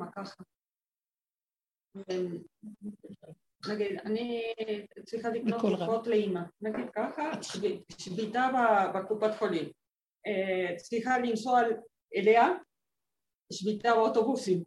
[0.00, 0.42] לאמא ככה.
[3.68, 4.42] נגיד, אני
[5.04, 7.30] צריכה לקנות תרופות לאימא, נגיד ככה,
[7.98, 8.48] שביתה
[8.94, 9.70] בקופת חולים.
[10.26, 11.60] אה, צריכה לנסוע
[12.16, 12.48] אליה,
[13.52, 14.62] שביתה באוטובוסים.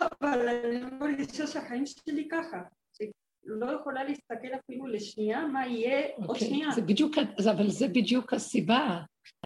[0.00, 2.62] אבל אני מרגישה שהחיים שלי ככה.
[3.44, 6.70] לא יכולה להסתכל אפילו לשנייה מה יהיה okay, עוד אוקיי, שנייה.
[6.70, 7.16] זה בדיוק,
[7.50, 9.00] אבל זה בדיוק הסיבה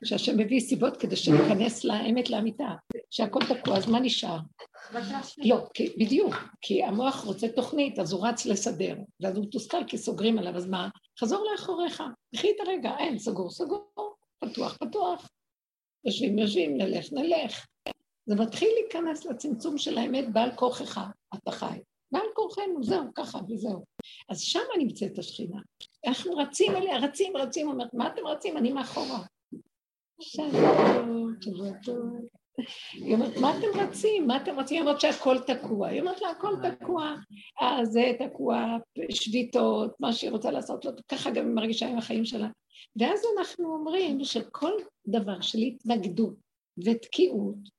[0.04, 2.68] שהשם מביא סיבות כדי שניכנס לאמת לאמיתה,
[3.11, 4.38] שהכל תקוע, אז מה נשאר?
[5.38, 9.99] לא, כי, בדיוק, כי המוח רוצה תוכנית, אז הוא רץ לסדר, ואז הוא מתוסכל כי
[9.99, 10.88] סוגרים עליו, אז מה?
[11.21, 12.02] חזור לאחוריך,
[12.35, 15.29] קחי את הרגע, אין, סגור, סגור, פתוח, פתוח,
[16.04, 17.66] יושבים, יושבים, נלך, נלך.
[18.26, 21.00] זה מתחיל להיכנס לצמצום של האמת בעל כוחך,
[21.35, 21.79] אתה חי.
[22.12, 23.84] בעל כורחנו, זהו, ככה וזהו.
[24.28, 25.60] אז שם נמצאת השכינה.
[26.06, 28.56] אנחנו רצים אליה, רצים, רצים, אומרת, מה אתם רצים?
[28.56, 29.22] אני מאחורה.
[32.92, 34.27] היא אומרת, מה אתם רצים?
[34.27, 34.77] מה אתם רצים?
[34.77, 35.88] היא אומרת שהכל תקוע.
[35.88, 37.14] היא אומרת לה, הכל תקוע.
[37.62, 38.76] אה, זה תקוע,
[39.10, 42.48] שביתות, מה שהיא רוצה לעשות, לא, ככה גם היא מרגישה עם החיים שלה.
[42.96, 44.72] ואז אנחנו אומרים שכל
[45.06, 46.34] דבר של התנגדות
[46.84, 47.75] ותקיעות,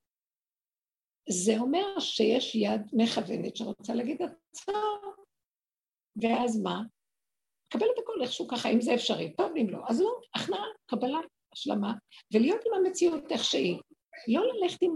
[1.30, 5.14] זה אומר שיש יד מכוונת שרוצה להגיד עצור,
[6.22, 6.81] ואז מה?
[7.69, 9.80] קבל את הכל איכשהו ככה, אם זה אפשרי, טוב, אם לא.
[9.88, 11.19] אז לא, הכנעה, קבלה,
[11.53, 11.94] השלמה,
[12.34, 13.80] ולהיות עם המציאות איך שהיא.
[14.28, 14.92] לא ללכת עם,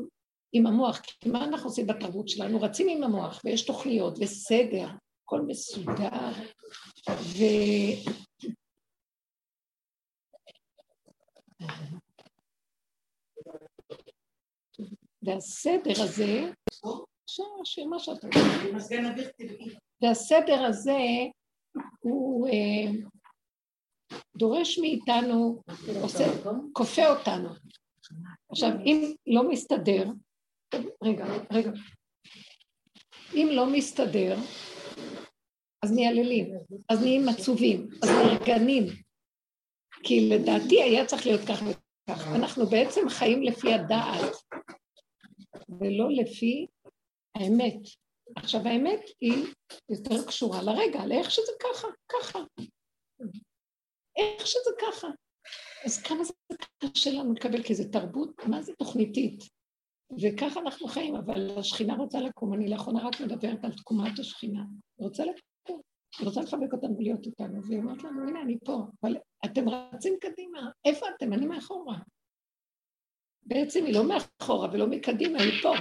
[0.54, 2.62] עם המוח, כי מה אנחנו עושים בתרבות שלנו?
[2.62, 4.88] רצים עם המוח, ויש תוכניות, וסדר,
[5.24, 6.32] הכל מסודר,
[7.10, 7.44] ו...
[15.24, 16.52] והסדר הזה,
[17.90, 18.80] מה שאתה אומר,
[20.02, 20.98] והסדר הזה
[22.00, 22.92] הוא אה,
[24.38, 25.62] דורש מאיתנו,
[26.02, 26.24] עושה,
[26.74, 27.50] כופה אותנו.
[28.52, 30.10] עכשיו, אם לא מסתדר,
[31.04, 31.72] רגע, רגע,
[33.34, 34.38] אם לא מסתדר,
[35.84, 36.54] אז נהללים,
[36.90, 38.84] אז נהיים עצובים, אז נרגנים.
[40.04, 42.28] כי לדעתי היה צריך להיות כך וכך.
[42.36, 44.36] אנחנו בעצם חיים לפי הדעת,
[45.80, 46.68] ולא לפי
[47.36, 47.82] האמת.
[48.36, 49.46] עכשיו האמת היא
[49.90, 52.40] יותר קשורה לרגע, לאיך שזה ככה, ככה.
[54.18, 55.08] איך שזה ככה.
[55.86, 56.34] אז כמה זה
[56.84, 59.44] קשה לנו לקבל, כי זה תרבות, מה זה תוכניתית?
[60.22, 64.62] וככה אנחנו חיים, אבל השכינה רוצה לקום, אני לאחרונה רק מדברת על תקומת השכינה.
[64.98, 65.82] היא רוצה לקום,
[66.20, 70.14] היא רוצה לחבק אותנו ולהיות איתנו, והיא אומרת לנו, הנה, אני פה, אבל אתם רצים
[70.22, 71.34] קדימה, איפה אתם?
[71.34, 71.98] אני מאחורה.
[73.54, 75.74] בעצם היא לא מאחורה ולא מקדימה, היא פה.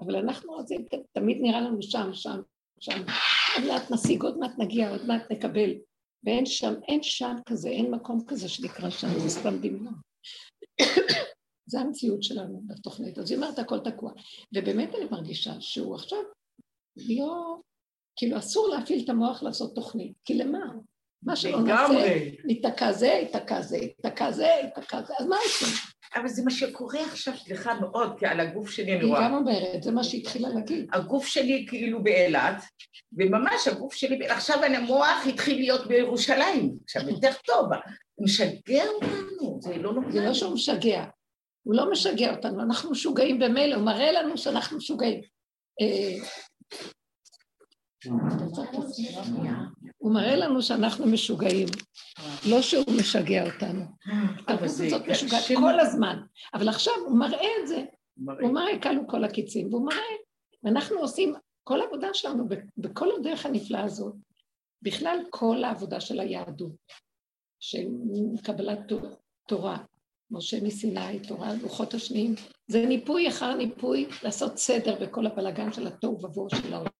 [0.00, 2.40] אבל אנחנו רוצים, תמיד נראה לנו שם, שם,
[2.80, 3.02] שם.
[3.56, 5.70] עוד מעט נשיג, עוד מעט נגיע, עוד מעט נקבל.
[6.24, 9.94] ואין שם, אין שם כזה, אין מקום כזה שנקרא שם, זה סתם דמיון.
[11.70, 13.18] זה המציאות שלנו בתוכנית.
[13.18, 14.12] אז היא אומרת, הכל תקוע.
[14.54, 16.18] ובאמת אני מרגישה שהוא עכשיו
[16.96, 17.56] לא,
[18.16, 20.58] כאילו אסור להפעיל את המוח לעשות תוכנית, כי למה?
[21.22, 22.16] מה שלא נעשה,
[22.48, 25.68] ייתקע זה, ייתקע זה, ייתקע זה, ייתקע זה, אז מה עושים?
[26.14, 29.20] אבל זה מה שקורה עכשיו, סליחה מאוד, כי על הגוף שלי אני רואה...
[29.20, 30.86] היא גם אומרת, זה מה שהיא התחילה להגיד.
[30.92, 32.62] הגוף שלי כאילו באילת,
[33.12, 37.66] וממש הגוף שלי, עכשיו המוח התחיל להיות בירושלים, עכשיו יותר טוב,
[38.14, 40.12] הוא משגע אותנו, זה לא נורא.
[40.12, 41.04] זה לא שהוא משגע,
[41.62, 45.20] הוא לא משגע אותנו, אנחנו משוגעים במילא, הוא מראה לנו שאנחנו משוגעים.
[49.98, 51.68] הוא מראה לנו שאנחנו משוגעים,
[52.48, 53.84] לא שהוא משגע אותנו.
[54.38, 56.18] התרבות הזאת משוגעת כל הזמן,
[56.54, 57.84] אבל עכשיו הוא מראה את זה,
[58.40, 60.16] הוא מראה כלו כל הקיצים, והוא מראה,
[60.62, 64.14] ואנחנו עושים, כל העבודה שלנו, בכל הדרך הנפלאה הזאת,
[64.82, 66.72] בכלל כל העבודה של היהדות,
[67.60, 67.86] של
[68.42, 68.78] קבלת
[69.48, 69.78] תורה,
[70.30, 72.34] משה מסיני, תורה, לוחות השניים,
[72.66, 76.97] זה ניפוי אחר ניפוי, לעשות סדר בכל הבלגן של התוהו ובוהו של העולם.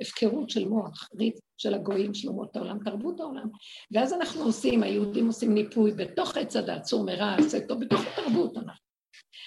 [0.00, 3.48] הפקרות של מוח, ריץ של הגויים, של אומות העולם, תרבות העולם.
[3.90, 8.56] ואז אנחנו עושים, היהודים עושים ניפוי בתוך עץ הדת, צור מרע, עשה טוב, בתוך התרבות
[8.56, 8.88] אנחנו.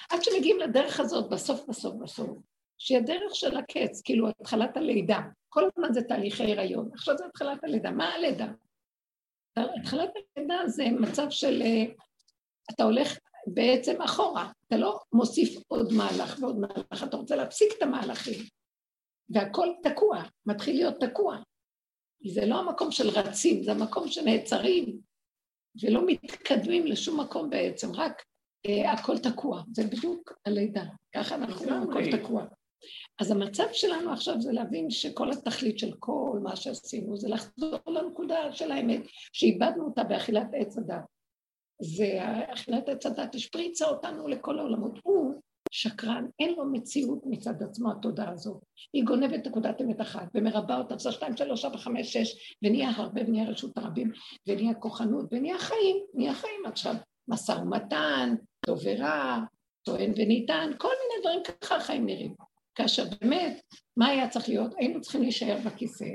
[0.10, 2.30] עד שמגיעים לדרך הזאת, בסוף בסוף בסוף,
[2.78, 5.20] שהיא הדרך של הקץ, כאילו התחלת הלידה.
[5.50, 7.92] כל הזמן זה תהליכי הריון, עכשיו זה התחלת הלידה.
[7.92, 8.48] מה הלידה?
[9.58, 11.62] התחלת הלידה זה מצב של...
[11.62, 11.84] אה,
[12.72, 13.18] אתה הולך
[13.48, 18.61] בעצם אחורה, אתה לא מוסיף עוד מהלך ועוד מהלך, אתה רוצה להפסיק את המהלכים.
[19.34, 21.38] והכל תקוע, מתחיל להיות תקוע.
[22.34, 24.98] זה לא המקום של רצים, זה המקום שנעצרים
[25.82, 28.24] ולא מתקדמים לשום מקום בעצם, רק
[28.66, 29.62] אה, הכל תקוע.
[29.72, 30.84] זה בדיוק הלידה,
[31.16, 32.46] ככה אנחנו הכל תקוע.
[33.20, 38.54] אז המצב שלנו עכשיו זה להבין שכל התכלית של כל מה שעשינו זה לחזור לנקודה
[38.54, 39.02] של האמת,
[39.34, 41.04] שאיבדנו אותה באכילת עץ הדת.
[41.82, 42.20] זה
[42.54, 45.00] אכילת עץ הדת השפריצה אותנו לכל העולמות.
[45.04, 48.64] הוא שקרן, אין לו מציאות מצד עצמו, התודעה הזאת.
[48.94, 53.22] היא גונבת נקודת אמת אחת, ומרבה אותה, עושה שתיים, שלוש, ארבע, חמש, שש, ונהיה הרבה,
[53.28, 54.12] ונהיה רשות הרבים,
[54.48, 56.96] ונהיה כוחנות, ונהיה חיים, נהיה חיים עכשיו.
[57.28, 58.36] משא ומתן,
[58.66, 59.40] טוב ורע,
[59.84, 62.36] טוען וניתן, כל מיני דברים ככה החיים נראים.
[62.76, 63.62] כאשר באמת,
[63.98, 64.74] מה היה צריך להיות?
[64.78, 66.06] היינו צריכים להישאר בכיסא,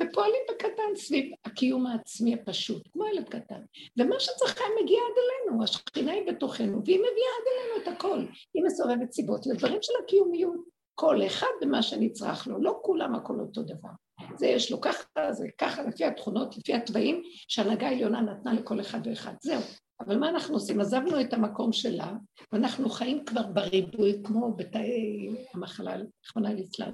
[0.00, 3.60] ופועלים בקטן סביב הקיום העצמי הפשוט, כמו ילד קטן.
[3.98, 8.18] ומה שצריך היה מגיע עד אלינו, השכינה היא בתוכנו, והיא מביאה עד אלינו את הכל.
[8.54, 10.72] היא מסובבת סיבות לדברים של הקיומיות.
[10.94, 13.88] כל אחד במה שנצרך לו, לא כולם הכל אותו דבר.
[14.36, 19.00] זה יש לו ככה, זה ככה, לפי התכונות, לפי התוואים שהנהגה העליונה נתנה לכל אחד
[19.04, 19.34] ואחד.
[19.42, 19.60] זהו.
[20.00, 20.80] אבל מה אנחנו עושים?
[20.80, 22.12] עזבנו את המקום שלה,
[22.52, 26.92] ואנחנו חיים כבר בריבוי, כמו בתאי המחלה, רחמנא ליצלן,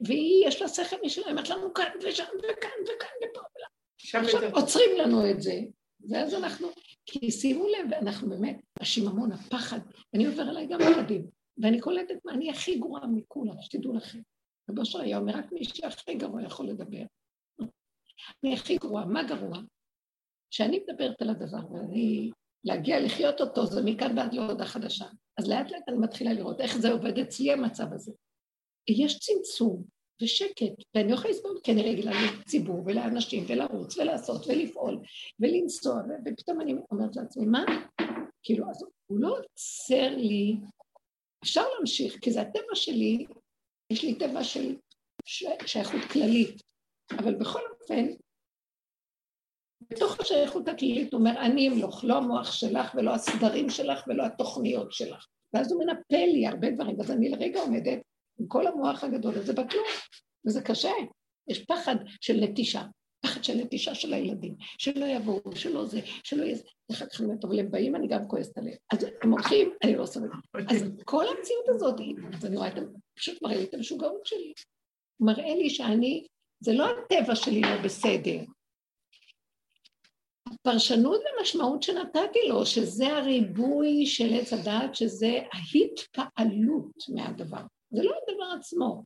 [0.00, 3.66] והיא, יש לה שכל משלה, אומרת לנו כאן ושם וכאן וכאן ופה ולה.
[4.22, 5.60] עכשיו עוצרים לנו את זה,
[6.10, 6.68] ואז אנחנו,
[7.06, 9.78] כי שימו לב, אנחנו באמת, השיממון, הפחד,
[10.14, 11.26] אני עובר עליי גם ילדים,
[11.62, 14.18] ואני קולטת מה אני הכי גרועה מכולם, שתדעו לכם.
[14.70, 17.02] רבו היה אומר, רק מי שהכי גרוע יכול לדבר.
[18.44, 19.58] אני הכי גרועה, מה גרוע?
[20.50, 22.30] כשאני מדברת על הדבר, ואני
[22.64, 25.04] להגיע לחיות אותו זה מכאן ועד להודעה חדשה.
[25.38, 28.12] אז לאט לאט אני מתחילה לראות איך זה עובד אצלי המצב הזה.
[28.88, 29.84] יש צמצום
[30.22, 35.00] ושקט, ואני לא יכולה לסבול כי אני רגילה לציבור ולאנשים ולרוץ ולעשות ולפעול
[35.40, 37.64] ולנסוע, ופתאום אני אומרת לעצמי, מה?
[38.42, 40.56] כאילו, אז הוא לא עוצר לי,
[41.44, 43.26] אפשר להמשיך, כי זה הטבע שלי,
[43.90, 44.76] יש לי טבע של
[45.66, 46.62] שייכות כללית,
[47.12, 48.06] אבל בכל אופן,
[49.94, 54.92] בתוך השייכות הכללית הוא אומר, אני אמלוך, לא המוח שלך ולא הסדרים שלך ולא התוכניות
[54.92, 55.26] שלך.
[55.54, 57.98] ואז הוא מנפל לי הרבה דברים, ואז אני לרגע עומדת
[58.40, 59.84] עם כל המוח הגדול הזה בכלום,
[60.46, 60.90] וזה קשה.
[61.48, 62.82] יש פחד של נטישה,
[63.20, 66.62] פחד של נטישה של הילדים, שלא יבואו, שלא זה, שלא יהיה זה.
[66.92, 68.76] אחר כך אני אומרת, אבל הם באים, אני גם כועסת עליהם.
[68.92, 70.32] אז הם הולכים, אני לא סובלת.
[70.68, 72.00] אז כל המציאות הזאת,
[72.34, 72.74] אז אני רואה את,
[73.18, 74.52] פשוט מראה לי את המשוגעות שלי.
[75.20, 76.26] מראה לי שאני,
[76.60, 78.40] זה לא הטבע שלי לא בסדר,
[80.66, 87.60] הפרשנות ומשמעות שנתתי לו, שזה הריבוי של עץ הדעת, שזה ההתפעלות מהדבר.
[87.90, 89.04] זה לא הדבר עצמו.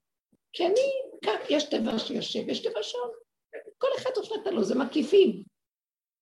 [0.53, 0.91] כי אני,
[1.23, 2.99] כאן יש טבע שיושב, יש טבע שם.
[3.79, 5.43] כל אחד הופנת לו, זה מקיפים.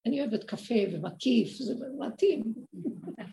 [0.06, 2.42] אני אוהבת קפה ומקיף, זה מתאים.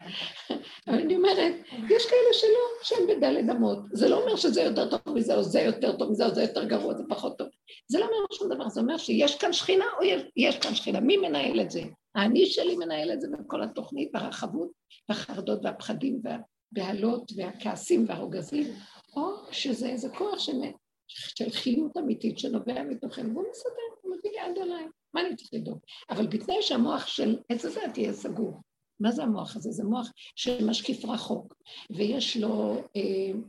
[0.88, 1.54] אבל אני אומרת,
[1.90, 3.80] יש כאלה שלא, שהם בדלת אמות.
[3.92, 6.64] זה לא אומר שזה יותר טוב מזה, או זה יותר טוב מזה, או זה יותר
[6.64, 7.48] גרוע, זה פחות טוב.
[7.88, 11.00] זה לא אומר שום דבר, זה אומר שיש כאן שכינה, או יש, יש כאן שכינה.
[11.00, 11.82] מי מנהל את זה?
[12.16, 14.70] האני שלי מנהל את זה בכל התוכנית, והרחבות,
[15.10, 18.74] והחרדות, והפחדים, והבהלות, והכעסים, והרוגזים,
[19.16, 20.74] או שזה איזה כוח שמת,
[21.08, 25.80] של חיות אמיתית שנובע מתוכנו, והוא מסדר, הוא מביא יד עליי, מה אני צריך לדאוג?
[26.10, 28.62] אבל בתנאי שהמוח של עץ הזה תהיה סגור.
[29.04, 29.72] מה זה המוח הזה?
[29.72, 31.56] זה מוח שמשקיף רחוק,
[31.90, 33.40] ויש לו, אה,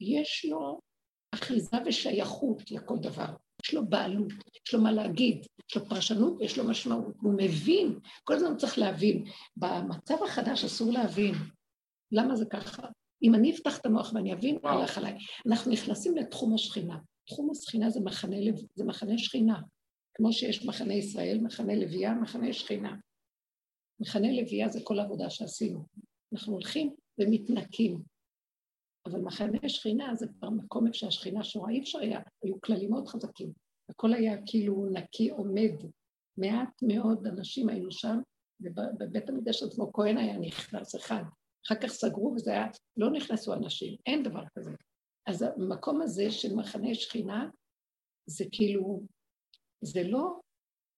[0.00, 0.80] יש לו
[1.34, 3.26] אחיזה ושייכות לכל דבר.
[3.64, 4.32] יש לו בעלות,
[4.66, 7.14] יש לו מה להגיד, יש לו פרשנות ויש לו משמעות.
[7.22, 9.24] הוא מבין, כל הזמן צריך להבין.
[9.56, 11.34] במצב החדש אסור להבין.
[12.12, 12.82] למה זה ככה?
[13.22, 15.18] אם אני אפתח את המוח ואני אבין, הלך עליי.
[15.46, 16.98] אנחנו נכנסים לתחום השכינה.
[17.26, 18.36] תחום השכינה זה מחנה,
[18.74, 19.60] זה מחנה שכינה.
[20.14, 22.96] כמו שיש מחנה ישראל, מחנה לוויה, מחנה שכינה.
[24.02, 25.84] מחנה לוויה זה כל העבודה שעשינו.
[26.32, 28.02] אנחנו הולכים ומתנקים.
[29.06, 33.08] אבל מחנה שכינה זה כבר מקום איפה שהשכינה שורה, אי אפשר היה, היו כללים מאוד
[33.08, 33.52] חזקים.
[33.88, 35.72] הכל היה כאילו נקי עומד.
[36.36, 38.18] מעט מאוד אנשים היו שם,
[38.60, 41.22] ובבית המקדש עצמו כהן היה נכנס אחד.
[41.66, 42.66] אחר כך סגרו וזה היה,
[42.96, 44.72] לא נכנסו אנשים, אין דבר כזה.
[45.26, 47.48] אז המקום הזה של מחנה שכינה,
[48.26, 49.02] זה כאילו,
[49.84, 50.40] זה לא,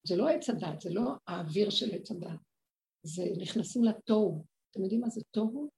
[0.06, 2.43] זה לא עץ הדת, זה לא האוויר של עץ הדת.
[3.04, 4.44] זה נכנסים לתוהו.
[4.70, 5.68] אתם יודעים מה זה תוהו?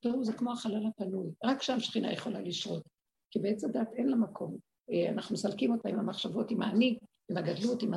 [0.00, 2.82] תוהו זה כמו החלל הפנוי, רק שם שכינה יכולה לשרות.
[3.30, 4.56] כי בעץ הדת אין לה מקום.
[4.90, 6.98] אה, אנחנו מסלקים אותה עם המחשבות, עם האני,
[7.30, 7.90] עם הגדלות, עם,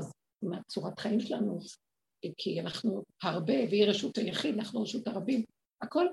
[0.44, 1.60] עם הצורת חיים שלנו,
[2.38, 5.44] כי אנחנו הרבה, והיא רשות היחיד, אנחנו רשות הרבים.
[5.82, 6.05] הכל,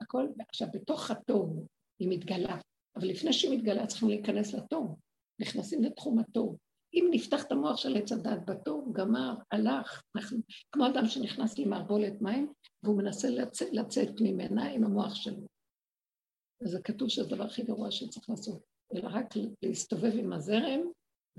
[0.00, 1.66] הכל, עכשיו, בתוך התוהו
[1.98, 2.60] היא מתגלה,
[2.96, 4.96] אבל לפני שהיא מתגלה צריכים להיכנס לתוהו.
[5.40, 6.56] נכנסים לתחום התוהו.
[6.94, 10.38] אם נפתח את המוח של עץ הדת בתור, גמר, הלך, אנחנו,
[10.72, 15.46] כמו אדם שנכנס למערבולת מים, והוא מנסה לצאת, לצאת ממנה עם המוח שלו.
[16.64, 18.62] אז זה כתוב שזה הדבר הכי גרוע שצריך לעשות,
[18.94, 19.26] אלא רק
[19.62, 20.80] להסתובב עם הזרם,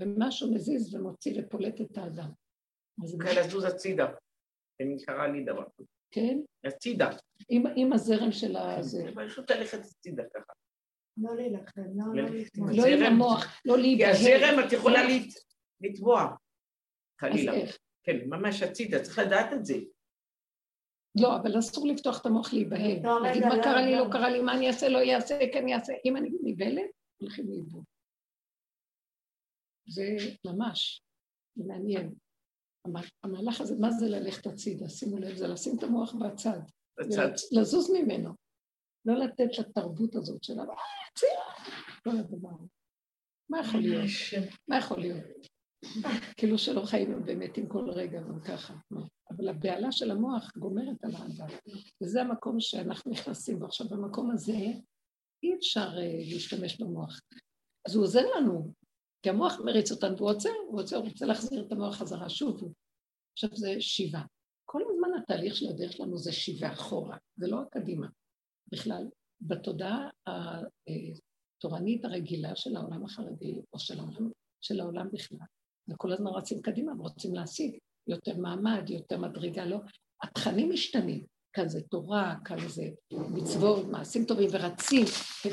[0.00, 2.30] ומשהו מזיז ומוציא ופולט את האדם.
[3.04, 4.06] אז כן, לזוז הצידה.
[4.78, 5.88] זה נקרא לי דבר כזה.
[6.10, 6.38] כן?
[6.64, 7.10] הצידה.
[7.48, 8.82] עם, עם הזרם של ה...
[8.82, 10.52] זה פשוט ללכת הצידה ככה.
[11.16, 12.62] לא להילחם, לא להילחם.
[12.76, 14.14] לא עם המוח, לא להיבהל.
[14.14, 15.00] כי הזרם את יכולה
[15.80, 16.36] לטבוע,
[17.20, 17.52] חלילה.
[18.02, 19.74] כן, ממש הצידה, צריך לדעת את זה.
[21.20, 23.22] לא, אבל אסור לפתוח את המוח להיבהל.
[23.22, 25.92] להגיד מה קרה לי, לא קרה לי, מה אני אעשה, לא אעשה, כן אעשה.
[26.04, 26.90] אם אני נבהלת,
[27.20, 27.84] הולכים לאיבוד.
[29.88, 30.16] זה
[30.46, 31.02] ממש
[31.56, 32.14] מעניין.
[33.22, 34.88] המהלך הזה, מה זה ללכת הצידה?
[34.88, 36.58] שימו לב, זה לשים את המוח בצד.
[37.00, 37.28] בצד.
[37.52, 38.41] לזוז ממנו.
[39.04, 40.54] לא לתת לתרבות הזאת של
[42.04, 42.56] כל הדבר.
[43.50, 44.06] מה יכול להיות?
[44.68, 45.24] מה יכול להיות?
[46.36, 48.74] כאילו שלא חיים באמת עם כל רגע גם ככה.
[49.30, 51.46] אבל הבהלה של המוח גומרת על האדם.
[52.02, 53.66] וזה המקום שאנחנו נכנסים בו.
[53.66, 54.56] עכשיו, במקום הזה
[55.42, 57.20] אי אפשר uh, להשתמש במוח.
[57.88, 58.72] אז הוא עוזר לנו,
[59.22, 62.72] כי המוח מריץ אותנו, והוא עוצר, הוא עוצר, הוא רוצה להחזיר את המוח חזרה שוב.
[63.32, 64.22] עכשיו זה שיבה.
[64.64, 68.06] כל הזמן התהליך של הדרך שלנו זה שיבה אחורה, זה לא הקדימה.
[68.72, 69.04] בכלל,
[69.40, 75.38] בתודעה התורנית הרגילה של העולם החרדי, או של העולם, של העולם בכלל,
[75.90, 79.78] וכל הזמן רצים קדימה ורוצים להשיג יותר מעמד, יותר מדרגה, לא.
[80.22, 81.26] התכנים משתנים.
[81.52, 85.04] כאן זה תורה, כאן זה מצוות, מעשים טובים, ורצים,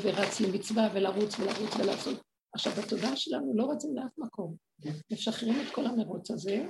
[0.02, 2.20] ורץ למצווה, ולרוץ ולרוץ ולעשות.
[2.54, 4.56] עכשיו, בתודעה שלנו לא רצים לאף מקום.
[5.12, 6.66] משחררים את כל המרוץ הזה,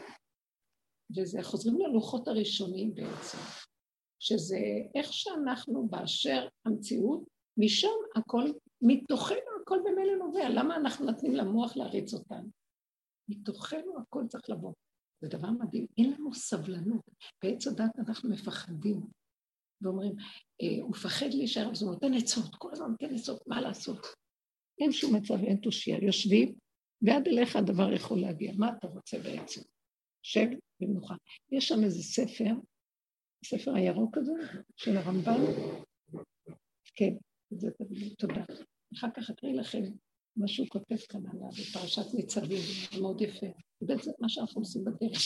[1.16, 3.38] וזה חוזרים ללוחות הראשונים בעצם,
[4.20, 4.58] שזה
[4.94, 8.44] איך שאנחנו באשר המציאות, משם הכל,
[8.82, 10.48] מתוכנו הכל במילא נובע.
[10.48, 12.48] למה אנחנו נותנים למוח להריץ אותנו?
[13.28, 14.72] מתוכנו הכל צריך לבוא.
[15.20, 17.02] זה דבר מדהים, אין לנו סבלנות.
[17.42, 19.00] בעץ הדת אנחנו מפחדים,
[19.82, 20.12] ואומרים,
[20.62, 24.06] אה, הוא מפחד להישאר, אז הוא נותן עצות, כל הזמן נותן עצות, מה לעשות?
[24.80, 26.04] אין שום מצב, אין תושייה.
[26.04, 26.54] יושבים,
[27.02, 28.52] ועד אליך הדבר יכול להגיע.
[28.58, 29.60] מה אתה רוצה בעצם?
[30.22, 30.46] שב
[30.80, 31.14] במנוחה.
[31.52, 32.54] יש שם איזה ספר,
[33.44, 34.32] הספר הירוק הזה,
[34.76, 35.40] של הרמב"ן.
[36.94, 37.14] כן,
[37.50, 37.68] זה
[38.18, 38.44] תודה.
[38.94, 39.82] אחר כך אקריא לכם
[40.36, 43.46] מה שהוא כותב כאן עליו בפרשת ניצבים, זה מאוד יפה.
[43.80, 45.20] זה מה שאנחנו עושים בדרך.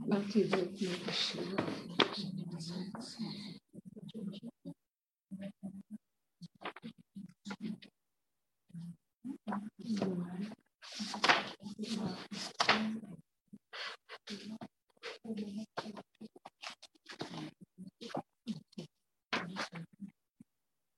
[0.00, 1.58] אמרתי את זה אתמול בשיעור.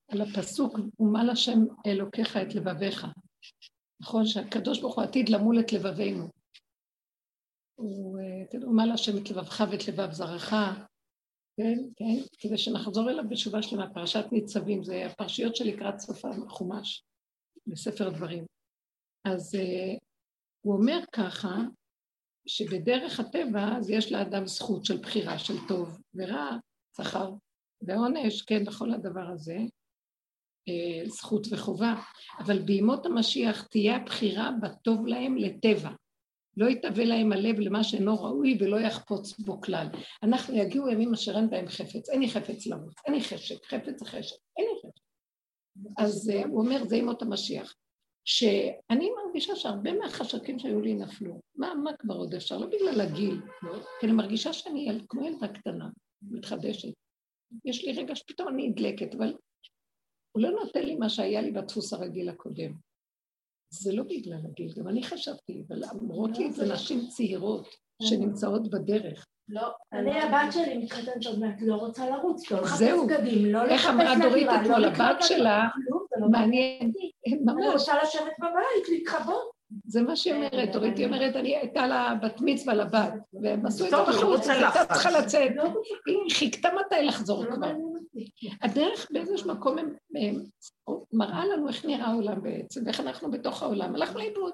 [0.09, 3.07] על הפסוק, ומל השם אלוקיך את לבביך.
[4.01, 6.29] נכון שהקדוש ברוך הוא עתיד למול את לבבינו.
[7.75, 8.19] הוא,
[8.55, 10.55] ומל השם את לבבך ואת לבב זרעך,
[11.57, 13.95] כן, כן, כדי שנחזור אליו בתשובה שלמה.
[13.95, 17.05] פרשת ניצבים, זה הפרשיות שלקראת סוף החומש,
[17.67, 18.45] בספר הדברים.
[19.25, 20.10] אז uh,
[20.61, 21.57] הוא אומר ככה,
[22.47, 26.57] שבדרך הטבע אז יש לאדם זכות של בחירה של טוב ורע,
[26.97, 27.31] שכר
[27.83, 29.59] ועונש, כן, בכל הדבר הזה,
[30.69, 31.95] אה, זכות וחובה,
[32.39, 35.91] אבל בימות המשיח תהיה הבחירה בטוב להם לטבע.
[36.57, 39.87] לא יתהווה להם הלב למה שאינו ראוי ולא יחפוץ בו כלל.
[40.23, 43.99] אנחנו יגיעו ימים אשר אין בהם חפץ, אין לי חפץ לרוץ, אין לי חשק, חפץ
[43.99, 45.01] זה חשק, אין לי חשק.
[45.99, 47.75] אז uh, הוא אומר, זה ימות המשיח.
[48.25, 51.41] שאני מרגישה שהרבה מהחשקים שהיו לי נפלו.
[51.55, 52.59] מה, מה כבר עוד אפשר?
[52.59, 53.41] לא בגלל הגיל,
[54.01, 55.89] כי אני מרגישה שאני כמו ילדה קטנה,
[56.23, 56.89] מתחדשת.
[57.65, 59.35] יש לי רגע שפתאום אני נדלקת, אבל
[60.33, 62.73] הוא לא נותן לי מה שהיה לי בדפוס הרגיל הקודם.
[63.73, 67.69] זה לא בגלל הגיל, גם אני חשבתי, אבל אמרות לי את זה נשים צעירות
[68.03, 69.27] שנמצאות בדרך.
[69.49, 73.73] לא, אני הבת שלי מתחתנת עוד מעט, לא רוצה לרוץ, לא לחפש בגדים, לא לחפש
[73.73, 76.93] איך אמרה דורית לא אתמול, הבת שלה, לא מעניין,
[77.45, 77.55] ממש.
[77.59, 79.51] אני רוצה לשבת בבית, להתחבות.
[79.87, 83.13] זה מה שהיא אומרת, דורית היא אומרת, אני הייתה לה בת מצווה לבת,
[83.43, 85.51] והם עשו את זה בחוץ, היא הייתה צריכה לצאת,
[86.07, 87.73] היא חיכתה מתי לחזור כבר.
[88.63, 89.77] הדרך באיזשהו מקום
[91.13, 94.53] מראה לנו איך נראה העולם בעצם, ואיך אנחנו בתוך העולם, הלכנו לאיבוד.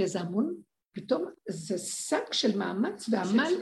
[0.00, 0.54] וזה המון,
[0.96, 3.52] פתאום זה שק של מאמץ ועמל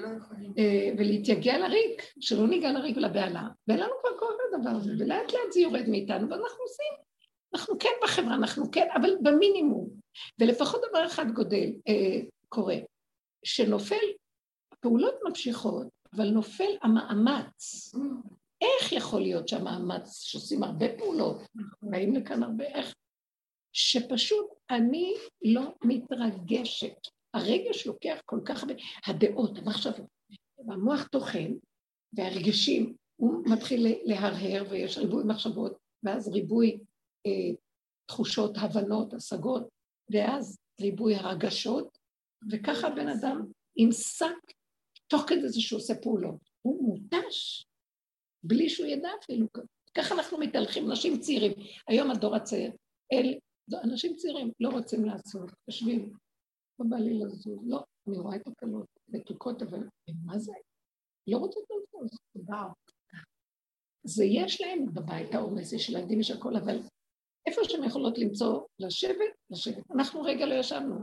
[0.59, 5.53] אה, ולהתייגע לריק, שלא ניגע לריק ולבהלה, ואין לנו כבר כוח לדבר הזה, ולאט לאט
[5.53, 7.05] זה יורד מאיתנו, ואנחנו עושים.
[7.55, 9.89] אנחנו כן בחברה, אנחנו כן, אבל במינימום.
[10.41, 12.77] ולפחות דבר אחד גודל, אה, קורה,
[13.45, 14.07] שנופל,
[14.73, 15.87] הפעולות ממשיכות,
[16.17, 17.93] אבל נופל המאמץ.
[18.61, 21.43] איך יכול להיות שהמאמץ, שעושים הרבה פעולות,
[21.83, 22.95] באים לכאן הרבה, איך?
[23.73, 25.15] שפשוט אני
[25.45, 27.14] לא מתרגשת.
[27.35, 28.75] הרגש לוקח כל כך הרבה,
[29.07, 30.07] הדעות, המחשבות,
[30.69, 31.53] המוח טוחן,
[32.13, 36.79] והרגשים, הוא מתחיל להרהר ויש ריבוי מחשבות, ואז ריבוי
[37.27, 37.57] אה,
[38.07, 39.69] תחושות, הבנות, השגות,
[40.11, 41.99] ואז ריבוי הרגשות,
[42.51, 44.55] וככה בן אדם עם שק,
[45.07, 46.51] תוך כדי זה שהוא עושה פעולות.
[46.63, 47.65] הוא מותש,
[48.43, 49.47] בלי שהוא ידע אפילו.
[49.95, 51.53] ככה אנחנו מתהלכים, נשים צעירים.
[51.89, 52.73] היום הדור הצעיר,
[53.13, 53.39] אל
[53.85, 56.13] אנשים צעירים לא רוצים לעשות, יושבים,
[56.79, 59.89] לא בא לי לזוז, לא, אני רואה את הקלות, מתוקות, אבל
[60.25, 60.53] מה זה?
[61.27, 62.69] לא רוצות לזוז, וואו.
[64.07, 66.79] זה יש להם בבית העומס, יש ילדים, יש הכל, אבל
[67.47, 69.91] איפה שהן יכולות למצוא, לשבת, לשבת.
[69.91, 70.99] אנחנו רגע לא ישבנו.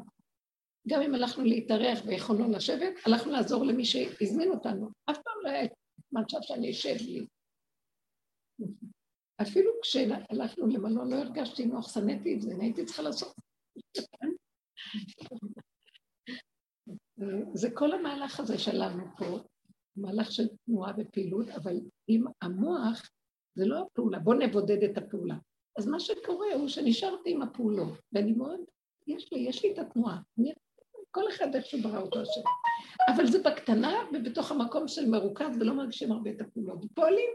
[0.88, 4.90] גם אם הלכנו להתארח ויכולנו לשבת, הלכנו לעזור למי שהזמין אותנו.
[5.10, 5.68] אף פעם לא היה
[6.12, 7.26] מצב שאני אשב לי.
[9.42, 13.36] אפילו כשהלכנו למלון לא הרגשתי נוח, שנאתי את זה, הייתי צריכה לעשות.
[17.54, 19.40] זה כל המהלך הזה שלנו פה,
[19.96, 21.76] מהלך של תנועה ופעילות, אבל
[22.08, 23.10] עם המוח
[23.56, 25.36] זה לא הפעולה, בואו נבודד את הפעולה.
[25.78, 28.60] אז מה שקורה הוא שנשארתי עם הפעולות, ואני מאוד,
[29.08, 30.20] יש לי, יש לי את התנועה.
[30.40, 30.52] אני,
[31.12, 32.42] כל אחד איך שהוא ברא אותו השם.
[33.16, 36.86] אבל זה בקטנה ובתוך המקום של מרוכז ולא מרגישים הרבה את הפעולות.
[36.86, 37.30] ופועלים,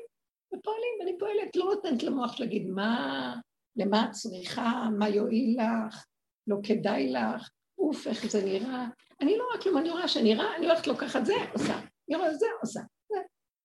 [0.47, 3.35] ופועלים, ואני פועלת, לא נותנת למוח להגיד מה,
[3.77, 6.05] למה את צריכה, מה יועיל לך,
[6.47, 8.87] לא כדאי לך, אוף, איך זה נראה.
[9.21, 11.79] אני לא רואה כלום, אני רואה שנראה, אני הולכת לוקחת זה, עושה.
[12.09, 12.81] אני רואה זה, עושה.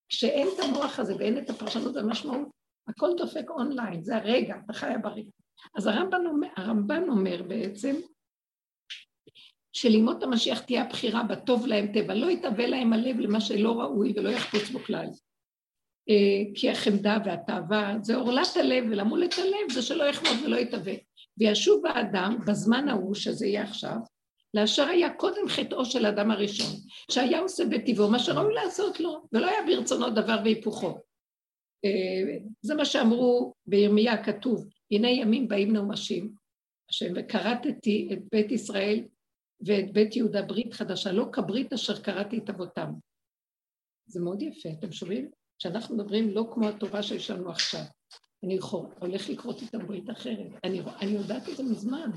[0.09, 2.47] כשאין את המוח הזה ואין את הפרשנות והמשמעות,
[2.87, 5.29] הכל דופק אונליין, זה הרגע, אתה חיה ברגע.
[5.75, 7.95] אז הרמב"ן אומר, הרמב"ן אומר בעצם,
[9.73, 14.29] שלימות המשיח תהיה הבחירה בטוב להם טבע, לא יתהווה להם הלב למה שלא ראוי ולא
[14.29, 15.05] יחפוץ בו כלל.
[16.09, 20.93] אה, כי החמדה והתאווה זה עורלת הלב ולמולת הלב זה שלא יחמוד ולא יתהווה.
[21.37, 23.95] וישוב האדם בזמן ההוא, שזה יהיה עכשיו,
[24.53, 26.75] לאשר היה קודם חטאו של האדם הראשון,
[27.11, 30.97] שהיה עושה בטבעו מה שראוי לעשות לו, ולא היה ברצונו דבר והיפוכו.
[31.85, 36.33] אה, זה מה שאמרו בירמיה כתוב, הנה ימים באים נאומשים,
[36.89, 39.03] השם, וכרתתי את בית ישראל
[39.65, 42.91] ואת בית יהודה ברית חדשה, לא כברית אשר קראתי את אבותם.
[44.07, 45.31] זה מאוד יפה, אתם שומעים?
[45.61, 47.81] שאנחנו מדברים לא כמו התורה שיש לנו עכשיו.
[48.43, 48.59] אני
[48.99, 50.47] הולך לקרות איתם ברית אחרת.
[50.63, 52.11] אני, אני יודעת את זה מזמן.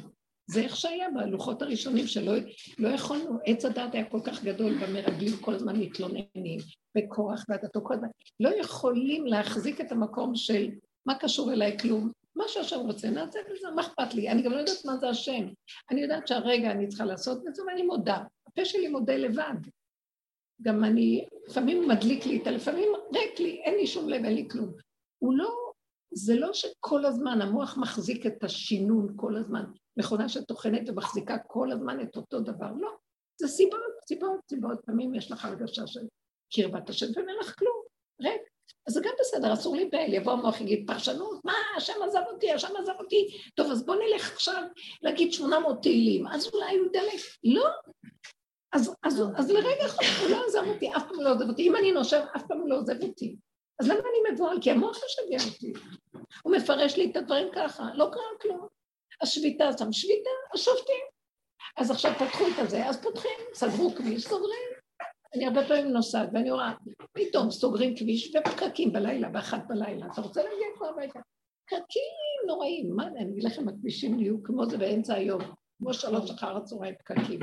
[0.46, 2.32] זה איך שהיה בלוחות הראשונים, שלא
[2.78, 6.60] לא יכולנו, עץ הדת היה כל כך גדול במרגלים, כל הזמן מתלוננים,
[6.98, 8.08] וכורח ועדתו, כל הזמן,
[8.40, 10.68] לא יכולים להחזיק את המקום של
[11.06, 14.28] מה קשור אליי כלום, מה שהשם רוצה, נעשה בזה, מה אכפת לי?
[14.28, 15.46] אני גם לא יודעת מה זה השם.
[15.90, 18.18] אני יודעת שהרגע אני צריכה לעשות את זה, ואני מודה.
[18.46, 19.54] הפה שלי מודה לבד.
[20.62, 24.72] גם אני, לפעמים מדליק לי, לפעמים ריק לי, אין לי שום לב, אין לי כלום.
[25.18, 25.63] הוא לא,
[26.14, 29.64] זה לא שכל הזמן המוח מחזיק את השינון כל הזמן.
[29.96, 32.72] מכונה שטוחנת ומחזיקה כל הזמן את אותו דבר.
[32.80, 32.90] לא,
[33.40, 34.80] זה סיבות, סיבות, סיבות.
[34.86, 36.00] פעמים יש לך הרגשה של
[36.54, 37.82] קרבת השם, ואין לך כלום,
[38.22, 38.42] ריק.
[38.86, 42.68] אז זה גם בסדר, אסור להיבהל, יבוא המוח יגיד פרשנות, מה, השם עזב אותי, השם
[42.78, 44.62] עזב אותי, טוב, אז בוא נלך עכשיו
[45.02, 47.20] להגיד 800 תהילים, אז אולי הוא ידלק.
[47.44, 47.68] לא.
[48.72, 51.68] אז, אז, אז לרגע אחד הוא לא עזב אותי, אף פעם לא עוזב אותי.
[51.68, 53.36] אם אני נושב, אף פעם לא עוזב אותי.
[53.80, 54.60] אז למה אני מבוהל?
[54.60, 55.72] כי המוח משגע אותי.
[56.42, 58.66] הוא מפרש לי את הדברים ככה, לא קרה כלום.
[59.22, 61.04] השביתה שם שביתה, השופטים.
[61.76, 64.68] אז עכשיו פתחו את הזה, אז פותחים, סגרו כביש, סוגרים.
[65.34, 66.72] אני הרבה פעמים נוסעת, ואני רואה,
[67.12, 70.06] פתאום סוגרים כביש ופקקים בלילה, באחת בלילה.
[70.12, 71.20] אתה רוצה להגיע כבר הביתה?
[71.64, 75.40] פקקים נוראים, מה, אני אגיד לכם, הכבישים נהיו כמו זה באמצע היום,
[75.78, 77.40] כמו שלוש אחר הצהריים פקקים.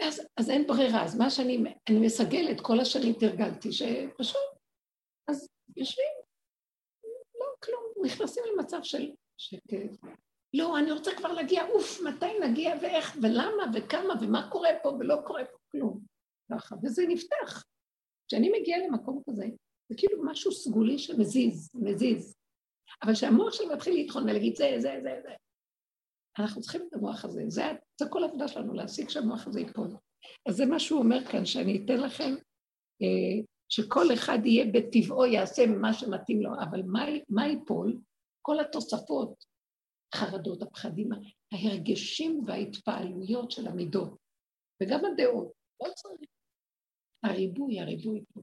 [0.00, 1.58] ואז, אז אין ברירה, אז מה שאני,
[1.88, 4.40] אני מסגלת, כל השנים תרגלתי, שפשוט,
[5.28, 6.12] אז יושבים,
[8.04, 9.96] נכנסים למצב של שקט.
[10.54, 15.16] לא, אני רוצה כבר להגיע, אוף, מתי נגיע ואיך ולמה וכמה ומה קורה פה ולא
[15.26, 16.00] קורה פה כלום.
[16.52, 17.64] ככה, וזה נפתח.
[18.28, 19.46] כשאני מגיעה למקום כזה,
[19.88, 22.34] זה כאילו משהו סגולי שמזיז, מזיז.
[23.02, 25.32] אבל כשהמוח שלי מתחיל לטחון ולהגיד זה, זה, זה, זה.
[26.38, 27.62] אנחנו צריכים את המוח הזה, זה,
[28.00, 29.88] זה כל העבודה שלנו, להשיג שהמוח הזה ייפול.
[30.48, 32.34] אז זה מה שהוא אומר כאן, שאני אתן לכם,
[33.02, 36.82] אה, שכל אחד יהיה בטבעו, יעשה מה שמתאים לו, אבל
[37.28, 38.00] מה, ייפול?
[38.42, 39.44] כל התוספות,
[40.14, 41.08] חרדות, הפחדים,
[41.52, 44.16] ההרגשים וההתפעלויות של המידות,
[44.82, 45.52] וגם הדעות,
[45.82, 46.30] לא צריך.
[47.24, 48.40] הריבוי, הריבוי פה.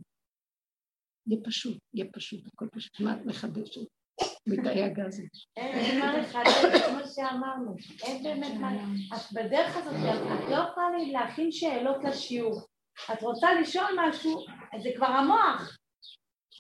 [1.28, 3.00] יהיה פשוט, יהיה פשוט, הכל פשוט.
[3.00, 3.88] מה את מחדשת?
[4.48, 5.22] בתאי הגז.
[5.58, 7.76] אין מה לחדש, כמו שאמרנו.
[8.04, 8.72] אין באמת מה...
[9.16, 12.62] את בדרך הזאת, את לא יכולה להכין שאלות לשיעור.
[13.14, 14.46] את רוצה לשאול משהו,
[14.84, 15.78] זה כבר המוח.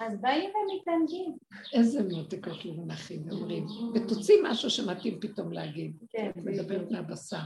[0.02, 1.38] אז באים ומתענגים.
[1.74, 3.65] איזה מותיקות למונחים אומרים.
[3.95, 5.98] ותוציא משהו שמתאים פתאום להגיד.
[6.10, 6.32] כן.
[6.36, 7.38] מדברת מהבשר.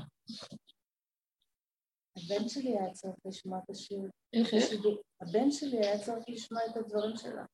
[2.17, 3.99] הבן שלי היה צריך לשמוע את השיר.
[4.33, 4.65] איך, איך?
[5.21, 7.45] הבן שלי היה צריך לשמוע את הדברים שלה.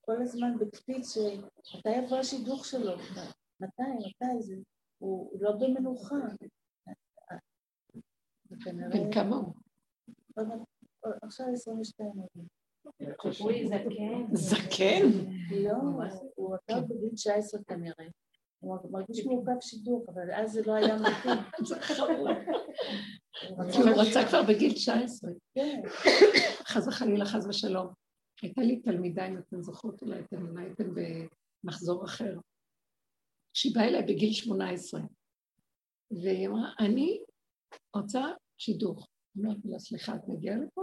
[0.00, 1.14] כל הזמן בקפיץ
[1.62, 2.96] שמתי יבוא השידוך שלו?
[3.60, 4.56] מתי, מתי זה?
[4.98, 6.16] הוא לא במנוחה.
[8.90, 9.54] בן כמה הוא?
[11.22, 12.46] עכשיו 22 ימים.
[13.18, 14.34] הוא זקן.
[14.34, 15.08] זקן?
[15.50, 15.72] לא,
[16.34, 18.06] הוא עבר בגיל 19 כנראה.
[18.58, 21.38] הוא מרגיש מעוכב שידוך, אבל אז זה לא היה מתאים.
[23.58, 25.30] הוא רצה כבר בגיל 19.
[25.54, 25.82] כן.
[26.64, 27.86] חס וחלילה, חס ושלום.
[28.42, 30.94] הייתה לי תלמידה, אם אתן זוכרות, אולי אתן הייתם
[31.64, 32.38] במחזור אחר,
[33.52, 35.00] שהיא באה אליי בגיל 18,
[36.10, 37.22] והיא אמרה, אני
[37.96, 38.22] רוצה
[38.58, 39.08] שידוך.
[39.38, 40.82] אמרתי לה, סליחה, את מגיעה לפה?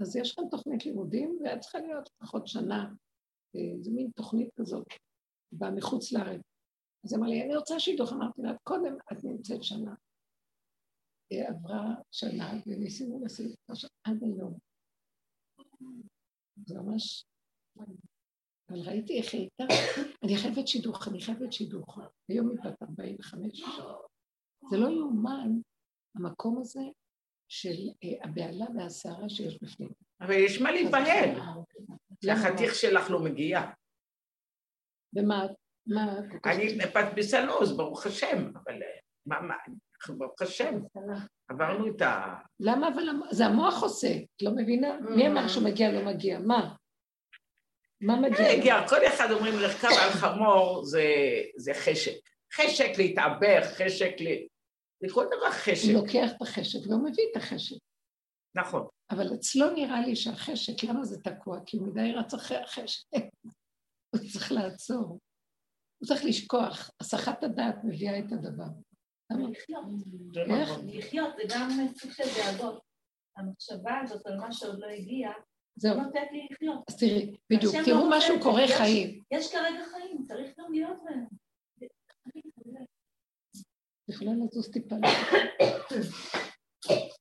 [0.00, 2.92] אז יש לכם תוכנית לימודים, ואת צריכה להיות לפחות שנה,
[3.80, 4.86] זו מין תוכנית כזאת,
[5.52, 6.40] באה מחוץ לארץ.
[7.04, 8.12] אז אמרה לי, אני רוצה שידוך.
[8.12, 9.94] אמרתי לה, קודם את נמצאת שנה.
[11.30, 14.58] עברה שנה, וניסינו לשים את השנה עד היום.
[16.66, 17.24] זה ממש...
[18.68, 19.74] אבל ראיתי איך היא הייתה,
[20.22, 21.98] אני חייבת שידוך, אני חייבת שידוך.
[22.28, 23.62] היום היא בת 45.
[24.70, 25.50] זה לא יאומן,
[26.14, 26.80] המקום הזה
[27.48, 29.90] של אה, הבהלה והסערה שיש בפנים.
[30.20, 31.30] אבל יש מה להיבהל.
[32.30, 33.60] החתיך שלך לא מגיע.
[35.16, 35.46] ומה?
[35.86, 36.14] מה?
[36.46, 36.78] אני
[37.16, 39.54] בסלוז, ברוך השם, אבל אה, מה, מה,
[39.96, 40.80] אנחנו ברוך השם,
[41.48, 42.34] עברנו את ה...
[42.60, 44.98] למה אבל זה המוח עושה, את לא מבינה?
[45.00, 46.38] מי אמר שמגיע לא מגיע?
[46.38, 46.74] מה?
[48.00, 48.58] מה מגיע?
[48.58, 50.84] מגיע, כל אחד אומרים לרכב על חמור
[51.56, 52.16] זה חשק.
[52.54, 54.26] חשק להתעבר, חשק ל...
[55.04, 55.84] לכל דבר חשק.
[55.84, 57.76] הוא לוקח את החשק והוא מביא את החשק.
[58.56, 58.86] נכון.
[59.10, 61.58] אבל אצלו נראה לי שהחשק, למה זה תקוע?
[61.66, 63.04] כי הוא מדי רץ אחרי החשק.
[64.10, 65.18] הוא צריך לעצור.
[65.98, 66.90] הוא צריך לשכוח.
[67.00, 68.64] הסחת הדעת מביאה את הדבר.
[69.30, 69.84] לחיות.
[70.50, 70.70] איך?
[70.86, 72.82] לחיות זה גם סוג של דאגות.
[73.36, 75.30] המחשבה הזאת על מה שעוד לא הגיע,
[75.76, 75.96] זהו.
[75.96, 76.78] נותנת לי לחיות.
[76.88, 79.22] אז תראי, בדיוק, תראו משהו קורה חיים.
[79.30, 81.24] יש כרגע חיים, צריך גם להיות בהם.
[84.08, 84.96] יכולה לזוז טיפה.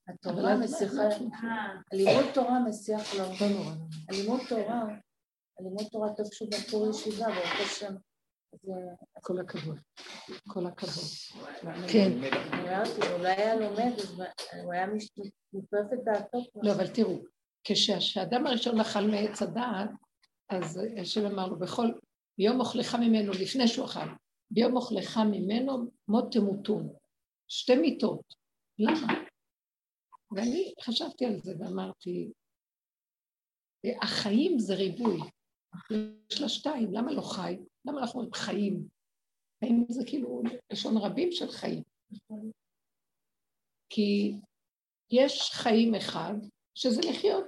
[0.08, 1.02] התורה מסיחה,
[1.91, 3.24] הלימוד תורה מסיח לו.
[4.10, 4.84] הלימוד תורה,
[5.60, 7.93] הלימוד תורה טוב שהוא בחור ישיבה, ברוך השם.
[9.22, 9.78] כל הכבוד,
[10.48, 11.04] כל הכבוד.
[11.91, 12.12] כן.
[13.22, 13.91] לא היה לומד,
[14.63, 14.88] הוא היה
[15.54, 16.38] מתפרף את דעתו.
[16.63, 17.19] לא, אבל תראו,
[17.63, 19.89] כשהאדם הראשון אכל מעץ הדעת,
[20.50, 21.91] אז השם אמר לו, בכל
[22.38, 24.00] יום אוכלך ממנו, לפני שהוא אכל,
[24.54, 26.94] ביום אוכלך ממנו מות תמותון.
[27.48, 28.34] שתי מיטות.
[28.80, 29.13] למה?
[30.32, 32.32] ואני חשבתי על זה ואמרתי,
[34.02, 35.20] החיים זה ריבוי.
[36.32, 37.58] יש לה שתיים, למה לא חי?
[37.86, 38.88] למה אנחנו אומרים חיים?
[39.60, 41.84] חיים זה כאילו לשון רבים של חיים.
[43.89, 44.34] כי
[45.12, 46.34] יש חיים אחד,
[46.76, 47.48] שזה לחיות,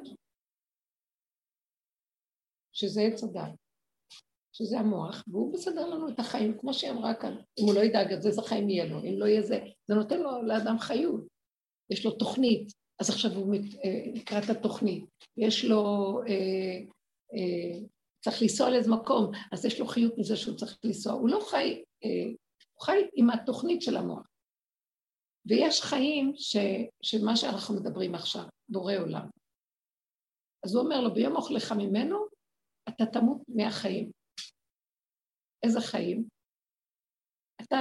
[2.74, 3.65] שזה עץ הדת,
[4.58, 7.36] שזה המוח, והוא מסדר לנו את החיים, כמו שהיא אמרה כאן.
[7.60, 9.96] אם הוא לא ידאג את זה, איזה חיים יהיה לו, אם לא יהיה זה, זה
[9.96, 11.28] נותן לו לאדם חיות.
[11.90, 13.56] יש לו תוכנית, אז עכשיו הוא
[14.14, 15.06] לקראת אה, התוכנית.
[15.38, 15.84] יש לו
[16.28, 16.78] אה,
[17.34, 17.80] אה,
[18.24, 21.14] צריך לנסוע לאיזה מקום, אז יש לו חיות מזה שהוא צריך לנסוע.
[21.14, 22.26] הוא לא חי, אה,
[22.74, 24.28] הוא חי עם התוכנית של המוח.
[25.46, 26.58] ויש חיים ש,
[27.02, 29.30] שמה שאנחנו מדברים עכשיו, בורא עולם.
[30.66, 32.26] אז הוא אומר לו, ביום אוכלך ממנו,
[32.90, 34.12] אתה תמות מהחיים.
[35.66, 36.28] איזה חיים?
[37.62, 37.78] אתה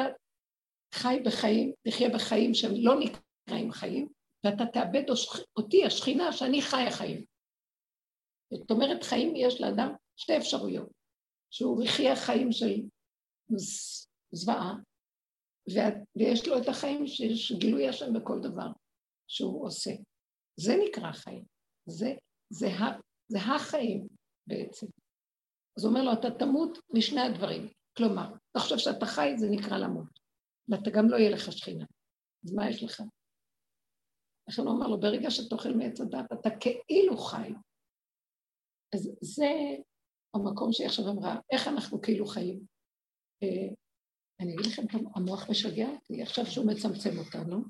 [0.95, 4.09] חי בחיים, תחיה בחיים שהם לא נקראים חיים,
[4.45, 5.05] ואתה תאבד
[5.57, 7.25] אותי, השכינה, שאני חי החיים.
[8.55, 10.89] זאת אומרת, חיים יש לאדם שתי אפשרויות,
[11.51, 12.83] שהוא יחיה חיים של
[14.33, 14.75] זוועה,
[16.17, 18.69] ויש לו את החיים שיש גילוי השם בכל דבר
[19.29, 19.91] שהוא עושה.
[20.61, 21.45] זה נקרא חיים.
[21.87, 22.15] זה,
[22.51, 22.67] זה,
[23.29, 24.09] זה החיים
[24.47, 24.87] בעצם.
[25.79, 27.69] אז הוא אומר לו, אתה תמות משני הדברים.
[27.97, 30.19] כלומר, חושב שאתה חי, זה נקרא למות.
[30.69, 31.85] ואתה גם לא יהיה לך שכינה.
[32.45, 33.03] אז מה יש לך?
[34.49, 37.53] לכן הוא אמר לו, ברגע אוכל מעץ הדת, אתה כאילו חי.
[38.95, 39.47] אז זה
[40.35, 42.67] המקום שהיא עכשיו אמרה, איך אנחנו כאילו חיים?
[43.43, 43.75] אה,
[44.41, 44.83] אני אגיד לכם,
[45.15, 47.65] המוח משגע אותי, עכשיו שהוא מצמצם אותנו,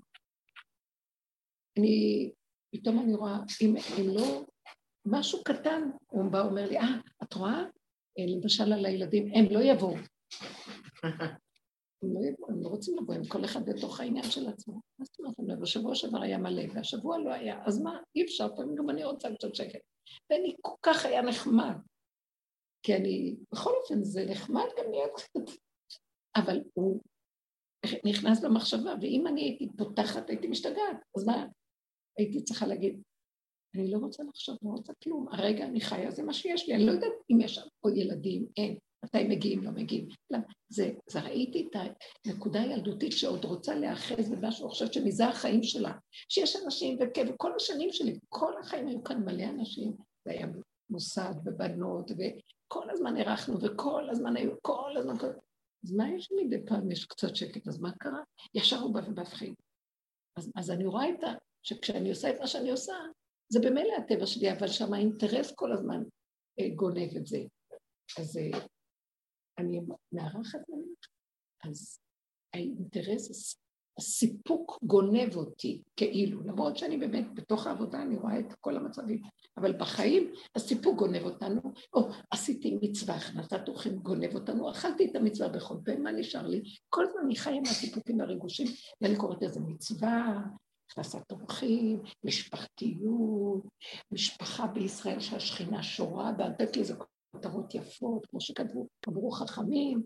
[1.79, 2.31] אני,
[2.75, 4.45] פתאום אני רואה, אם, אם לא,
[5.07, 7.62] משהו קטן, הוא בא ואומר לי, אה, את רואה?
[8.18, 9.94] אה, למשל על הילדים, הם לא יבואו.
[12.03, 14.81] הם לא יבואו, הם לא רוצים לבוא, הם כל אחד בתוך העניין של עצמו.
[14.98, 18.57] מה זאת אומרת, לא בשבוע שעבר היה מלא, והשבוע לא היה, אז מה, אי אפשר,
[18.57, 19.81] פעמים גם אני רוצה קצת שקט.
[20.31, 21.74] ואני כל כך היה נחמד.
[22.83, 25.57] כי אני, בכל אופן, זה נחמד גם להיות קצת,
[26.37, 27.00] אבל הוא
[28.05, 31.46] נכנס במחשבה, ואם אני הייתי פותחת, הייתי משתגעת, אז מה?
[32.18, 33.03] הייתי צריכה להגיד,
[33.75, 36.87] אני לא רוצה לחשוב, לא רוצה כלום, הרגע אני חיה, זה מה שיש לי, אני
[36.87, 40.09] לא יודעת אם יש שם עוד ילדים, אין, מתי מגיעים, לא מגיעים.
[40.69, 41.81] זה, זה ראיתי את
[42.27, 45.93] הנקודה הילדותית שעוד רוצה להיאחז במשהו, אני חושבת שמזה החיים שלה,
[46.29, 49.93] שיש אנשים, וכל השנים שלי, כל החיים היו כאן מלא אנשים,
[50.25, 50.47] זה היה
[50.91, 55.15] מוסד ובנות, וכל הזמן אירחנו, וכל הזמן היו, כל הזמן,
[55.85, 58.21] אז מה יש מדי פעם יש קצת שקט, אז מה קרה?
[58.55, 59.55] ישר הוא בא ומפחיד.
[60.39, 61.33] אז, אז אני רואה את ה...
[61.63, 62.95] שכשאני עושה את מה שאני עושה,
[63.48, 66.02] זה במילא הטבע שלי, אבל שם האינטרס כל הזמן
[66.61, 67.38] אה, גונב את זה.
[68.18, 68.59] אז אה,
[69.59, 69.80] אני
[70.12, 71.07] מארחת ממך,
[71.64, 71.98] אז
[72.54, 73.57] האינטרס,
[73.98, 79.22] הסיפוק גונב אותי, כאילו, למרות שאני באמת בתוך העבודה, אני רואה את כל המצבים,
[79.57, 81.61] אבל בחיים הסיפוק גונב אותנו,
[81.94, 86.62] או עשיתי מצווה, הכנסת אורחים גונב אותנו, אכלתי את המצווה בכל פה, מה נשאר לי?
[86.88, 88.66] כל הזמן אני חיה עם הסיפוקים והריגושים,
[89.00, 90.42] ואני קוראת לזה מצווה,
[90.90, 93.62] הכנסת אורחים, משפחתיות,
[94.12, 96.94] משפחה בישראל שהשכינה שורה, ואתת לזה
[97.33, 100.03] כותרות יפות, כמו שכתבו, אמרו חכמים,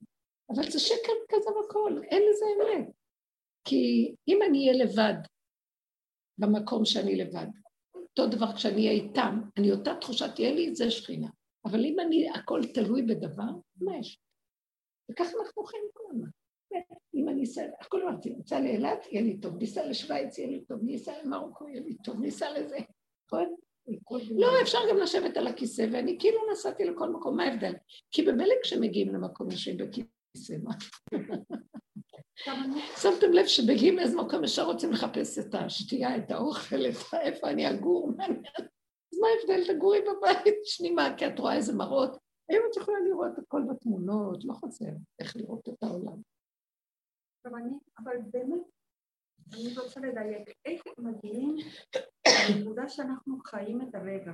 [0.54, 2.88] אבל זה שקר כזה וכל, אין לזה אמת.
[3.64, 5.14] כי אם אני אהיה לבד
[6.38, 7.46] במקום שאני לבד,
[7.94, 11.28] אותו דבר כשאני אהיה איתם, אני אותה תחושה תהיה לי, זה שכינה.
[11.64, 14.18] אבל אם אני, הכל תלוי בדבר, מה יש?
[15.10, 16.28] וככה אנחנו חיים כל הזמן.
[17.18, 20.78] אם אני אסע, הכל אמרתי, ניסע לאילת, יהיה לי טוב, ניסע לשוויץ, יהיה לי טוב,
[20.82, 22.76] ניסע למרוקו, יהיה לי טוב, ניסע לזה,
[23.26, 23.54] נכון?
[24.38, 27.72] לא, אפשר גם לשבת על הכיסא, ואני כאילו נסעתי לכל מקום, מה ההבדל?
[28.10, 30.72] כי במילא כשמגיעים למקום יושבים בכיסא, מה?
[33.02, 37.70] שמתם לב שבגיעים לאיזה מקום ישר רוצים לחפש את השתייה, את האוכל, את איפה אני
[37.70, 38.10] אגור,
[39.12, 39.74] אז מה ההבדל?
[39.74, 42.16] תגורי בבית, שנימה, כי את רואה איזה מראות.
[42.48, 46.20] היום את יכולה לראות הכל בתמונות, לא חוזר איך לראות את העולם.
[47.98, 48.60] אבל באמת,
[49.52, 51.56] אני רוצה לדייק, איך מגיעים
[52.50, 54.32] לנקודה שאנחנו חיים את הרגע?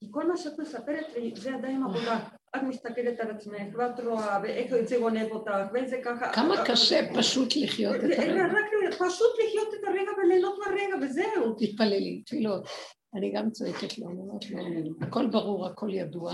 [0.00, 2.18] כי כל מה שאת מספרת לי זה עדיין עבודה.
[2.56, 6.32] את מסתכלת על עצמך, ואת רואה, ואיך זה גונב אותך, ואיזה ככה...
[6.32, 8.44] כמה קשה פשוט לחיות את הרגע.
[8.44, 11.56] רק פשוט לחיות את הרגע וליהנות מהרגע, וזהו.
[11.58, 12.68] תתפללי, תפילות.
[13.14, 16.32] אני גם צועקת לו, אני אומרת לו, הכל ברור, הכל ידוע,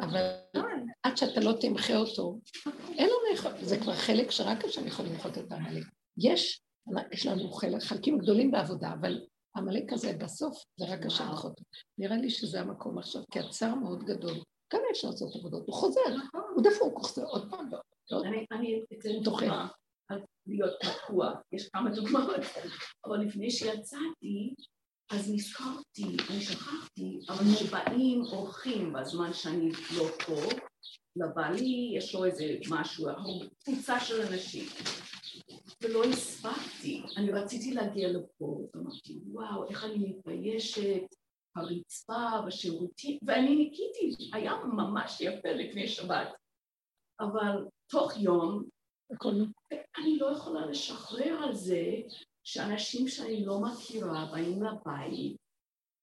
[0.00, 0.30] אבל
[1.02, 2.38] עד שאתה לא תמחה אותו,
[2.88, 5.84] אין לנו יכולת, זה כבר חלק שרק השם יכול למחות את העמלק.
[6.18, 6.62] יש,
[7.12, 9.20] יש לנו חלקים גדולים בעבודה, אבל
[9.54, 11.50] העמלק הזה בסוף זה רק השם יכול.
[11.98, 14.34] נראה לי שזה המקום עכשיו, כי הצער מאוד גדול.
[14.70, 15.66] כמה אפשר לעשות עבודות?
[15.66, 16.00] הוא חוזר,
[16.54, 17.68] הוא דפוק, הוא חוזר עוד פעם
[18.10, 18.26] ועוד.
[18.52, 19.68] אני אתן דוגמה
[20.08, 22.40] על להיות תקוע, יש כמה דוגמאות,
[23.04, 24.54] אבל לפני שיצאתי,
[25.10, 30.40] אז נזכרתי, אני שכחתי, אבל שבאים אורחים בזמן שאני לא פה,
[31.16, 33.06] לבעלי יש לו איזה משהו,
[33.64, 34.64] קבוצה של אנשים.
[35.82, 41.02] ולא הספקתי, אני רציתי להגיע לפה, ואמרתי, וואו, איך אני מתביישת,
[41.56, 46.28] הרצפה, בשירותים, ואני ניקיתי, היה ממש יפה לפני שבת.
[47.20, 48.64] אבל תוך יום,
[49.98, 51.82] אני לא יכולה לשחרר על זה
[52.44, 55.36] שאנשים שאני לא מכירה באים לבית,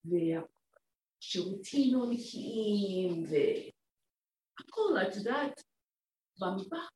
[0.04, 5.62] והשירותים לא נקיים, והכל, את יודעת,
[6.40, 6.90] במטבח,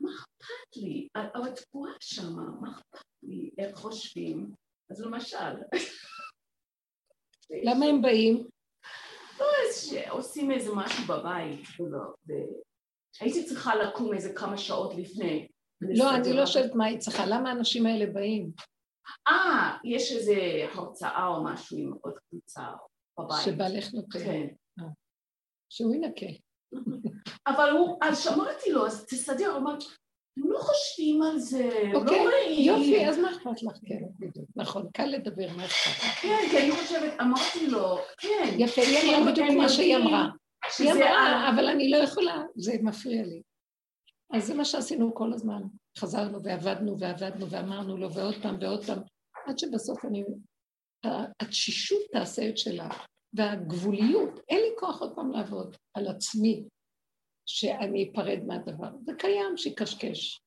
[0.00, 1.08] מה אכפת לי?
[1.14, 3.50] אבל את תקועה שמה, מה אכפת לי?
[3.58, 4.54] איך חושבים?
[4.90, 5.36] אז למשל...
[7.66, 8.48] למה הם באים?
[9.38, 11.60] לא, אז שעושים איזה משהו בבית,
[12.26, 15.48] והייתי צריכה לקום איזה כמה שעות לפני.
[15.80, 18.50] לא, אני לא שואלת מה היא צריכה, למה האנשים האלה באים?
[19.28, 20.34] אה, יש איזה
[20.74, 22.62] הרצאה או משהו עם עוד קבוצה
[23.18, 23.44] בבית.
[23.44, 24.18] שבעלך נותן.
[24.24, 24.46] כן.
[24.80, 24.84] אה.
[25.68, 26.26] שהוא ינקה.
[27.46, 29.84] אבל הוא, אז אמרתי לו, אז תסדר, אמרתי,
[30.36, 32.64] הם לא חושבים על זה, לא אוקיי, רואים.
[32.64, 33.76] יופי, אז מה אכפת לך?
[33.86, 34.04] כן.
[34.56, 36.20] נכון, קל לדבר, מה אכפת לך?
[36.22, 38.54] כן, כי אני חושבת, אמרתי לו, כן.
[38.58, 40.28] יפה, היא אמרה בדיוק מה שהיא אמרה.
[40.78, 43.42] היא אמרה, אבל אני לא יכולה, זה מפריע לי.
[44.34, 45.62] אז זה מה שעשינו כל הזמן.
[45.98, 48.98] חזרנו ועבדנו ועבדנו ואמרנו לו ועוד פעם ועוד פעם,
[49.46, 50.24] עד שבסוף אני...
[51.42, 52.88] התשישות תעשה את שלה,
[53.32, 56.64] והגבוליות, אין לי כוח עוד פעם לעבוד על עצמי,
[57.46, 58.90] שאני אפרד מהדבר.
[59.04, 60.40] זה קיים, שיקשקש.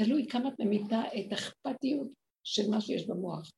[0.00, 2.08] תלוי כמה את ממיתה את האכפתיות
[2.44, 3.50] של מה שיש במוח.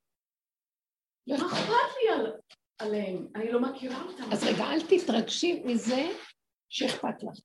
[1.27, 2.33] לא אכפת לי על,
[2.79, 3.27] עליהם?
[3.35, 4.23] אני לא מכירה אותם.
[4.31, 6.07] אז רגע, אל תתרגשי מזה
[6.69, 7.39] שאכפת לך.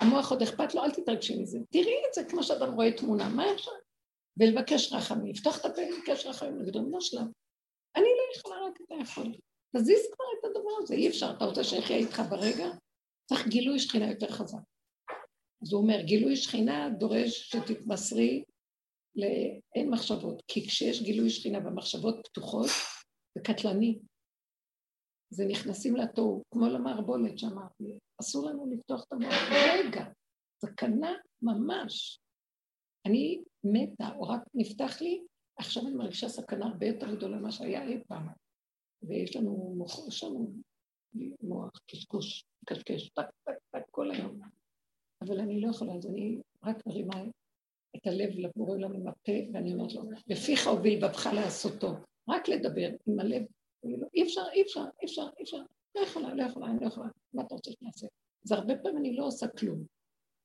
[0.00, 1.58] המוח עוד אכפת לו, אל תתרגשי מזה.
[1.70, 3.70] תראי את זה כמו שאדם רואה תמונה, מה אפשר?
[4.38, 7.26] ולבקש רחמים, לפתוח את הפה ולבקש רחמים, נגיד, לא שלב.
[7.96, 9.34] אני לא יכולה, רק אתה יכול.
[9.76, 11.30] תזיז כבר את הדבר הזה, אי אפשר.
[11.36, 12.66] אתה רוצה שיחיה איתך ברגע?
[13.28, 14.58] צריך גילוי שכינה יותר חזק.
[15.62, 18.44] אז הוא אומר, גילוי שכינה דורש שתתמסרי
[19.16, 22.70] לאין מחשבות, כי כשיש גילוי שכינה והמחשבות פתוחות,
[23.34, 23.98] זה קטלני.
[25.30, 30.04] זה נכנסים לתוהו, כמו למערבולת שאמרתי, אסור לנו לפתוח את המוח רגע,
[30.60, 31.12] סכנה
[31.42, 32.20] ממש.
[33.06, 35.22] אני מתה, או רק נפתח לי,
[35.58, 38.28] עכשיו אני מרגישה סכנה הרבה יותר גדולה ממה שהיה אי פעם.
[39.02, 40.52] ויש לנו מוח, יש לנו
[41.42, 44.40] מוח קשקוש, קשקש, טק, טק, טק, כל היום.
[45.22, 47.24] אבל אני לא יכולה, אז אני רק מרימה
[47.96, 51.88] את הלב לבורא עולם עם הפה, ואני אומרת לו, בפיך הוביל בבך לעשותו,
[52.28, 53.42] רק לדבר עם הלב.
[54.14, 55.62] אי אפשר, אי אפשר, אי אפשר, אי אפשר,
[55.94, 58.06] לא יכולה, לא יכולה, אני לא יכולה, מה אתה רוצה שנעשה?
[58.44, 59.84] אז הרבה פעמים אני לא עושה כלום.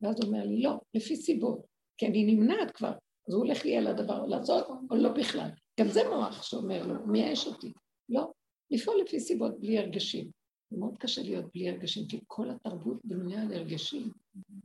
[0.02, 1.65] ואז הוא אומר לי, לא, לפי סיבות,
[1.98, 2.91] כי אני נמנעת כבר,
[3.28, 5.50] אז הוא הולך לי על הדבר, לעשות או לא בכלל.
[5.80, 7.74] גם זה מוח שאומר לו, מייאש אותי.
[8.10, 8.32] לא,
[8.72, 10.32] לפעול לפי סיבות בלי הרגשים.
[10.72, 14.12] זה מאוד קשה להיות בלי הרגשים, כי כל התרבות בנויה על הרגשים.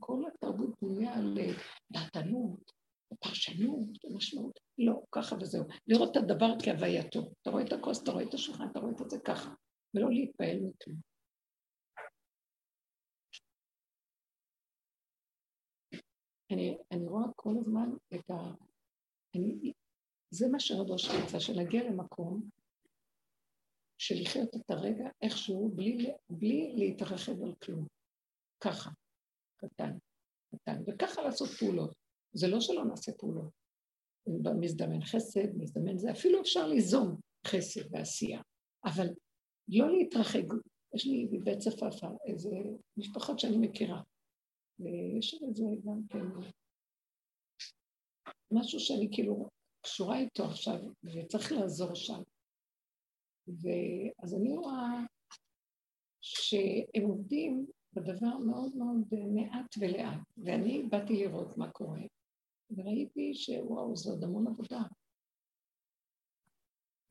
[0.00, 1.52] כל התרבות בנויה על אה,
[1.90, 2.72] דעתנות,
[3.14, 4.60] פרשנות ומשמעות.
[4.78, 5.64] לא, ככה וזהו.
[5.86, 7.30] לראות את הדבר כהווייתו.
[7.42, 9.50] אתה רואה את הכוס, אתה רואה את השולחן, אתה רואה את זה ככה,
[9.94, 10.96] ולא להתפעל מכלום.
[16.52, 18.34] אני, אני רואה כל הזמן את ה...
[19.36, 19.72] אני,
[20.30, 22.50] זה מה שרב ראש רצה, שנגיע למקום
[23.98, 27.86] של לחיות את הרגע איכשהו בלי, בלי להתרחב על כלום.
[28.60, 28.90] ככה,
[29.56, 29.98] קטן,
[30.54, 32.05] קטן, וככה לעשות פעולות.
[32.36, 33.50] זה לא שלא נעשה פעולות.
[34.60, 38.42] מזדמן חסד, מזדמן זה, אפילו אפשר ליזום חסד ועשייה,
[38.84, 39.06] אבל
[39.68, 40.44] לא להתרחק.
[40.94, 42.50] יש לי בבית צפאפא איזה
[42.96, 44.02] משפחות שאני מכירה,
[44.78, 46.46] ויש איזה גם כן
[48.52, 49.48] משהו שאני כאילו
[49.82, 52.22] קשורה איתו עכשיו, וצריך לעזור שם.
[53.48, 55.04] ואז אני רואה
[56.20, 58.98] שהם עובדים בדבר מאוד מאוד
[59.34, 62.00] מעט ולאט, ואני באתי לראות מה קורה,
[62.76, 64.80] וראיתי שוואו, זה עוד המון עבודה.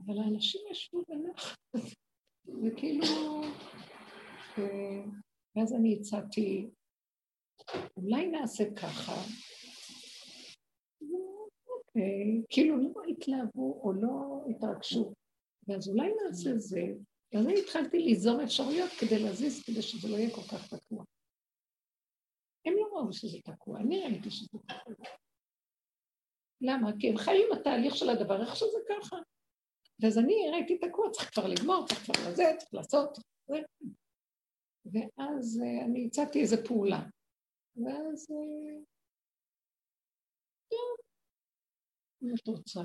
[0.05, 1.57] אבל האנשים ישבו בנחת,
[2.63, 3.05] וכאילו...
[5.55, 6.69] ואז אני הצעתי,
[7.97, 9.15] אולי נעשה ככה,
[11.67, 15.13] אוקיי, כאילו לא התלהבו או לא התרגשו,
[15.67, 16.81] ואז אולי נעשה זה,
[17.33, 21.03] ואז אני התחלתי ליזום אפשרויות כדי להזיז, כדי שזה לא יהיה כל כך תקוע.
[22.65, 25.24] הם לא ראו שזה תקוע, אני ראיתי שזה תקוע.
[26.65, 26.91] למה?
[26.99, 29.15] כי הם חיים התהליך של הדבר, איך שזה ככה.
[29.99, 33.57] ואז אני ראיתי תקוע, צריך כבר לגמור, צריך כבר לזה, צריך לעשות, זה.
[34.85, 36.99] ואז uh, אני הצעתי איזו פעולה.
[37.75, 38.25] ואז...
[40.71, 40.97] טוב,
[42.23, 42.81] אם את רוצה.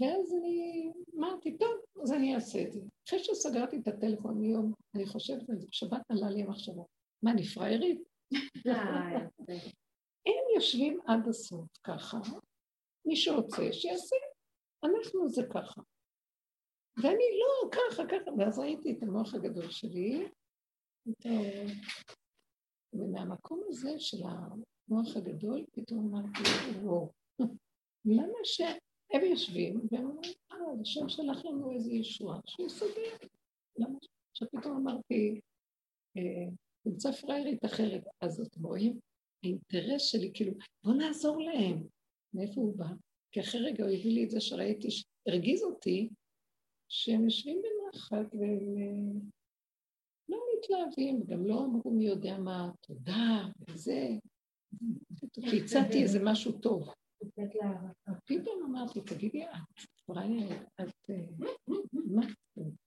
[0.00, 2.80] ואז אני אמרתי, טוב, אז אני אעשה את זה.
[3.08, 6.82] אחרי שסגרתי את הטלפון מיום, אני חושבת על זה, בשבת עלה לי המחשבה,
[7.22, 8.02] מה, אני פראיירית?
[10.26, 12.18] הם יושבים עד הסוף ככה,
[13.04, 14.16] מי שרוצה שיעשה,
[14.84, 15.80] אנחנו זה ככה.
[16.96, 20.28] ואני לא, ככה, ככה, ואז ראיתי את המוח הגדול שלי.
[22.92, 26.40] ומהמקום הזה של המוח הגדול, פתאום אמרתי,
[26.82, 27.12] וואו,
[28.04, 33.16] למה שהם יושבים והם אומרים, אה, השם שלח לנו איזה ישועה, שיסדר.
[33.78, 33.98] למה?
[34.34, 35.40] שפתאום אמרתי,
[36.16, 36.50] אה,
[36.84, 38.04] תמצא פראיירית אחרת.
[38.20, 39.00] אז אתם רואים?
[39.42, 40.52] האינטרס שלי, כאילו,
[40.84, 41.86] בוא נעזור להם.
[42.34, 42.86] מאיפה הוא בא?
[43.32, 44.88] כי אחרי רגע הוא הביא לי את זה שראיתי,
[45.28, 46.08] הרגיז אותי,
[46.88, 49.20] שהם יושבים בנחת והם
[50.28, 54.08] לא מתלהבים, גם לא אמרו מי יודע מה, תודה, וזה.
[55.32, 56.88] כי הצעתי איזה משהו טוב.
[58.24, 59.50] פתאום אמרתי, תגידי, את
[60.06, 61.10] פראיירת, את...
[61.92, 62.26] מה?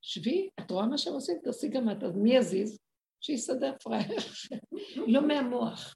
[0.02, 1.38] שבי, את רואה מה שהם עושים?
[1.44, 2.80] תעשי גם את, אז מי יזיז?
[3.22, 4.20] שיסדר פראייר,
[5.08, 5.96] לא מהמוח.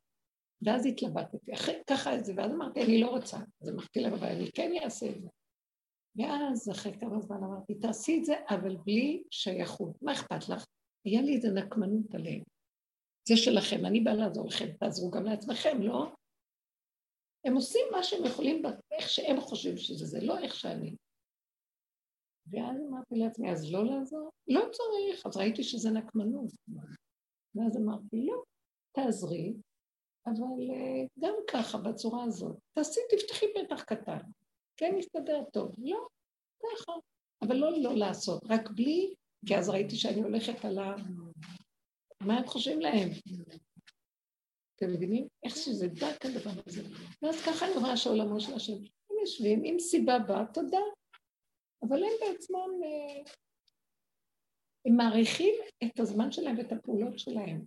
[0.66, 3.38] ואז התלבטתי, אחרי ככה את זה, ואז אמרתי, אני לא רוצה.
[3.62, 5.28] אז אמרתי לה, אבל אני כן אעשה את זה.
[6.16, 10.02] ואז אחרי כמה זמן אמרתי, תעשי את זה, אבל בלי שייכות.
[10.02, 10.66] מה אכפת לך?
[11.06, 12.44] היה לי איזה נקמנות עליהם.
[13.28, 16.14] זה שלכם, אני באה לעזור לכם, תעזרו גם לעצמכם, לא?
[17.46, 20.96] הם עושים מה שהם יכולים, איך שהם חושבים שזה, זה לא איך שאני.
[22.52, 24.30] ואז אמרתי לעצמי, אז לא לעזור?
[24.48, 25.26] לא צריך.
[25.26, 26.52] אז ראיתי שזה נקמנות.
[27.56, 28.44] ואז אמרתי, לא,
[28.92, 29.54] תעזרי,
[30.26, 32.58] אבל אה, גם ככה, בצורה הזאת.
[32.74, 34.20] תעשי, תפתחי פתח קטן.
[34.78, 35.76] כן, יסתדר טוב.
[35.78, 36.08] לא,
[36.60, 36.92] ככה.
[37.42, 39.14] אבל לא לא לעשות, רק בלי,
[39.46, 40.96] כי אז ראיתי שאני הולכת על ה...
[42.24, 43.10] מה הם חושבים להם?
[44.76, 45.28] אתם מבינים?
[45.44, 46.82] איך שזה דק הדבר הזה.
[47.22, 48.74] ואז ככה אני רואה שעולמו של השם.
[49.10, 50.82] הם יושבים, עם סיבה באה, תודה.
[51.88, 53.32] אבל הם בעצמם, אה,
[54.86, 57.66] הם מעריכים את הזמן שלהם ואת הפעולות שלהם.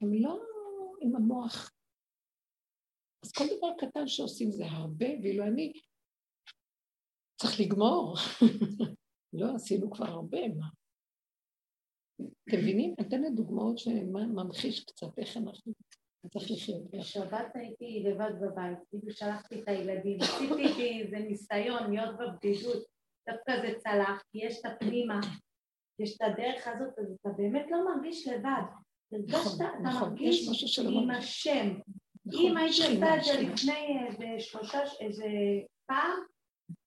[0.00, 0.40] הם לא
[1.00, 1.72] עם המוח.
[3.24, 5.72] אז כל דבר קטן שעושים זה הרבה, ואילו אני
[7.40, 8.14] צריך לגמור.
[9.38, 10.66] לא, עשינו כבר הרבה, מה?
[12.16, 12.94] אתם מבינים?
[13.00, 15.72] אתן דוגמאות שממחיש קצת איך אנחנו
[16.28, 16.90] צריך לחיות.
[16.90, 22.84] בשבת הייתי לבד בבית, כאילו שלחתי את הילדים, עשיתי איזה ניסיון להיות בבדידות,
[23.28, 25.20] דווקא זה צלח, כי יש את הפנימה,
[25.98, 28.85] יש את הדרך הזאת, אז אתה באמת לא מרגיש לבד.
[29.12, 30.48] הרגשת, אתה מרגיש
[30.78, 31.10] עם.
[31.10, 31.74] השם.
[32.26, 33.42] נכון, אם שכינה, עושה את זה.
[33.42, 35.26] לפני שלושה, איזה
[35.86, 36.20] פעם,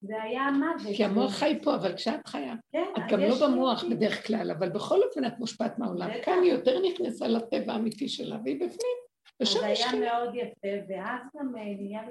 [0.01, 0.95] זה היה מוות.
[0.95, 3.83] כי המוח חי פה, אבל כשאת חיה, כן, את גם לא במוח.
[3.83, 6.09] בדרך כלל, אבל בכל אופן את מושפעת מהעולם.
[6.23, 8.97] כאן היא יותר נכנסה לטבע האמיתי שלה, והיא בפנים.
[9.41, 9.99] ושם יש היה.
[9.99, 12.01] מאוד יפה, ואז גם אה, נהיה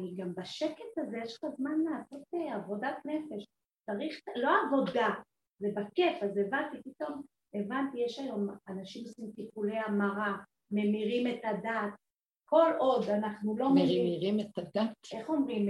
[0.00, 3.46] לי, גם בשקט הזה, יש לך זמן לעשות אה, עבודת נפש.
[3.86, 5.08] צריך, לא עבודה,
[5.58, 7.22] זה בכיף, אז הבנתי, פתאום
[7.54, 10.36] הבנתי, יש היום אנשים עושים טיפולי המרה,
[10.70, 11.94] ממירים את הדת,
[12.44, 14.96] כל עוד אנחנו לא מבינים, מרימים את הדת.
[15.12, 15.68] איך אומרים,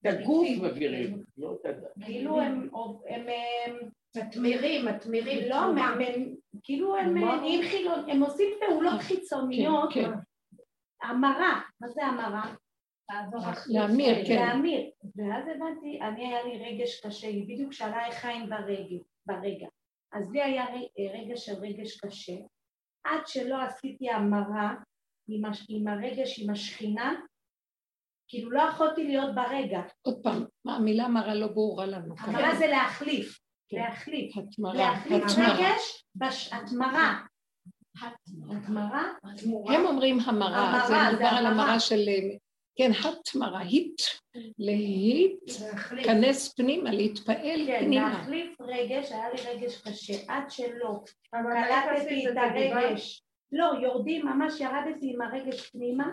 [0.00, 2.04] את הגוף מבהירים, לא את הדת.
[2.04, 2.68] כאילו הם,
[3.08, 3.26] הם,
[3.66, 3.76] הם
[4.16, 5.48] מתמירים, מתמירים.
[5.48, 5.56] לא,
[6.62, 7.36] כאילו הם מה?
[7.36, 10.18] נהיים חילון, הם עושים פעולות חיצוניות, כן, כן.
[11.02, 12.54] המרה, מה זה המרה?
[13.68, 14.34] להמיר, כן.
[14.34, 14.90] להמיר.
[15.16, 18.50] ואז הבנתי, אני היה לי רגש קשה, היא בדיוק שאלה איך חיים
[19.26, 19.66] ברגע.
[20.12, 22.32] אז לי היה ר- רגע של רגש קשה,
[23.04, 24.74] עד שלא עשיתי המרה
[25.28, 27.12] עם, הש- עם הרגש, עם השכינה,
[28.28, 29.80] כאילו לא יכולתי להיות ברגע.
[30.02, 32.14] עוד פעם, המילה מרה לא ברורה לנו.
[32.18, 33.38] המרה זה להחליף,
[33.68, 33.76] כן.
[33.76, 34.36] להחליף.
[34.36, 35.54] התמרה, להחליף התמרה.
[35.58, 37.20] רגש, התמרה.
[38.50, 39.04] התמרה,
[39.74, 41.46] הם אומרים המרה, זה מדובר על.
[41.46, 42.08] המרה של,
[42.80, 44.02] כן, התמרה, היט,
[44.58, 46.06] להיט, להחליף.
[46.06, 48.10] כנס פנימה, להתפעל כן, פנימה.
[48.10, 51.00] להחליף רגש, היה לי רגש קשה, עד שלא
[51.30, 52.36] קלטתי את?
[52.36, 53.22] הרגש.
[53.52, 56.10] לא, יורדים, ממש ירדתי עם הרגש פנימה,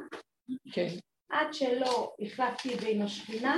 [0.71, 0.87] כן,
[1.29, 3.57] עד שלא החלפתי זה עם השכינה,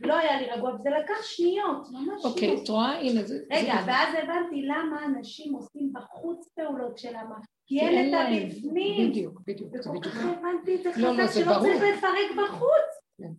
[0.00, 2.62] לא היה לי רגוע, וזה לקח שניות, ממש אוקיי, שניות.
[2.64, 2.98] את רואה?
[3.00, 3.34] הנה זה...
[3.52, 7.36] רגע, זה- ואז הבנתי למה אנשים עושים בחוץ פעולות של המה,
[7.66, 8.20] כי אין את.
[8.44, 9.10] הבפנים.
[9.10, 10.00] בדיוק, בדיוק, זה וכל.
[10.02, 11.66] כך הבנתי את זה לא, לא, חזק זה שלא ברור.
[11.66, 12.90] צריך לפרק בחוץ.
[13.18, 13.30] כן.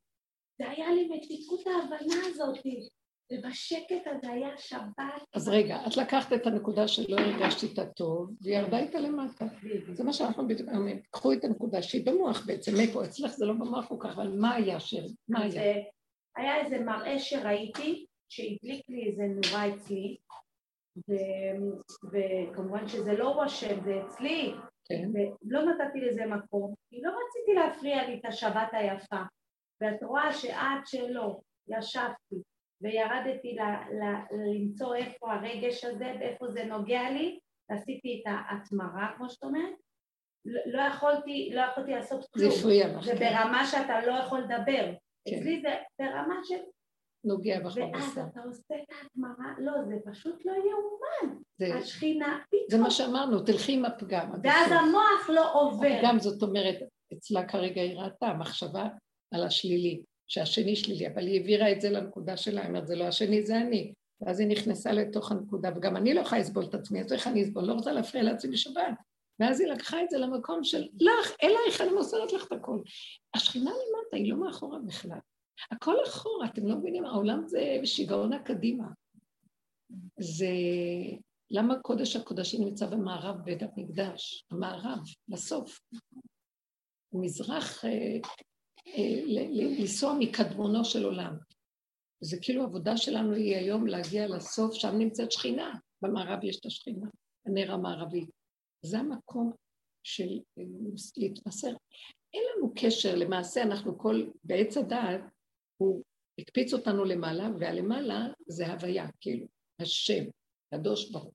[0.59, 2.57] זה היה לי מתיקות ההבנה הזאת,
[3.31, 5.23] ובשקט הזה היה שבת.
[5.33, 9.45] אז רגע, את לקחת את הנקודה שלא הרגשת איתה טוב, והיא ירדה איתה למטה.
[9.93, 13.05] זה מה שאנחנו בדיוק אומרים, קחו את הנקודה שהיא במוח בעצם, מאיפה?
[13.05, 15.03] אצלך זה לא במוח כל כך, אבל מה היה שם?
[15.27, 15.61] מה היה?
[15.61, 15.81] אה,
[16.35, 20.17] היה איזה מראה שראיתי, שהדליק לי איזה נורה אצלי,
[22.11, 24.53] וכמובן שזה לא הוא אשם, זה אצלי,
[24.85, 25.09] כן.
[25.13, 29.21] ולא נתתי לזה מקום, כי לא רציתי להפריע לי את השבת היפה.
[29.81, 32.35] ואת רואה שעד שלא ישבתי
[32.81, 33.61] וירדתי ל-
[34.03, 39.73] ל- למצוא איפה הרגש הזה ואיפה זה נוגע לי, ועשיתי את ההתמרה, כמו שאת אומרת,
[40.45, 43.01] לא, לא יכולתי, לא יכולתי לעשות זה כלום.
[43.03, 43.29] זה כן.
[43.33, 44.91] ברמה שאתה לא יכול לדבר.
[45.27, 45.35] כן.
[45.37, 46.55] אצלי זה ברמה של...
[47.25, 48.21] נוגע בך ואז בבשר.
[48.31, 51.35] אתה עושה את ההתמרה, לא, זה פשוט לא יאומן.
[51.57, 52.81] זה- השכינה, זה פתאום.
[52.81, 54.31] מה שאמרנו, תלכי עם הפגם.
[54.43, 54.71] ואז.
[54.71, 55.99] המוח לא עובר.
[56.03, 56.75] גם זאת אומרת,
[57.13, 58.87] אצלה כרגע היא ראתה מחשבה
[59.33, 63.03] על השלילי, שהשני שלילי, אבל היא העבירה את זה לנקודה שלה, היא אומרת, זה לא
[63.03, 63.93] השני, זה אני.
[64.21, 67.43] ואז היא נכנסה לתוך הנקודה, וגם אני לא יכולה לסבול את עצמי, אז איך אני
[67.43, 67.63] אסבול?
[67.63, 68.83] לא רוצה להפריע לעצמי בשבת.
[69.39, 72.79] ואז היא לקחה את זה למקום של, לך, אלייך, אני מוסרת לך את הכל.
[73.33, 75.19] השכינה למטה, היא לא מאחורה בכלל.
[75.71, 78.87] הכל אחורה, אתם לא מבינים, העולם זה שיגעון הקדימה.
[80.19, 80.47] זה...
[81.51, 84.45] למה קודש הקודשים נמצא במערב בית המקדש?
[84.51, 85.79] המערב, בסוף.
[87.13, 88.17] מזרח, אה,
[89.79, 91.37] לנסוע מקדמונו של עולם.
[92.21, 97.07] זה כאילו העבודה שלנו היא היום להגיע לסוף, שם נמצאת שכינה, במערב יש את השכינה,
[97.45, 98.25] הנר המערבי.
[98.85, 99.53] זה המקום
[100.03, 100.63] של אה,
[101.17, 101.73] להתמסר.
[102.33, 105.21] אין לנו קשר, למעשה אנחנו כל, בעץ הדעת,
[105.77, 106.03] הוא
[106.39, 109.47] הקפיץ אותנו למעלה, והלמעלה זה הוויה, כאילו,
[109.81, 110.23] השם,
[110.73, 111.33] קדוש ברוך.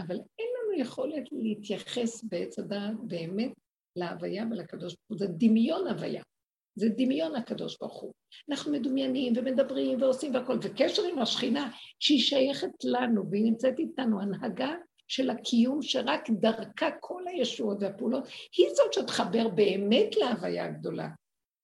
[0.00, 3.52] אבל אין לנו יכולת להתייחס בעץ הדעת באמת
[3.96, 6.22] להוויה ולקדוש ברוך הוא, זה דמיון הוויה,
[6.74, 8.12] זה דמיון הקדוש ברוך הוא.
[8.50, 11.70] אנחנו מדומיינים ומדברים ועושים והכול, וקשר עם השכינה
[12.00, 14.74] שהיא שייכת לנו והיא נמצאת איתנו, הנהגה
[15.08, 18.24] של הקיום שרק דרכה כל הישועות והפעולות,
[18.56, 21.08] היא זאת שתחבר באמת להוויה הגדולה.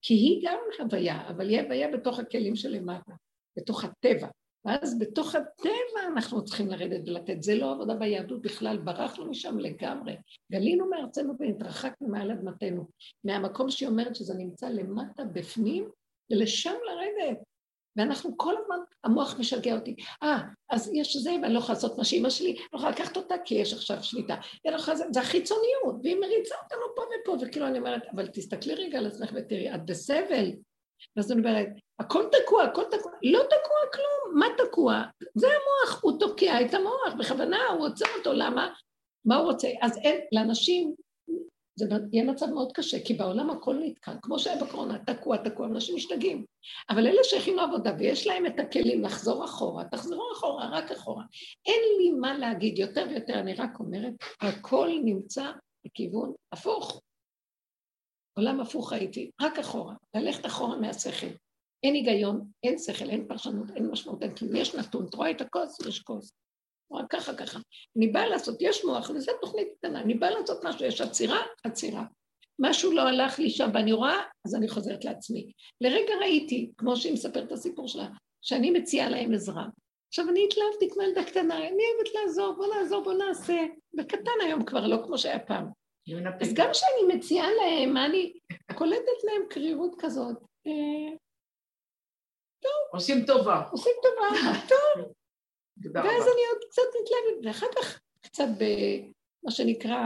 [0.02, 3.12] כי היא גם הוויה, אבל היא הוויה בתוך הכלים שלמטה,
[3.56, 4.28] בתוך הטבע.
[4.64, 7.42] ואז בתוך הטבע אנחנו צריכים לרדת ולתת.
[7.42, 10.16] זה לא עבודה ביהדות בכלל, ברחנו משם לגמרי.
[10.52, 12.88] גלינו מארצנו והתרחקנו מעל אדמתנו.
[13.24, 15.88] מהמקום שהיא אומרת שזה נמצא למטה בפנים,
[16.30, 17.38] ולשם לרדת.
[17.96, 19.96] ואנחנו כל הזמן, המוח משגע אותי.
[20.22, 20.38] אה,
[20.70, 23.54] אז יש זה, ואני לא יכולה לעשות מה שאימא שלי, לא יכולה לקחת אותה כי
[23.54, 24.34] יש עכשיו שליטה.
[24.34, 28.74] אני לא יכולה, זה החיצוניות, והיא מריצה אותנו פה ופה, וכאילו אני אומרת, אבל תסתכלי
[28.74, 30.50] רגע על עצמך ותראי, את בסבל.
[31.16, 35.02] ואז אני אומרת, הכל תקוע, הכל תקוע, לא תקוע כלום, מה תקוע?
[35.34, 38.74] זה המוח, הוא תוקע את המוח, בכוונה הוא עוצר אותו, למה?
[39.24, 39.68] מה הוא רוצה?
[39.80, 40.94] אז אין, לאנשים,
[41.76, 45.96] זה יהיה מצב מאוד קשה, כי בעולם הכל נתקע, כמו שהיה בקורונה, תקוע, תקוע, אנשים
[45.96, 46.44] משתגעים.
[46.90, 51.24] אבל אלה שהכינו עבודה ויש להם את הכלים לחזור אחורה, תחזרו אחורה, רק אחורה.
[51.66, 55.50] אין לי מה להגיד יותר ויותר, אני רק אומרת, הכל נמצא
[55.84, 57.00] בכיוון הפוך.
[58.38, 61.26] עולם הפוך הייתי, רק אחורה, ללכת אחורה מהשכל.
[61.82, 64.56] אין היגיון, אין שכל, אין פרשנות, אין משמעות, אין כלום.
[64.56, 65.80] יש נתון, את רואה את הכוס?
[65.86, 66.32] יש כוס.
[66.92, 67.58] רק ככה ככה.
[67.96, 72.04] אני באה לעשות, יש מוח, וזו תוכנית קטנה, אני באה לעשות משהו, יש עצירה, עצירה.
[72.58, 75.52] משהו לא הלך לי שם ואני רואה, אז אני חוזרת לעצמי.
[75.80, 78.08] לרגע ראיתי, כמו שהיא מספרת את הסיפור שלה,
[78.42, 79.66] שאני מציעה להם עזרה.
[80.08, 83.64] עכשיו, אני התלהבתי כמו ילדה קטנה, אני אוהבת לעזור, בוא נעזור, בוא נעשה.
[83.94, 85.79] בקטן היום כבר, לא כמו שהיה פעם.
[86.40, 88.32] אז גם כשאני מציעה להם, מה אני
[88.74, 90.36] קולטת להם קרירות כזאת.
[90.66, 91.16] אה,
[92.62, 92.72] טוב.
[92.92, 93.62] עושים טובה.
[93.70, 95.12] עושים טובה, טוב.
[95.94, 99.98] ואז אני עוד קצת מתלהבת, ואחר כך קצת במה שנקרא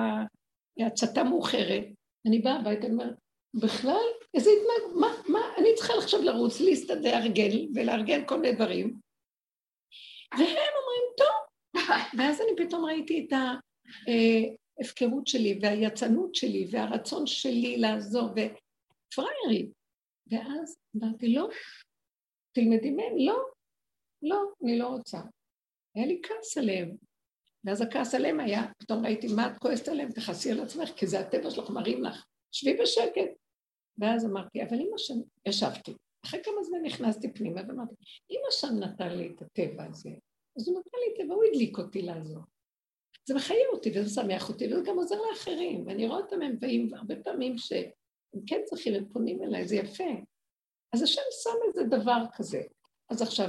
[0.87, 1.85] הצתה מאוחרת,
[2.29, 3.15] אני באה הביתה, אני אומרת,
[3.55, 8.97] בכלל, איזה התנהג, מה, מה, אני צריכה עכשיו לרוץ, להסתדר, לארגן ולארגן כל מיני דברים,
[10.33, 11.45] והם אומרים, טוב.
[12.19, 13.33] ואז אני פתאום ראיתי את
[14.79, 19.71] ההפקרות שלי והיצנות שלי והרצון שלי לעזור, ופריירי.
[20.31, 21.49] ואז אמרתי, לא,
[22.53, 23.45] תלמדי מהם, לא,
[24.23, 25.21] לא, אני לא רוצה.
[25.95, 26.97] היה לי כעס עליהם.
[27.65, 30.13] ואז הכעס עליהם היה, פתאום ראיתי, מה את כועסת עליהם?
[30.13, 32.27] תכעסי על עצמך, כי זה הטבע שלך, מראים לך.
[32.53, 33.31] שבי בשקט.
[33.99, 35.15] ואז אמרתי, אבל אמא שם,
[35.49, 35.93] ישבתי.
[36.25, 37.95] אחרי כמה זמן נכנסתי פנימה ואמרתי,
[38.31, 40.11] אמא שם נתן לי את הטבע הזה,
[40.57, 42.43] אז הוא נתן לי טבע, הוא הדליק אותי לעזור.
[43.29, 45.87] זה מחיה אותי וזה משמח אותי, וזה גם עוזר לאחרים.
[45.87, 50.11] ואני רואה אותם, הם באים הרבה פעמים שהם כן צריכים, הם פונים אליי, זה יפה.
[50.93, 52.63] אז השם שם איזה דבר כזה.
[53.11, 53.49] אז עכשיו,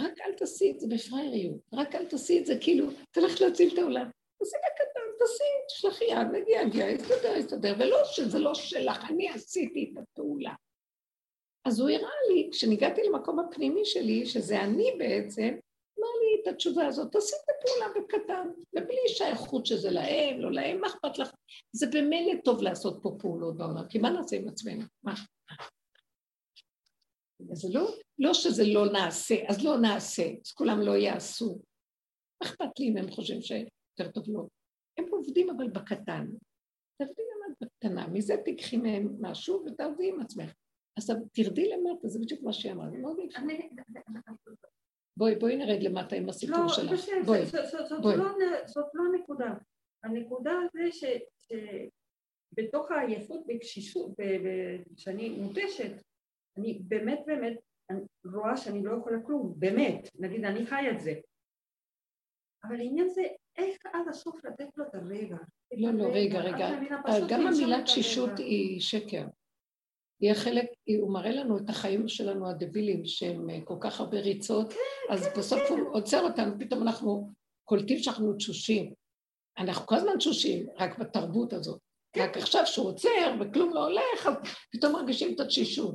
[0.00, 2.86] רק אל תעשי את זה בפרייריות, רק אל תעשי את זה כאילו,
[3.16, 4.10] הולכת להציל את העולם.
[4.38, 9.92] תעשי בקטן, תעשי, תשלחי יד, נגיע, נגיע, יסתדר, יסתדר, ולא שזה לא שלך, אני עשיתי
[9.92, 10.54] את הפעולה.
[11.64, 15.58] אז הוא הראה לי, כשניגעתי למקום הפנימי שלי, שזה אני בעצם,
[16.42, 21.18] את התשובה הזאת, תעשי את הפעולה בקטן, ובלי שייכות שזה להם, לא להם, מה אכפת
[21.18, 21.30] לך?
[21.72, 24.82] זה במילא טוב לעשות פה פעולות בעולם, כי מה נעשה עם עצמנו?
[25.02, 25.14] מה?
[27.52, 27.88] אז לא,
[28.18, 31.58] לא שזה לא נעשה, אז לא נעשה, אז כולם לא יעשו.
[32.42, 34.46] מה אכפת לי אם הם חושבים שיותר טוב לא?
[34.98, 36.26] הם עובדים אבל בקטן.
[36.98, 40.52] תעבדי את בקטנה, מזה תיקחי מהם משהו ותעבדי עם עצמך.
[40.98, 44.71] אז תרדי למטה, זה בדיוק מה שהיא אמרה, זה מאוד יפה.
[45.16, 46.92] בואי, בואי נרד למטה עם הסיפור לא, שלך.
[46.92, 47.54] בסדר, בואי, זאת-.
[48.16, 49.54] לא הנ- זאת לא הנקודה.
[50.04, 51.48] הנקודה זה ש-
[52.54, 56.02] שבתוך העייפות וקשישות, ב- ב- שאני מותשת,
[56.58, 57.56] אני באמת באמת
[57.90, 58.00] אני
[58.34, 61.14] רואה שאני לא יכולה כלום, באמת, נגיד אני חי את זה.
[62.64, 63.22] אבל העניין זה
[63.56, 65.36] איך עד הסוף לתת לו את הרגע.
[65.76, 66.40] לא, לא, רגע.
[66.40, 66.68] רגע.
[67.06, 68.30] פשוט גם המילה תשישות.
[68.38, 69.24] היא שקר.
[70.22, 74.20] היא החלק, היא- הוא מראה לנו את החיים שלנו הדבילים, שהם אה, כל כך הרבה
[74.20, 74.74] ריצות,
[75.10, 77.30] אז בסוף הוא עוצר אותנו, פתאום אנחנו
[77.64, 78.92] קולטים שאנחנו תשושים.
[79.58, 81.80] אנחנו כל הזמן תשושים, רק בתרבות הזאת.
[82.16, 84.34] רק עכשיו שהוא עוצר וכלום לא הולך, אז
[84.72, 85.94] פתאום מרגישים את התשישות.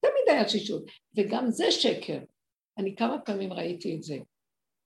[0.00, 0.82] תמיד היה תשישות,
[1.16, 2.18] וגם זה שקר.
[2.78, 4.16] אני כמה פעמים ראיתי את זה,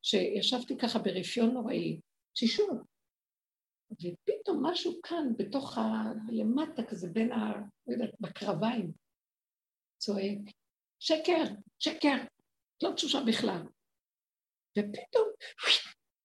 [0.02, 2.00] שישבתי ככה ברפיון נוראי,
[2.34, 2.97] תשישות.
[3.92, 6.12] ופתאום משהו כאן, בתוך ה...
[6.28, 7.52] למטה כזה, בין ה...
[7.86, 8.92] לא יודעת, בקרביים,
[9.98, 10.38] צועק,
[11.00, 11.42] שקר,
[11.78, 12.16] שקר,
[12.76, 13.62] את לא תשושה בכלל.
[14.78, 15.28] ופתאום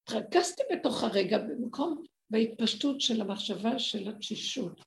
[0.02, 4.80] התרכזתי בתוך הרגע במקום, בהתפשטות של המחשבה של התשישות.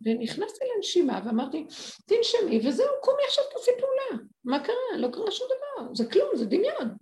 [0.00, 1.66] ונכנסתי לנשימה ואמרתי,
[2.06, 4.24] תנשמי וזהו, קומי עכשיו תעשי פעולה.
[4.44, 4.98] מה קרה?
[4.98, 6.96] לא קרה שום דבר, זה כלום, זה דמיון.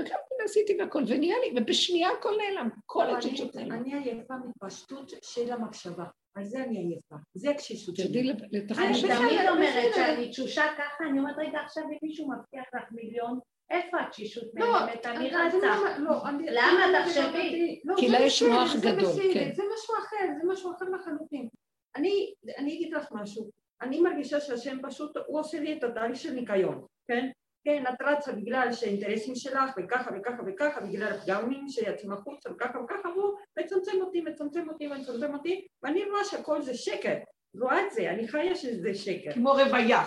[0.00, 3.70] וקמתי ועשיתי והכל, ונהיה לי, ובשנייה הכל נעלם, כל אבל התשישות אני-.
[3.70, 8.22] אני עייפה מפשטות של המחשבה, על זה אני עייפה, זה הקשישות שלי.
[8.52, 9.08] לתחום אני של...
[9.08, 9.94] תמיד אומרת.
[9.94, 13.38] שאני תשושה ככה, אני אומרת, רגע, עכשיו אם מישהו מבטיח לך מיליון,
[13.70, 15.06] איפה התשישות נעלמת?
[15.06, 15.56] אני רצה.
[15.98, 16.48] למה- אני-?
[16.48, 17.80] אני- תחשבי.
[17.96, 19.52] כי לה יש מוח גדול, כן.
[19.54, 21.48] זה משהו אחר, זה משהו אחר לחלוטין.
[21.96, 23.50] אני אני אגיד לך משהו,
[23.82, 27.28] אני מרגישה שהשם פשוט, הוא עושה לי את התהליך של ניקיון, כן?
[27.66, 33.08] כן, את רצה בגלל שהאינטרסים שלך וככה וככה וככה, בגלל הפגמים שיצאים החוצה וככה וככה,
[33.08, 37.14] והוא מצמצם אותי, מצמצם אותי, מצמצם אותי, ואני רואה שהכל זה שקר,
[37.60, 39.32] רואה את זה, אני חיה שזה שקר.
[39.32, 40.02] כמו רוויה.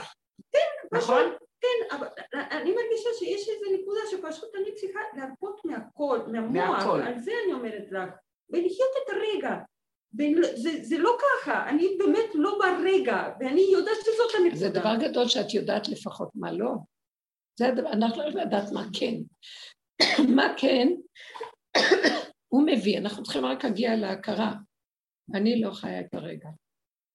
[0.93, 1.21] נכון?
[1.61, 7.01] כן, אבל אני מרגישה שיש איזו נקודה שפשוט אני צריכה להרפות מהכל, מהמוח, מהכל.
[7.01, 8.09] על זה אני אומרת לך,
[8.49, 9.57] ולחיות את הרגע.
[10.55, 14.55] זה, זה לא ככה, אני באמת לא ברגע, ואני יודעת שזאת הנקודה.
[14.55, 16.75] זה דבר גדול שאת יודעת לפחות מה לא.
[17.59, 19.15] זה הדבר, אנחנו לא יודעים לדעת מה כן.
[20.35, 20.87] מה כן,
[22.47, 24.53] הוא מביא, אנחנו צריכים רק להגיע להכרה.
[25.35, 26.01] אני לא חיה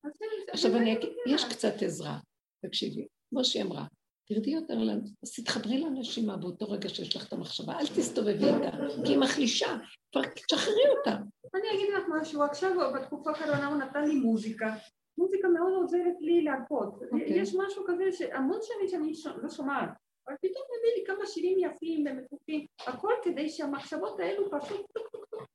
[0.07, 1.09] זה- עכשיו אני אגיד.
[1.29, 2.19] יש קצת עזרה,
[2.67, 3.85] תקשיבי, כמו שהיא אמרה,
[4.29, 4.75] תרדי יותר,
[5.23, 8.71] אז תתחברי לנשימה באותו רגע שיש לך את המחשבה, אל תסתובבי איתה,
[9.05, 9.77] כי היא מחלישה,
[10.13, 11.17] כבר תשחררי אותה.
[11.55, 14.75] אני אגיד לך משהו, עכשיו בתקופה האחרונה הוא נתן לי מוזיקה.
[15.19, 16.95] מוזיקה מאוד עוזרת לי להרפות.
[17.13, 17.41] אוקיי.
[17.41, 19.89] יש משהו כזה שהמון שנים שאני לא שומעת,
[20.29, 25.25] אבל פתאום מביא לי כמה שירים יפים ומתוקים, הכל כדי שהמחשבות האלו פשוט טוק טוק
[25.31, 25.47] טוק.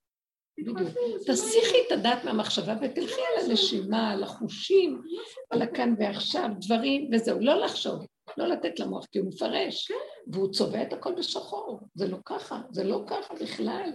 [1.28, 5.02] תסיחי את הדעת מהמחשבה ותלכי על הנשימה, על החושים,
[5.50, 8.06] על הכאן ועכשיו, דברים, וזהו, לא לחשוב,
[8.38, 9.92] לא לתת למוח, כי הוא מפרש,
[10.28, 11.80] והוא צובע את הכל בשחור.
[11.96, 13.92] זה לא ככה, זה לא ככה בכלל,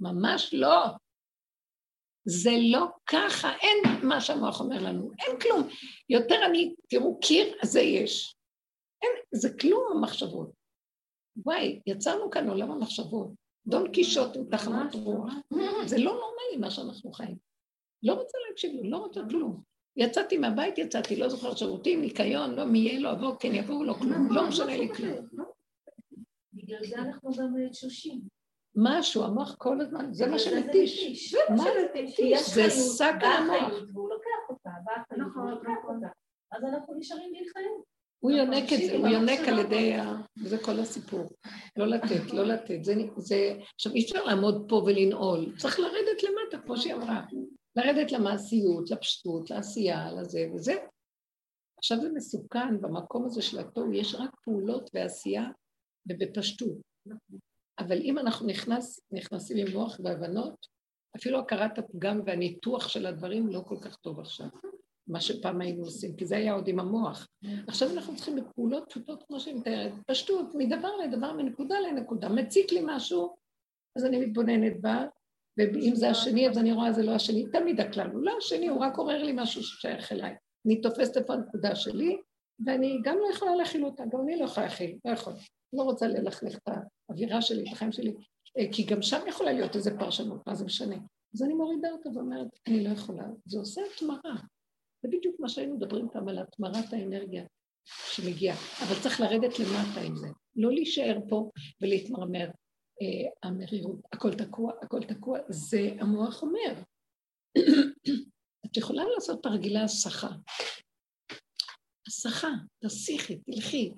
[0.00, 0.84] ממש לא.
[2.24, 5.68] זה לא ככה, אין מה שהמוח אומר לנו, אין כלום.
[6.08, 8.37] יותר אני, תראו, קיר, זה יש.
[9.02, 10.50] אין, זה כלום המחשבות.
[11.44, 13.28] וואי, יצרנו כאן עולם המחשבות.
[13.66, 15.32] דון קישוט עם תחנות רוח.
[15.86, 17.36] זה לא נורמלי מה שאנחנו חיים.
[18.02, 19.62] לא רוצה להקשיב לו, לא רוצה כלום.
[19.96, 23.94] יצאתי מהבית, יצאתי, לא זוכר שירותים, ניקיון, לא מי יהיה לו, אבוא, כן יבואו לו,
[23.94, 25.26] כלום, לא משנה לי כלום.
[26.52, 28.20] בגלל זה אנחנו גם תשושים.
[28.76, 31.04] משהו, המוח כל הזמן, זה מה שמתיש.
[31.04, 31.34] מתיש.
[31.50, 32.20] מה זה כי מתיש?
[32.20, 33.72] יש זה שק המוח.
[33.92, 34.70] והוא לוקח אותה,
[35.16, 35.96] נכון, והוא לוקח נכון.
[35.96, 36.08] אותה.
[36.52, 37.84] אז אנחנו נשארים בלי חיות.
[38.20, 39.48] הוא נכון, יונק את זה, הוא יונק.
[39.48, 40.16] על ידי ה...
[40.44, 41.28] זה כל הסיפור.
[41.76, 42.84] לא לתת, לא לתת.
[42.84, 43.54] זה, זה...
[43.74, 45.56] עכשיו, אי אפשר לעמוד פה ולנעול.
[45.56, 47.24] צריך לרדת למטה, כמו שהיא אמרה.
[47.76, 50.74] לרדת למעשיות, לפשטות, לעשייה, לזה וזה.
[51.78, 55.44] עכשיו זה מסוכן, במקום הזה של התוהו יש רק פעולות ועשייה
[56.06, 56.78] ובפשטות.
[57.78, 60.66] אבל אם אנחנו נכנס, נכנסים עם מוח והבנות,
[61.16, 64.48] אפילו הכרת הפגם והניתוח של הדברים לא כל כך טוב עכשיו,
[65.08, 67.28] מה שפעם היינו עושים, כי זה היה עוד עם המוח.
[67.68, 72.28] עכשיו אנחנו צריכים בפעולות פשוטות, כמו שהיא מתארת, פשטות, מדבר לדבר, מנקודה לנקודה.
[72.28, 73.36] מציק לי משהו,
[73.96, 75.04] אז אני מתבוננת בה,
[75.58, 78.80] ואם זה השני, אז אני רואה זה לא השני, תמיד הכלל הוא לא השני, הוא
[78.80, 80.34] רק עורר לי משהו ששייך אליי.
[80.66, 82.16] אני תופסת איפה הנקודה שלי,
[82.66, 85.36] ואני גם לא יכולה להכיל אותה, גם אני לא יכולה להכיל, לא יכולה.
[85.72, 86.68] לא רוצה ללכלך את
[87.08, 88.14] האווירה שלי, את החיים שלי,
[88.58, 90.96] אה, כי גם שם יכולה להיות איזו פרשנות, מה זה משנה?
[91.34, 93.24] אז אני מורידה אותה ואומרת, אני לא יכולה.
[93.46, 94.36] זה עושה התמרה.
[95.02, 97.44] זה בדיוק מה שהיינו מדברים פעם על התמרת האנרגיה
[97.84, 98.56] שמגיעה.
[98.86, 100.28] אבל צריך לרדת למטה עם זה.
[100.56, 101.50] לא להישאר פה
[101.82, 102.48] ולהתמרמר.
[103.02, 106.82] אה, המרירות, הכל תקוע, הכל תקוע, זה המוח אומר.
[108.66, 110.28] את יכולה לעשות תרגילי הסחה.
[112.06, 112.48] הסחה,
[112.84, 113.94] תסיכי, תלכי.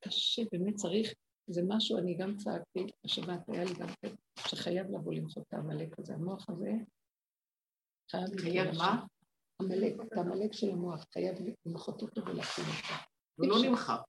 [0.00, 1.14] קשה, באמת צריך,
[1.46, 4.14] זה משהו, אני גם צעקתי, השבת היה לי גם כן,
[4.48, 6.14] שחייב לבוא למחות את העמלק הזה.
[6.14, 6.70] המוח הזה
[8.10, 8.40] חייב...
[8.40, 9.04] חייב מה?
[9.64, 11.36] עמלק, את העמלק של המוח, חייב
[11.66, 12.94] למחות אותו ולהכין אותו.
[13.36, 14.00] הוא לא נמחק.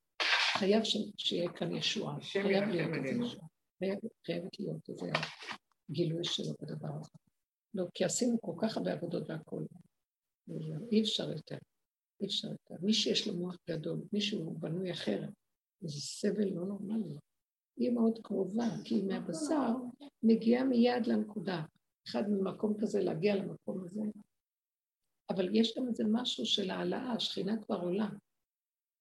[0.57, 0.83] חייב
[1.17, 3.23] שיהיה כאן ישועה, חייב להיות איזה.
[3.25, 3.47] ישועה.
[3.79, 5.11] חייב- חייבת להיות איזה
[5.91, 7.09] גילוי שלו בדבר הזה.
[7.73, 9.65] לא, כי עשינו כל כך הרבה עבודות והכול.
[10.91, 11.57] אי אפשר יותר.
[12.21, 12.75] אי אפשר יותר.
[12.85, 15.29] מי שיש לו מוח גדול, מי שהוא בנוי אחרת,
[15.81, 17.15] זה סבל לא נורמלי.
[17.77, 19.67] היא מאוד קרובה, כי מהבשר
[20.23, 21.63] מגיעה מיד לנקודה.
[22.07, 24.01] אחד ממקום כזה להגיע למקום הזה.
[25.29, 28.09] אבל יש גם איזה משהו של העלאה, השכינה כבר עולה.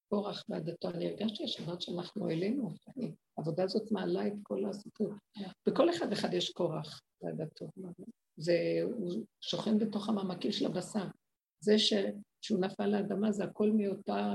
[0.08, 2.74] קורח ועדתו, אני הרגשתי השבת שאנחנו העלינו,
[3.36, 5.12] העבודה הזאת מעלה את כל הסיפור.
[5.68, 7.66] בכל אחד אחד יש קורח ועדתו.
[8.36, 11.04] זה, הוא שוכן בתוך המעמקים של הבשר.
[11.60, 11.92] זה ש,
[12.40, 14.34] שהוא נפל לאדמה זה הכל מאותה,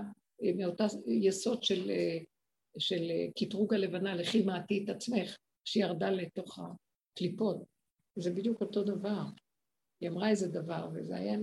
[0.55, 1.91] מאותה יסוד של,
[2.77, 7.57] של קטרוג הלבנה, לכי מעטי את עצמך, שירדה לתוך הקליפות.
[8.15, 9.21] זה בדיוק אותו דבר.
[10.01, 11.37] היא אמרה איזה דבר, וזה היה,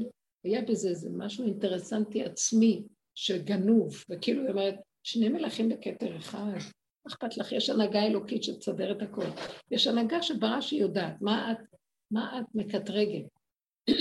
[0.44, 2.82] היה בזה איזה משהו אינטרסנטי עצמי,
[3.14, 6.58] שגנוב, וכאילו היא אומרת, שני מלכים בכתר אחד, מה
[7.08, 7.52] אכפת לך?
[7.52, 9.26] יש הנהגה אלוקית שתסדר את הכל.
[9.70, 11.58] יש הנהגה שברא שהיא יודעת, מה את,
[12.10, 13.24] מה את מקטרגת?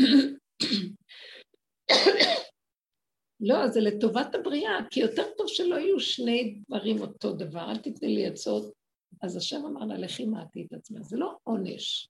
[3.50, 8.16] לא, זה לטובת הבריאה, כי יותר טוב שלא יהיו שני דברים אותו דבר, אל תתני
[8.16, 8.74] לי עצות.
[9.22, 11.02] אז השם אמר לה, לכי מעטי את עצמך.
[11.02, 12.10] זה לא עונש,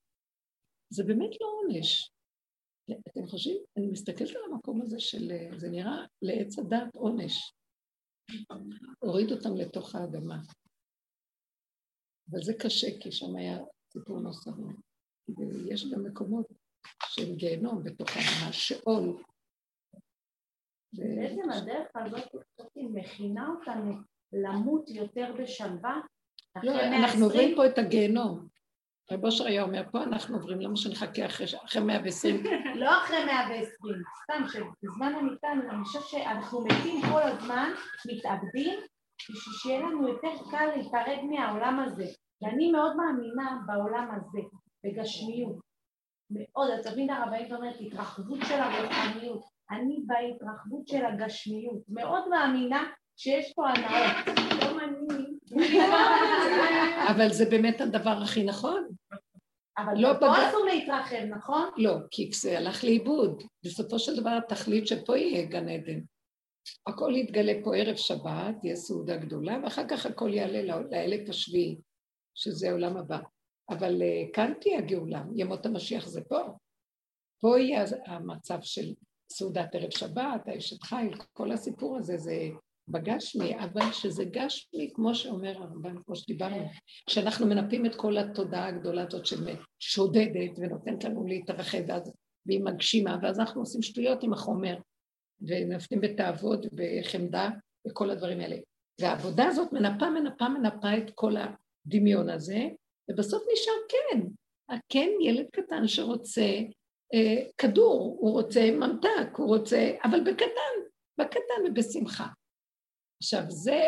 [0.90, 2.12] זה באמת לא עונש.
[2.92, 7.54] אתם חושבים, אני מסתכלת על המקום הזה של, זה נראה לעץ הדת עונש.
[9.00, 10.38] הוריד אותם לתוך האדמה.
[12.32, 13.58] אבל זה קשה, כי שם היה
[13.94, 14.52] סיפור נוסף.
[15.38, 16.48] ויש גם מקומות
[17.06, 19.24] של גיהנום בתוך האדמה, שאול.
[20.94, 22.30] בעצם הדרך הזאת
[22.76, 23.94] מכינה אותנו
[24.34, 26.02] למות יותר בשלווה.
[26.64, 28.48] לא, אנחנו עוברים 120, פה את הגיהנום.
[29.12, 32.44] רב אושר היה אומר, פה אנחנו עוברים, למה שנחכה אחרי ש- אחרי 120?
[32.82, 33.70] לא אחרי 120,
[34.24, 37.72] סתם שבזמן הניתן, אני חושבת שאנחנו מתים כל הזמן,
[38.12, 38.80] מתאבדים,
[39.30, 42.06] בשביל שיהיה לנו יותר קל להיפרד מהעולם הזה.
[42.42, 44.40] ואני מאוד מאמינה בעולם הזה,
[44.86, 45.56] בגשמיות.
[46.32, 49.42] מאוד, אז תמיד הרבנית אומרת, התרחבות של הרוחניות,
[49.72, 52.84] אני בהתרחבות של הגשמיות, מאוד מאמינה
[53.18, 55.24] שיש פה הנאות, לא אני.
[57.12, 58.88] אבל זה באמת הדבר הכי נכון.
[59.78, 61.70] אבל לא פה בגלל- אסור להתרחב, נכון?
[61.78, 63.44] לא, כי זה הלך לאיבוד.
[63.66, 66.00] בסופו של דבר התכלית שפה יהיה גן עדן.
[66.88, 71.78] הכל יתגלה פה ערב שבת, תהיה סעודה גדולה, ואחר כך הכל יעלה לא- לאלף השביעי,
[72.36, 73.20] שזה העולם הבא.
[73.70, 76.40] אבל אה, כאן תהיה הגאולה, ימות המשיח זה פה.
[77.42, 78.94] פה יהיה המצב של
[79.32, 82.34] סעודת ערב שבת, האשת חיל, כל הסיפור הזה זה
[82.88, 86.66] בגשמי, אבל שזה גשמי, כמו שאומר הרמב"ן, כמו שדיברנו,
[87.08, 92.12] כשאנחנו מנפים את כל התודעה הגדולה הזאת ששודדת ונותנת לנו להתרחב, ואז,
[92.46, 94.78] והיא מגשימה, ואז אנחנו עושים שטויות עם החומר,
[95.42, 97.50] ונפנים בתאוות ובחמדה
[97.88, 98.56] וכל הדברים האלה.
[99.02, 102.60] והעבודה הזאת מנפה, מנפה, מנפה את כל הדמיון הזה,
[103.12, 104.20] ובסוף נשאר כן.
[104.70, 106.48] הכן ילד קטן שרוצה
[107.14, 110.74] אה, כדור, הוא רוצה ממתק, הוא רוצה, אבל בקטן,
[111.18, 112.28] בקטן ובשמחה.
[113.24, 113.82] עכשיו זה,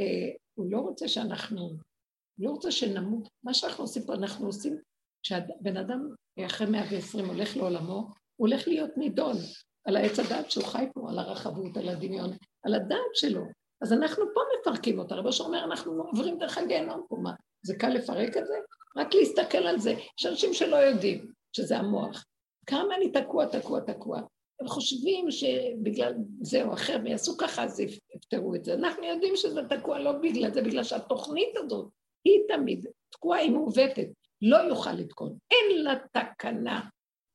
[0.00, 1.78] אה, הוא לא רוצה שאנחנו, הוא
[2.38, 3.28] לא רוצה שנמות.
[3.44, 4.78] מה שאנחנו עושים פה, אנחנו עושים,
[5.22, 6.14] כשבן אדם
[6.46, 7.94] אחרי 120 הולך לעולמו,
[8.36, 9.36] הוא הולך להיות נידון
[9.84, 12.30] על העץ הדעת שהוא חי פה, על הרחבות, על הדמיון,
[12.62, 13.42] על הדעת שלו.
[13.82, 15.14] אז אנחנו פה מפרקים אותה.
[15.14, 17.32] רבו שאומר, אנחנו עוברים דרך הגיהנום פה, מה?
[17.62, 18.54] זה קל לפרק את זה?
[18.96, 19.94] רק להסתכל על זה.
[20.18, 22.24] יש אנשים שלא יודעים שזה המוח.
[22.66, 24.20] כמה אני תקוע, תקוע, תקוע.
[24.60, 27.80] הם חושבים שבגלל זה או אחר, ויעשו ככה, אז
[28.14, 28.74] יפתרו את זה.
[28.74, 31.90] אנחנו יודעים שזה תקוע לא בגלל זה, בגלל שהתוכנית הזאת
[32.24, 34.08] היא תמיד תקועה, היא מעוותת.
[34.42, 35.38] לא יוכל לתקון.
[35.50, 36.88] אין לה תקנה.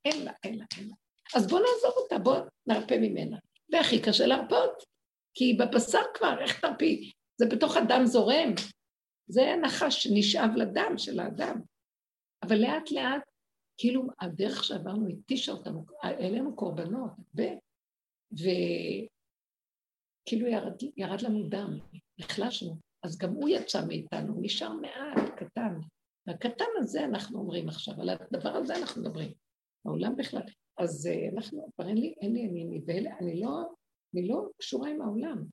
[0.06, 0.96] אין לה, אין לה, אין לה.
[1.36, 3.38] אז בואו נעזוב אותה, בואו נרפה ממנה.
[3.70, 4.84] והכי קשה להרפות,
[5.34, 7.12] כי בבשר כבר, איך תרפי?
[7.38, 8.54] זה בתוך הדם זורם.
[9.28, 11.62] זה הנחש שנשאב לדם של האדם.
[12.44, 13.22] אבל לאט לאט,
[13.78, 17.12] כאילו הדרך שעברנו התישה אותנו, העלינו קורבנות,
[18.34, 19.08] וכאילו
[20.48, 21.80] ירד, ירד לנו דם,
[22.20, 22.78] נחלשנו.
[23.04, 25.80] אז גם הוא יצא מאיתנו, נשאר מעט, קטן.
[26.28, 29.32] והקטן הזה אנחנו אומרים עכשיו, על הדבר הזה אנחנו מדברים.
[29.86, 30.42] העולם בכלל.
[30.78, 33.74] אז אנחנו, כבר אין לי, אין לי, אני נבהלת, אני לא,
[34.14, 35.44] אני לא קשורה עם העולם.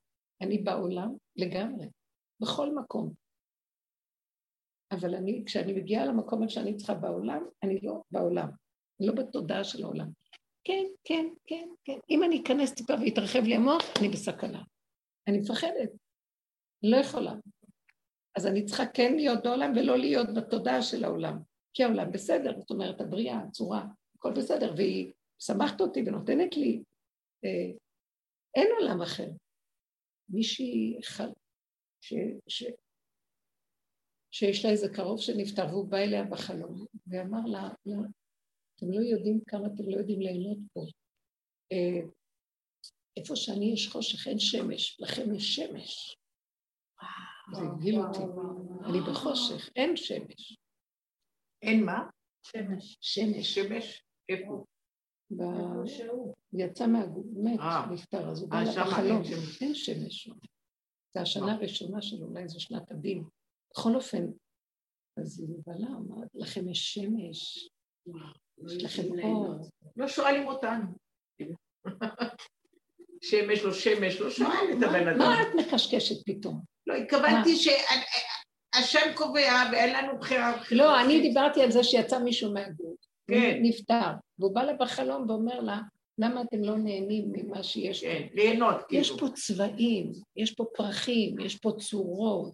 [0.41, 1.87] אני בעולם לגמרי,
[2.41, 3.13] בכל מקום.
[4.91, 8.49] אבל אני, כשאני מגיעה למקום שאני צריכה בעולם, אני לא בעולם.
[8.99, 10.07] אני לא בתודעה של העולם.
[10.63, 11.97] כן, כן, כן, כן.
[12.09, 14.63] אם אני אכנס טיפה ויתרחב לי המוח, אני בסכנה.
[15.27, 15.91] אני מפחדת.
[16.83, 17.33] לא יכולה.
[18.37, 21.39] אז אני צריכה כן להיות בעולם ולא להיות בתודעה של העולם.
[21.73, 23.85] כי העולם בסדר, זאת אומרת, הבריאה, הצורה,
[24.15, 26.83] הכל בסדר, והיא שמחת אותי ונותנת לי.
[27.45, 27.71] אה,
[28.55, 29.27] אין עולם אחר.
[30.29, 30.99] מישהי
[32.01, 32.13] ש,
[32.47, 32.63] ש,
[34.31, 37.95] שיש לה איזה קרוב שנפטר, והוא בא אליה בחלום, ואמר לה, לא,
[38.75, 40.81] אתם לא יודעים כמה אתם לא יודעים ליהנות פה.
[41.71, 42.07] אה,
[43.17, 46.17] איפה שאני יש חושך, אין שמש, לכם יש שמש.
[47.53, 48.19] זה הגדיל אותי.
[48.85, 50.57] אני בחושך, אין שמש.
[51.61, 52.09] אין מה?
[52.43, 52.97] שמש.
[53.01, 53.53] שמש.
[53.53, 54.03] שמש?
[54.29, 54.65] איפה?
[55.31, 55.85] ב-
[56.53, 57.85] יצא מהגוף, מת, אה.
[57.91, 58.61] נפטר, אז הוא בא אה.
[58.61, 59.61] אין שמש.
[59.61, 60.29] אין שמש.
[61.13, 63.23] זו השנה הראשונה שלו, אולי זו שנת הדין.
[63.71, 64.25] בכל אופן,
[65.17, 67.69] אז היא בלה, אמרת, לכם יש שמש,
[68.67, 69.55] יש לכם אור.
[69.95, 70.85] לא שואלים אותנו.
[73.23, 75.17] שמש, לא שמש, לא שואלים את הבן אדם.
[75.17, 76.61] מה את מקשקשת פתאום?
[76.87, 80.63] לא, התכוונתי שהשם קובע ואין לנו בחירה.
[80.71, 82.95] לא, אני דיברתי על זה שיצא מישהו מהגוף.
[83.27, 83.59] כן.
[83.61, 84.11] נפטר.
[84.39, 85.79] והוא בא לה בחלום ואומר לה,
[86.17, 88.09] למה אתם לא נהנים ממה שיש פה?
[88.09, 89.01] כן, ליהנות, כאילו.
[89.01, 92.53] יש פה צבעים, יש פה פרחים, יש פה צורות,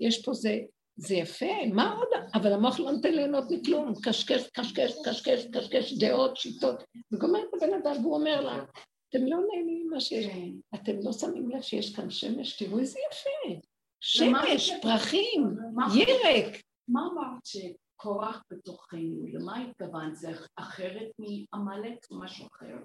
[0.00, 0.58] יש פה זה,
[0.96, 2.08] זה יפה, מה עוד?
[2.34, 7.74] אבל המוח לא נותן ליהנות מכלום, קשקש, קשקש, קשקש, קשקש, דעות, שיטות, וגומר את הבן
[7.74, 8.64] אדם והוא אומר לה,
[9.10, 10.26] אתם לא נהנים ממה שיש,
[10.74, 13.60] אתם לא שמים לב שיש כאן שמש, תראו איזה יפה,
[14.00, 15.56] שמש, פרחים,
[15.94, 19.26] ירק, מה אמרת שקורח בתוכנו?
[19.32, 20.16] למה התכוונת?
[20.16, 22.76] זה אחרת מעמלק או משהו אחר?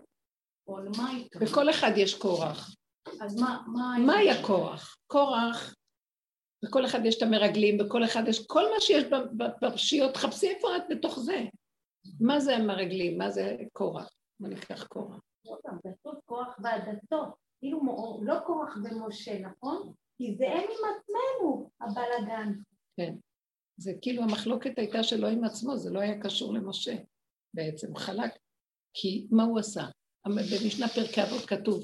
[0.67, 1.49] או למה התכוונת?
[1.49, 2.75] בכל אחד יש קורח.
[3.21, 3.61] אז מה...
[3.67, 4.95] מה מה היה קורח?
[5.07, 5.75] קורח,
[6.63, 9.03] בכל אחד יש את המרגלים, בכל אחד יש, כל מה שיש
[9.37, 11.45] בפרשיות, חפשי איפה את בתוך זה.
[12.19, 13.17] מה זה המרגלים?
[13.17, 14.09] מה זה קורח?
[14.39, 15.19] בוא ניקח קורח.
[16.25, 17.33] כוח והדתות.
[17.59, 17.81] כאילו
[18.23, 19.93] לא כוח במשה, נכון?
[20.17, 22.53] כי זה הם עם עצמנו, הבלגן.
[23.77, 26.95] זה כאילו המחלוקת הייתה שלו עם עצמו, זה לא היה קשור למשה
[27.53, 28.31] בעצם, חלק.
[28.93, 29.83] כי מה הוא עשה?
[30.27, 31.83] במשנה פרקי אבות כתוב,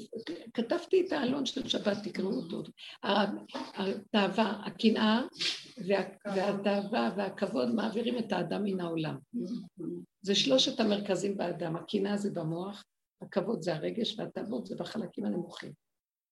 [0.53, 2.63] כתבתי את העלון של שבת, תקראו אותו.
[3.03, 5.21] התאווה, הקנאה,
[5.87, 9.17] וה- והתאווה והכבוד מעבירים את האדם מן העולם.
[10.21, 12.83] זה שלושת המרכזים באדם, הקנאה זה במוח,
[13.21, 15.73] הכבוד זה הרגש והתאוות זה בחלקים הנמוכים.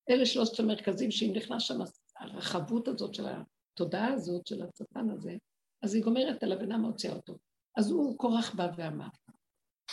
[0.10, 1.78] אלה שלושת המרכזים שאם נכנס שם
[2.20, 5.36] הרחבות הזאת של התודעה הזאת, של השטן הזה,
[5.84, 7.38] אז היא גומרת עליו ואינה מוציאה אותו.
[7.78, 9.08] אז הוא כורח בא ואמר.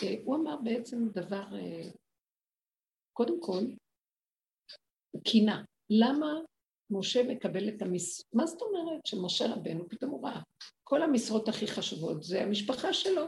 [0.03, 1.89] אה, הוא אמר בעצם דבר, אה,
[3.17, 3.61] קודם כל,
[5.23, 5.63] קינה.
[5.89, 6.33] למה
[6.89, 8.25] משה מקבל את המשרות?
[8.33, 10.41] מה זאת אומרת שמשה רבנו, פתאום הוא ראה,
[10.83, 13.25] כל המשרות הכי חשובות זה המשפחה שלו.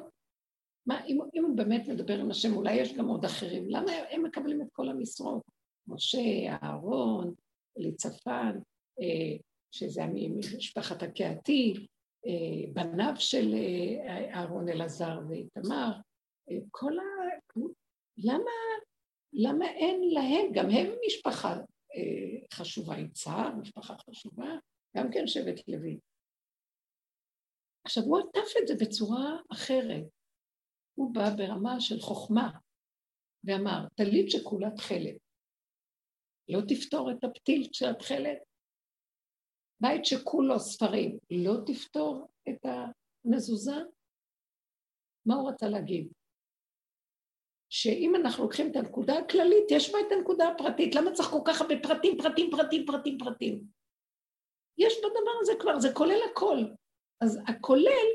[0.88, 4.24] מה, אם, אם הוא באמת מדבר עם השם, אולי יש גם עוד אחרים, למה הם
[4.24, 5.42] מקבלים את כל המשרות?
[5.88, 6.20] משה,
[6.64, 7.34] אהרון,
[7.80, 8.60] אליצפן,
[9.02, 9.38] אה,
[9.72, 11.74] שזה ממשפחת הקהתי,
[12.26, 15.92] אה, בניו של אה, אהרון אלעזר ואיתמר,
[16.72, 17.04] כל ה...
[18.18, 18.52] למה,
[19.34, 21.56] למה אין להם, גם הם משפחה
[22.54, 24.50] חשובה, יצהר, משפחה חשובה,
[24.98, 26.00] גם כן שבט לוי.
[27.86, 30.04] עכשיו, הוא עטף את זה בצורה אחרת.
[30.96, 32.52] הוא בא ברמה של חוכמה,
[33.44, 35.18] ואמר, טלית שכולה תכלת.
[36.50, 38.38] לא תפתור את הפתיל של התכלת?
[39.80, 43.76] בית שכולו ספרים, לא תפתור את המזוזה?
[45.26, 46.08] מה הוא רצה להגיד?
[47.70, 50.96] שאם אנחנו לוקחים את הנקודה הכללית, יש בה את הנקודה הפרטית.
[50.96, 53.64] למה צריך כל כך הרבה פרטים, פרטים, פרטים, פרטים, פרטים?
[54.78, 56.58] יש בדבר הזה כבר, זה כולל הכל.
[57.22, 58.08] אז הכולל,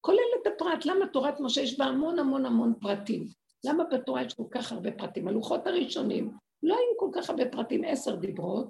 [0.00, 0.84] כולל את הפרט.
[0.84, 3.26] למה תורת משה יש בה המון המון המון פרטים?
[3.66, 5.28] למה בתורה יש כל כך הרבה פרטים?
[5.28, 6.30] הלוחות הראשונים
[6.62, 8.68] לא היו כל כך הרבה פרטים, עשר דיברות,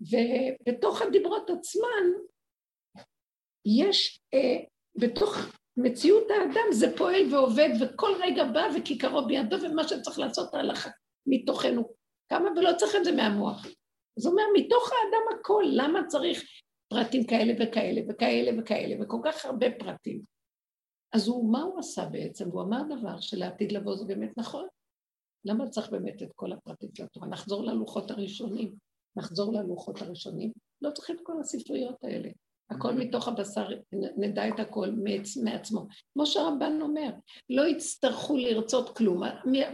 [0.00, 2.04] ובתוך הדיברות עצמן
[3.66, 5.36] יש, אה, בתוך
[5.76, 10.90] מציאות האדם זה פועל ועובד וכל רגע בא וכיכרו בידו ומה שצריך לעשות ההלכה
[11.26, 11.92] מתוכנו.
[12.28, 13.66] כמה ולא צריך את זה מהמוח.
[14.18, 16.42] זאת אומרת, מתוך האדם הכל, למה צריך
[16.88, 20.22] פרטים כאלה וכאלה וכאלה וכאלה וכל כך הרבה פרטים?
[21.12, 22.48] אז הוא, מה הוא עשה בעצם?
[22.48, 24.66] הוא אמר דבר שלעתיד לבוא זה באמת נכון.
[25.44, 27.28] למה צריך באמת את כל הפרטים של התורה?
[27.28, 28.74] נחזור ללוחות הראשונים.
[29.16, 30.52] נחזור ללוחות הראשונים.
[30.82, 32.28] לא צריך את כל הספריות האלה.
[32.76, 33.68] הכל מתוך הבשר,
[34.16, 35.86] נדע את הכל מעצ, מעצמו.
[36.12, 37.10] כמו שהרמב"ן אומר,
[37.50, 39.22] לא יצטרכו לרצות כלום.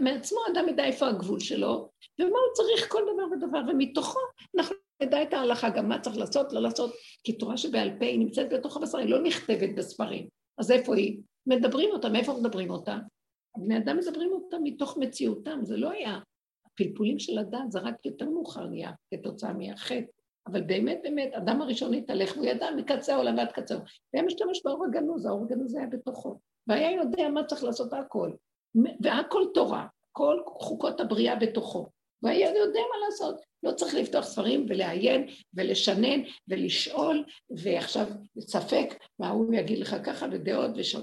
[0.01, 4.18] מעצמו אדם ידע איפה הגבול שלו, ומה הוא צריך כל דבר ודבר, ומתוכו
[4.57, 6.94] אנחנו נדע את ההלכה, גם מה צריך לעשות, לא לעשות,
[7.24, 10.28] כי תורה שבעל פה היא נמצאת בתוך הבשר, היא לא נכתבת בספרים.
[10.59, 11.20] אז איפה היא?
[11.46, 12.99] מדברים אותה, מאיפה מדברים אותה?
[13.57, 16.18] בני אדם מדברים אותה מתוך מציאותם, זה לא היה.
[16.66, 20.17] הפלפולים של הדת זה רק יותר מאוחר נהיה כתוצאה מהחטא.
[20.53, 23.76] אבל באמת, באמת, אדם הראשון התהלך, והוא ידע מקצה העולם ועד קצה.
[24.12, 26.38] והיה משתמש באור הגנוז, האור הגנוז היה בתוכו.
[26.66, 28.30] והיה יודע מה צריך לעשות הכל.
[29.01, 31.88] והכל תורה, כל חוקות הבריאה בתוכו.
[32.22, 33.40] והיה יודע מה לעשות.
[33.62, 38.07] לא צריך לפתוח ספרים ולעיין ולשנן ולשאול, ועכשיו
[38.40, 41.01] ספק, וההוא יגיד לך ככה, ודעות ושם.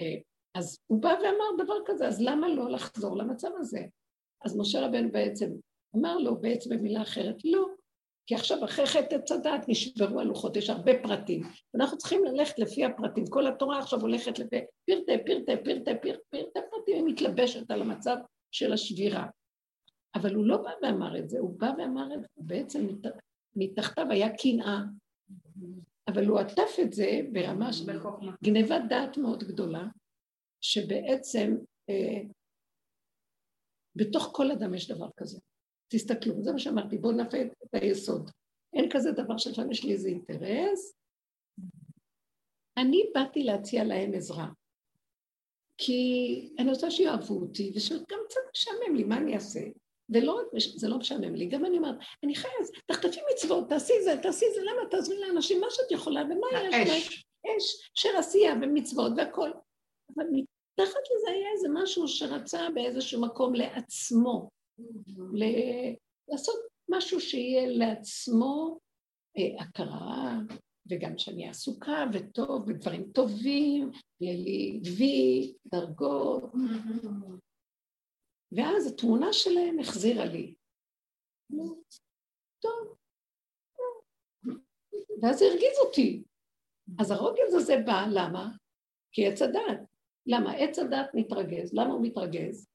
[0.00, 0.16] אה,
[0.54, 3.80] אז הוא בא ואמר דבר כזה, אז למה לא לחזור למצב הזה?
[4.44, 5.50] אז משה רבנו בעצם
[5.96, 7.66] אמר לו, בעצם במילה אחרת, לא,
[8.26, 11.42] כי עכשיו אחרי חטא עץ הדת נשברו הלוחות, יש הרבה פרטים.
[11.74, 13.26] אנחנו צריכים ללכת לפי הפרטים.
[13.26, 14.56] כל התורה עכשיו הולכת לפי
[14.86, 18.16] פרטי, פרטי, פרטי, פרטי, פרטי פרטים, היא מתלבשת על המצב
[18.52, 19.26] של השבירה.
[20.14, 22.86] אבל הוא לא בא ואמר את זה, הוא בא ואמר את זה, בעצם
[23.56, 24.78] מתחתיו היה קנאה,
[26.08, 27.84] אבל הוא עטף את זה ברמה של
[28.44, 29.84] גנבת דעת מאוד גדולה,
[30.60, 31.56] שבעצם
[31.90, 32.22] אה,
[33.96, 35.38] בתוך כל אדם יש דבר כזה.
[35.88, 38.30] תסתכלו, זה מה שאמרתי, בואו נפה את היסוד.
[38.74, 40.96] אין כזה דבר שלפעמים יש לי איזה אינטרס.
[42.76, 44.48] אני באתי להציע להם עזרה,
[45.78, 49.60] כי אני רוצה שיאהבו אותי, ושגם קצת משעמם לי, מה אני אעשה?
[50.08, 54.14] ולא רק, זה לא משעמם לי, גם אני אומרת, אני חייבת, תחטפי מצוות, תעשי זה,
[54.22, 56.88] תעשי זה, למה תעזרי לאנשים מה שאת יכולה, ומה יש?
[56.88, 57.24] אש.
[57.46, 59.50] אש של עשייה ומצוות והכל.
[60.14, 64.55] אבל מתחת לזה היה איזה משהו שרצה באיזשהו מקום לעצמו.
[66.28, 66.56] לעשות
[66.88, 68.78] משהו שיהיה לעצמו
[69.38, 70.38] אה, הכרה,
[70.90, 76.52] וגם שאני עסוקה וטוב, ודברים טובים, יהיה לי וי, דרגות.
[78.52, 80.54] ואז התמונה שלהם החזירה לי.
[82.60, 82.96] טוב.
[85.22, 86.24] ואז זה הרגיז אותי.
[86.98, 88.48] אז הרוגז הזה בא, למה?
[89.12, 89.80] כי עץ הדת.
[90.26, 90.52] למה?
[90.52, 91.74] עץ הדת מתרגז.
[91.74, 92.68] למה הוא מתרגז?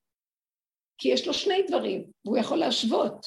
[1.01, 3.25] כי יש לו שני דברים, והוא יכול להשוות.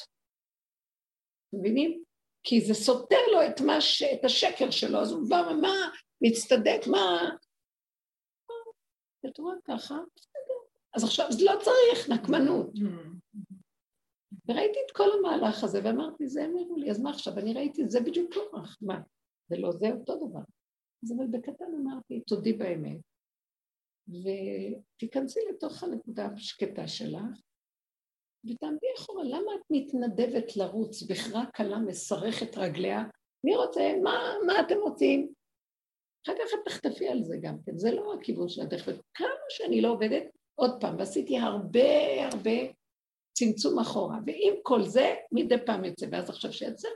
[1.53, 2.03] מבינים?
[2.43, 4.03] כי זה סותר לו את, ש...
[4.03, 5.75] את השקר שלו, אז הוא בא, מה,
[6.21, 7.29] מצטדק, מה...
[9.25, 9.95] את רואה ככה.
[10.95, 12.69] אז עכשיו, זה לא צריך נקמנות.
[14.47, 17.39] וראיתי את כל המהלך הזה, ואמרתי, זה הם הראו לי, אז מה עכשיו?
[17.39, 18.99] אני ראיתי, זה בדיוק כוח, מה?
[19.49, 20.43] זה לא זה אותו דבר.
[21.03, 22.99] אז אבל בקטן אמרתי, תודי באמת,
[24.07, 27.41] ותיכנסי לתוך הנקודה השקטה שלך,
[28.49, 33.03] ותעמדי אחורה, למה את מתנדבת לרוץ בחרה קלה מסרכת רגליה?
[33.43, 33.93] מי רוצה?
[34.03, 35.33] מה, מה אתם רוצים?
[36.25, 38.81] אחר כך את תחטפי על זה גם כן, זה לא הכיוון של הדרך.
[38.81, 40.23] וכמה שאני לא עובדת,
[40.55, 41.89] עוד פעם, ועשיתי הרבה
[42.31, 42.51] הרבה
[43.37, 46.87] צמצום אחורה, ועם כל זה, מדי פעם יוצא, ואז עכשיו שיצא,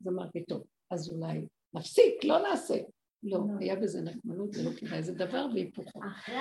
[0.00, 2.74] אז אמרתי, טוב, אז אולי נפסיק, לא נעשה.
[3.22, 6.00] לא, לא, היה בזה נחמנות ולא כדאי, זה דבר והיפוכו.
[6.06, 6.36] אחרי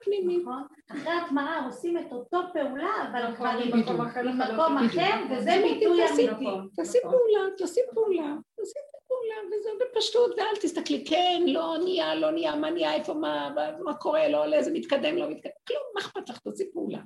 [0.00, 0.40] פנימית.
[0.42, 0.62] נכון?
[0.90, 3.80] אחרי ההטמעה עושים את אותו פעולה, אבל נכון, כבר עם.
[3.80, 4.92] מקום אחר, עם מקום בדיוק.
[4.92, 6.50] אחר, וזה ביטוי תעשי- אמיתי.
[6.76, 8.78] תעשי פעולה, תעשי פעולה, תעשי
[9.08, 13.50] פעולה, וזה בפשטות, ואל תסתכלי, כן, לא נהיה, לא נהיה, מה נהיה, איפה, מה,
[13.84, 16.98] מה קורה, לא עולה, זה מתקדם, לא מתקדם, כלום, מה אכפת לך, תעשי פעולה.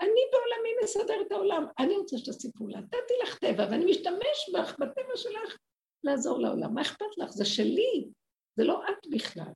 [0.00, 2.78] אני בעולמי מסדר את העולם, אני רוצה שתעשי פעולה.
[2.78, 5.56] נתתי לך טבע, ואני משתמש בך, בטבע שלך,
[6.04, 6.74] לעזור לעולם.
[6.74, 7.30] מה אכפת לך?
[7.30, 8.08] זה שלי,
[8.56, 9.52] זה לא את בכלל.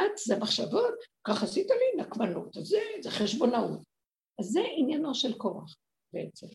[0.00, 0.94] את זה מחשבות,
[1.24, 3.80] כך עשית לי נקמנות, זה, זה חשבונאות.
[4.40, 5.76] אז זה עניינו של קורח
[6.12, 6.46] בעצם.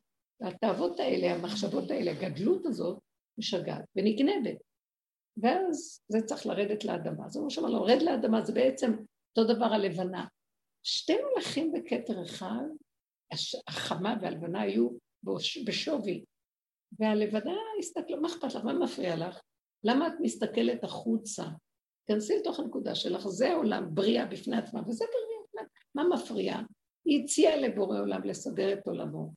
[0.41, 2.99] והתאוות האלה, המחשבות האלה, הגדלות הזאת,
[3.37, 4.57] משגעת ונגנבת.
[5.37, 7.29] ואז זה צריך לרדת לאדמה.
[7.29, 8.91] זה מה שאמרנו, רד לאדמה זה בעצם
[9.37, 10.25] אותו דבר הלבנה.
[10.83, 12.63] שתי מלאכים בכתר אחד,
[13.67, 14.89] החמה והלבנה היו
[15.65, 16.23] בשווי,
[16.99, 18.63] והלבנה הסתכלה, מה אכפת לך?
[18.63, 19.41] מה מפריע לך?
[19.83, 21.43] למה את מסתכלת החוצה?
[22.05, 26.03] כנסי לתוך הנקודה שלך, זה עולם, בריאה בפני עצמה, וזה בריאה בפני עצמה.
[26.03, 26.55] מה מפריע?
[27.05, 29.33] היא הציעה לבורא עולם לסדר את עולמו.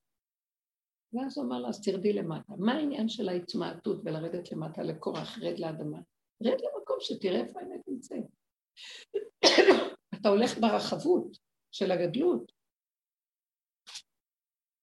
[1.12, 2.52] ואז הוא אמר לה, אז תרדי למטה.
[2.58, 5.98] מה העניין של ההתמעטות ולרדת למטה לקורח, רד לאדמה?
[6.42, 8.24] רד למקום שתראה איפה האמת נמצאת.
[10.20, 11.38] אתה הולך ברחבות
[11.72, 12.52] של הגדלות,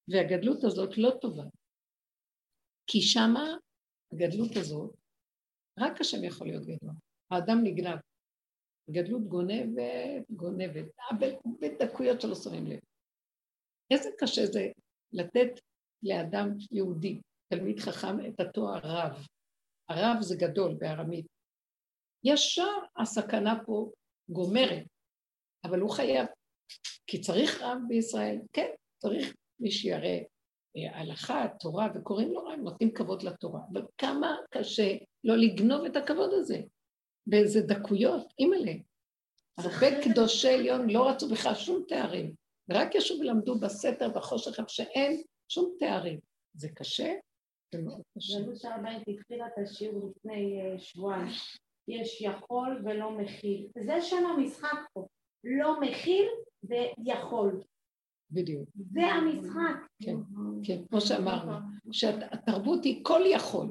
[0.08, 1.44] והגדלות הזאת לא טובה.
[2.88, 3.58] כי שמה,
[4.14, 4.96] הגדלות הזאת,
[5.80, 6.96] רק השם יכול להיות גדול.
[7.32, 8.00] האדם נגנב.
[8.90, 10.86] גדלות גונבת, גונבת,
[11.62, 12.80] בדקויות שלא שמים לב.
[13.92, 14.68] איזה קשה זה
[15.14, 15.60] לתת
[16.04, 17.22] לאדם יהודי,
[17.54, 19.28] תלמיד חכם, את התואר רב.
[19.90, 21.26] הרב זה גדול בארמית.
[22.24, 23.92] ישר הסכנה פה
[24.30, 24.86] גומרת,
[25.64, 26.28] אבל הוא חייב,
[27.08, 28.70] כי צריך רב בישראל, כן,
[29.02, 30.20] צריך מי שיראה
[30.78, 33.62] אה, הלכה, תורה, וקוראים לו רב, נותנים כבוד לתורה.
[33.74, 36.62] אבל כמה קשה לא לגנוב את הכבוד הזה
[37.28, 38.74] באיזה דקויות, אימא'לה.
[39.58, 42.34] הרבה קדושי עליון לא רצו בכלל שום תארים,
[42.72, 46.20] רק ישבו ולמדו בסתר בחושך, איפה שאין שום תארים.
[46.54, 47.14] זה קשה?
[47.74, 48.34] זה מאוד קשה.
[48.34, 51.28] זלו שהבית התחילה את השיעור לפני אה, שבועיים.
[51.88, 53.68] יש יכול ולא מכיל.
[53.78, 55.08] זה שם המשחק פה.
[55.44, 56.28] לא מכיל
[56.64, 57.64] ויכול.
[58.34, 58.70] בדיוק.
[58.92, 59.88] זה המשחק.
[60.04, 60.16] כן,
[60.64, 61.52] כן, כמו שאמרנו,
[61.92, 63.68] שהתרבות היא כל יכול,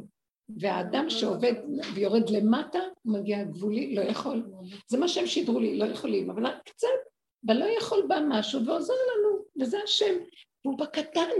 [0.60, 1.52] והאדם שעובד
[1.94, 4.50] ויורד למטה, הוא מגיע גבולי, לא יכול.
[4.88, 6.88] זה מה שהם שידרו לי, לא יכולים, אבל קצת,
[7.42, 10.14] בלא יכול בא משהו ועוזר לנו, וזה השם.
[10.64, 11.30] והוא בקטן,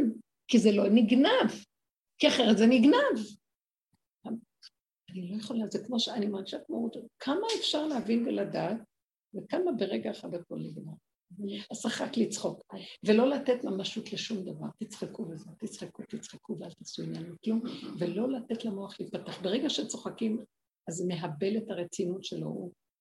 [0.49, 1.51] כי זה לא נגנב,
[2.19, 3.19] כי אחרת זה נגנב.
[5.11, 8.77] אני לא יכולה, זה כמו שאני מרגישה כמו כמה אפשר להבין ולדעת,
[9.35, 10.95] וכמה ברגע אחד הכל נגנב.
[11.71, 12.75] אז צריך רק לצחוק,
[13.07, 14.67] ולא לתת ממשות לשום דבר.
[14.79, 17.63] תצחקו וזה, תצחקו, תצחקו ואל תעשו עניין מכלום,
[17.99, 19.43] ולא לתת למוח להתפתח.
[19.43, 20.39] ברגע שצוחקים,
[20.89, 22.49] אז מהבל את הרצינות שלו,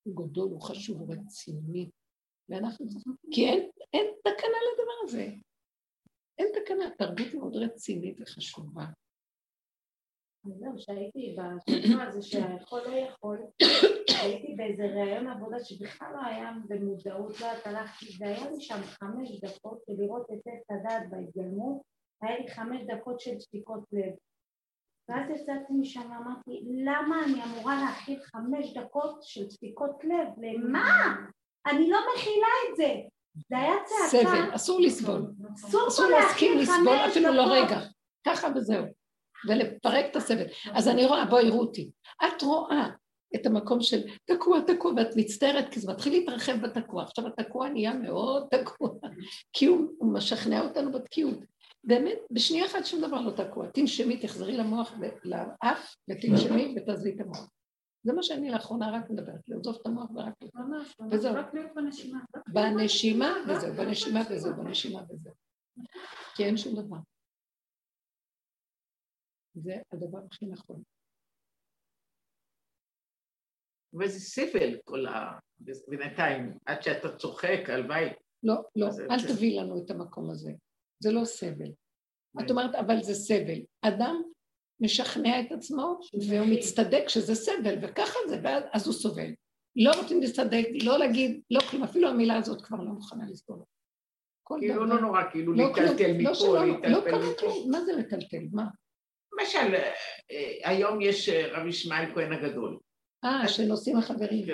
[0.03, 1.89] הוא גדול, הוא חשוב, הוא רציני.
[2.49, 2.85] ואנחנו
[3.31, 5.27] כי אין, אין תקנה לדבר הזה.
[6.37, 8.85] אין תקנה, תרבות מאוד רצינית וחשובה.
[10.43, 11.35] זהו, שהייתי
[11.69, 13.37] בשבוע הזה שהיכול לא יכול,
[14.21, 19.39] הייתי באיזה ראיון עבודה שבכלל לא היה במודעות, לא יודעת, הלכתי, והיה לי שם חמש
[19.41, 21.81] דקות ולראות את עץ הדעת בהתגלמות,
[22.21, 24.13] היה לי חמש דקות של שתיקות לב.
[25.09, 30.27] ואז יצאתי משם ואמרתי, למה אני אמורה להכיל חמש דקות של שתיקות לב?
[30.37, 31.15] למה?
[31.67, 32.93] אני לא מכילה את זה.
[33.49, 34.07] זה היה צעקה.
[34.07, 35.21] סבל, אסור לסבול.
[35.87, 37.43] אסור להסכים לסבול אפילו לא.
[37.51, 37.79] רגע.
[38.27, 39.00] ככה וזהו.
[39.47, 40.45] ולפרק את הסבל.
[40.73, 41.89] אז אני רואה, בואי רותי,
[42.27, 42.89] את רואה
[43.35, 47.03] את המקום של תקוע, תקוע, ואת מצטערת, כי זה מתחיל להתרחב בתקוע.
[47.03, 48.89] עכשיו התקוע נהיה מאוד תקוע,
[49.53, 51.39] כי הוא, הוא משכנע אותנו בתקיעות.
[51.83, 53.67] באמת, בשנייה אחת שום דבר לא תקוע.
[53.67, 57.49] תנשמי, תחזרי למוח, לאף, ותנשמי ותעזבי את המוח.
[58.03, 60.33] זה מה שאני לאחרונה רק מדברת, לעזוב את המוח ורק...
[60.53, 61.35] ממש, ממש, וזהו.
[61.35, 62.19] רק להיות בנשימה.
[62.47, 65.33] בנשימה וזהו, בנשימה וזהו, בנשימה וזהו.
[66.35, 66.97] כי אין שום דבר.
[69.53, 70.83] זה הדבר הכי נכון.
[73.93, 75.39] וזה סבל כל ה...
[75.87, 78.05] בינתיים, עד שאתה צוחק, הלוואי.
[78.43, 79.27] לא, לא, אל.
[79.27, 80.51] תביאי לנו את המקום הזה.
[80.99, 81.71] זה לא סבל.
[82.45, 83.61] את אומרת, אבל זה סבל.
[83.81, 84.21] אדם
[84.79, 89.33] משכנע את עצמו, והוא מצטדק שזה סבל, וככה זה, ואז הוא סובל.
[89.75, 93.59] לא רוצים להצטדק, לא להגיד, לא כלום, אפילו המילה הזאת כבר לא מוכנה לסבול.
[94.59, 98.43] כאילו לא נורא, כאילו לא להיטלטל לא מפה, להיטלטל לא קרה כלום, מה זה לטלטל?
[98.51, 98.67] מה?
[99.41, 99.75] למשל,
[100.31, 102.79] אה, היום יש אה, רבי ישמעאל כהן הגדול.
[103.25, 104.45] אה, שנוסעים החברים.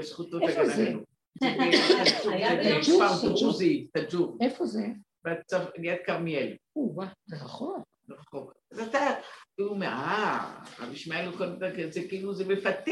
[0.65, 0.93] זה?
[2.81, 4.37] כפר דרוזי, תג'ור.
[4.41, 4.85] איפה זה?
[5.77, 6.55] ליד כרמיאל.
[7.25, 7.83] זה רחוק.
[8.09, 8.53] רחוק.
[8.71, 8.99] אז אתה,
[9.59, 11.29] הוא אומר, אה, רבי ישמעאל
[11.91, 12.91] זה כאילו, זה מפתה.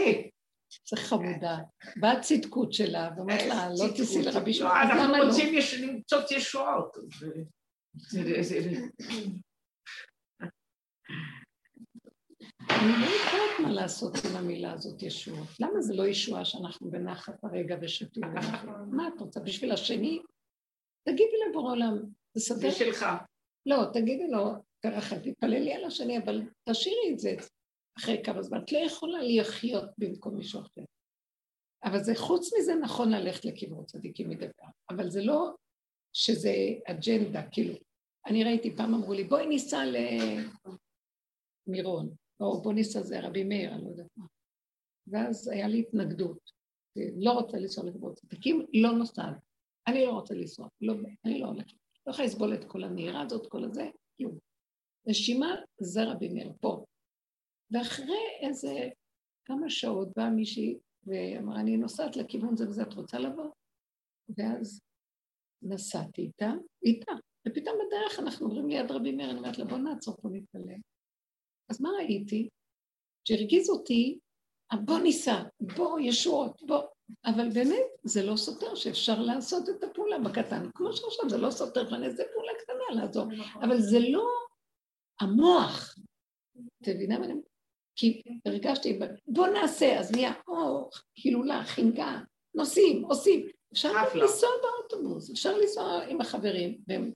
[0.89, 1.57] זה חמודה.
[1.95, 4.59] באה הצדקות שלה, ואומרת לה, לא תיסעי לרבי.
[4.59, 6.97] לא, אנחנו רוצים למצוא ישועות.
[12.69, 15.47] אני לא יודעת מה לעשות עם המילה הזאת, ישועות.
[15.59, 18.23] למה זה לא ישועה שאנחנו בנחת הרגע ושתים
[18.91, 20.19] מה את רוצה, בשביל השני?
[21.03, 21.97] תגידי לבורא עולם,
[22.35, 22.59] תסדר.
[22.59, 23.05] זה שלך.
[23.65, 24.51] לא, תגידי לו,
[24.85, 27.35] ככה, תתפללי על השני, אבל תשאירי את זה
[27.97, 28.59] אחרי כמה זמן.
[28.63, 30.81] את לא יכולה לחיות במקום מישהו אחר.
[31.83, 34.71] אבל זה, חוץ מזה, נכון ללכת לכיוון צדיקים מדי פעם.
[34.89, 35.55] אבל זה לא
[36.13, 36.53] שזה
[36.85, 37.75] אג'נדה, כאילו.
[38.25, 39.83] אני ראיתי, פעם אמרו לי, בואי ניסע
[41.67, 42.15] למירון.
[42.39, 44.25] או בוא ניסע זה רבי מאיר, אני לא יודעת מה.
[45.07, 46.51] ואז היה לי התנגדות.
[47.15, 49.37] לא רוצה לנסוע לקברות צדיקים, לא נוסעת.
[49.87, 50.93] אני לא רוצה לנסוע, לא,
[51.25, 51.73] אני לא הולכת.
[52.07, 54.37] לא יכולה לסבול את כל הנהירה הזאת, כל הזה, כלום.
[55.09, 56.85] רשימה זה רבי מאיר, פה.
[57.71, 58.89] ואחרי איזה
[59.45, 63.51] כמה שעות באה מישהי ואמרה, אני נוסעת לכיוון זה וזה, את רוצה לבוא?
[64.37, 64.81] ואז
[65.61, 66.51] נסעתי איתה,
[66.83, 67.11] איתה,
[67.47, 70.79] ופתאום בדרך אנחנו עוברים ליד רבי מאיר, אני אומרת לה, בוא נעצור פה נתפלל.
[71.69, 72.49] אז מה ראיתי?
[73.27, 74.19] שהרגיז אותי,
[74.73, 76.81] בוא ניסע, בוא ישועות, בוא.
[77.25, 80.69] אבל באמת, זה לא סותר שאפשר לעשות את הפעולה בקטן.
[80.75, 83.25] כמו שעכשיו זה לא סותר ואני איזה פעולה קטנה לעזור,
[83.61, 84.27] אבל זה לא
[85.21, 85.95] המוח.
[86.81, 87.33] את מבינה מה אני?
[87.95, 90.89] כי הרגשתי, בוא נעשה, אז נהיה, או,
[91.23, 92.19] הילולה, חינגה,
[92.55, 93.47] נוסעים, עושים.
[93.73, 97.11] אפשר לנסוע באוטובוס, אפשר לנסוע עם החברים, והם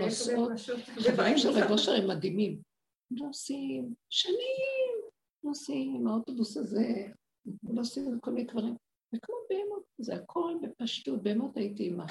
[0.00, 0.52] נוסעות.
[0.96, 2.69] החברים של רב אושר הם מדהימים.
[3.10, 5.10] נוסעים, שנים
[5.44, 7.06] נוסעים, האוטובוס הזה,
[7.62, 8.76] נוסעים כל מיני דברים.
[9.14, 12.06] וכמו בהמות, זה הכל בפשטות, בהמות הייתי עימה.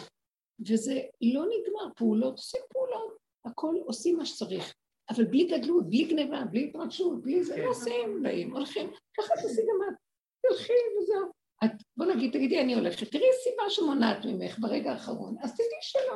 [0.68, 4.74] וזה לא נגמר, פעולות, עושים פעולות, הכל עושים מה שצריך.
[5.10, 8.24] אבל בלי גדלות, בלי גניבה, בלי התרגשות, בלי זה, נוסעים, כן.
[8.24, 9.96] באים, הולכים, ככה תעשי גם את,
[10.42, 11.32] תלכי וזהו.
[11.66, 16.16] את, בוא נגיד, תגידי, אני הולכת, תראי סיבה שמונעת ממך ברגע האחרון, אז תדעי שלא.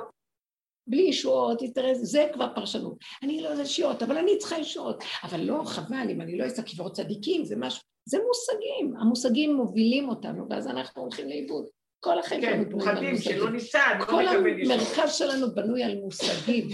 [0.87, 1.61] בלי ישועות,
[1.93, 2.97] זה כבר פרשנות.
[3.23, 5.03] אני לא יודע ישועות, אבל אני צריכה ישועות.
[5.23, 7.81] אבל לא, חבל, אם אני לא אעשה קברות צדיקים, זה משהו...
[8.05, 11.65] זה מושגים, המושגים מובילים אותנו, ואז אנחנו הולכים לאיבוד.
[11.99, 13.37] כל החיים שלנו בנוי על מושגים.
[13.37, 16.67] שלא ניסע, לא כל המרכז שלנו בנוי על מושגים.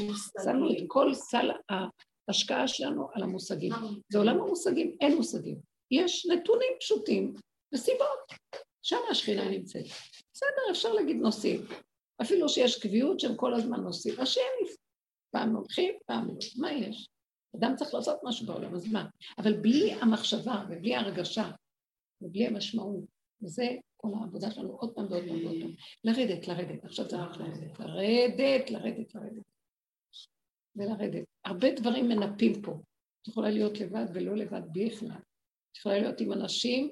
[0.44, 1.52] שמנו את כל סל
[2.30, 3.72] ההשקעה שלנו על המושגים.
[4.12, 5.56] זה עולם המושגים, אין מושגים.
[5.92, 7.34] יש נתונים פשוטים
[7.74, 8.34] וסיבות.
[8.82, 9.86] שם השכינה נמצאת.
[10.34, 11.62] בסדר, אפשר להגיד נושאים.
[12.22, 14.14] אפילו שיש קביעות שהם כל הזמן עושים.
[14.20, 14.42] השם,
[15.32, 16.34] פעם הולכים, פעם לא.
[16.58, 17.10] מה יש?
[17.56, 19.06] אדם צריך לעשות משהו בעולם, אז מה?
[19.38, 21.52] אבל בלי המחשבה ובלי ההרגשה
[22.22, 23.04] ובלי המשמעות,
[23.44, 23.68] וזה
[23.98, 25.72] כל העבודה שלנו עוד פעם ועוד פעם ועוד פעם.
[26.04, 29.44] לרדת, לרדת, עכשיו זה רק לרדת, לרדת, לרדת, לרדת.
[30.76, 31.26] ולרדת.
[31.46, 32.82] הרבה דברים מנפים פה.
[33.22, 35.20] את יכולה להיות לבד ולא לבד בכלל.
[35.72, 36.92] את יכולה להיות עם אנשים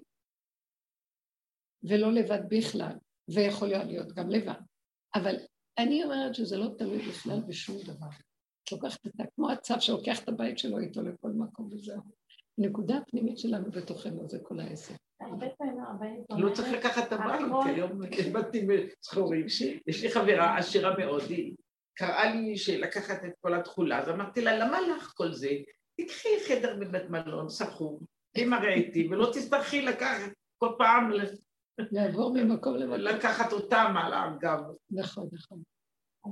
[1.83, 2.93] ולא לבד בכלל,
[3.27, 4.61] ויכול להיות גם לבד.
[5.15, 5.35] אבל
[5.77, 8.07] אני אומרת שזה לא תלוי בכלל בשום דבר.
[8.63, 12.01] את לוקחת את זה, כמו הצו שלוקח את הבית שלו איתו לכל מקום וזהו.
[12.59, 14.95] הנקודה הפנימית שלנו בתוכנו זה כל העסק.
[16.29, 18.67] לא צריך לקחת את הבית, כי היום יש בתים
[19.05, 19.45] שחורים.
[19.87, 21.55] יש לי חברה עשירה מאוד, היא
[21.97, 25.49] קראה לי שלקחת את כל התכולה, אז אמרתי לה, למה לך כל זה?
[26.01, 27.99] תקחי חדר בבית מלון, סחור,
[28.35, 31.11] תמראה איתי, ולא תצטרכי לקחת כל פעם
[31.77, 32.99] לעבור ממקום למקום.
[32.99, 34.63] לקחת אותם על הגב.
[34.91, 35.61] נכון, נכון.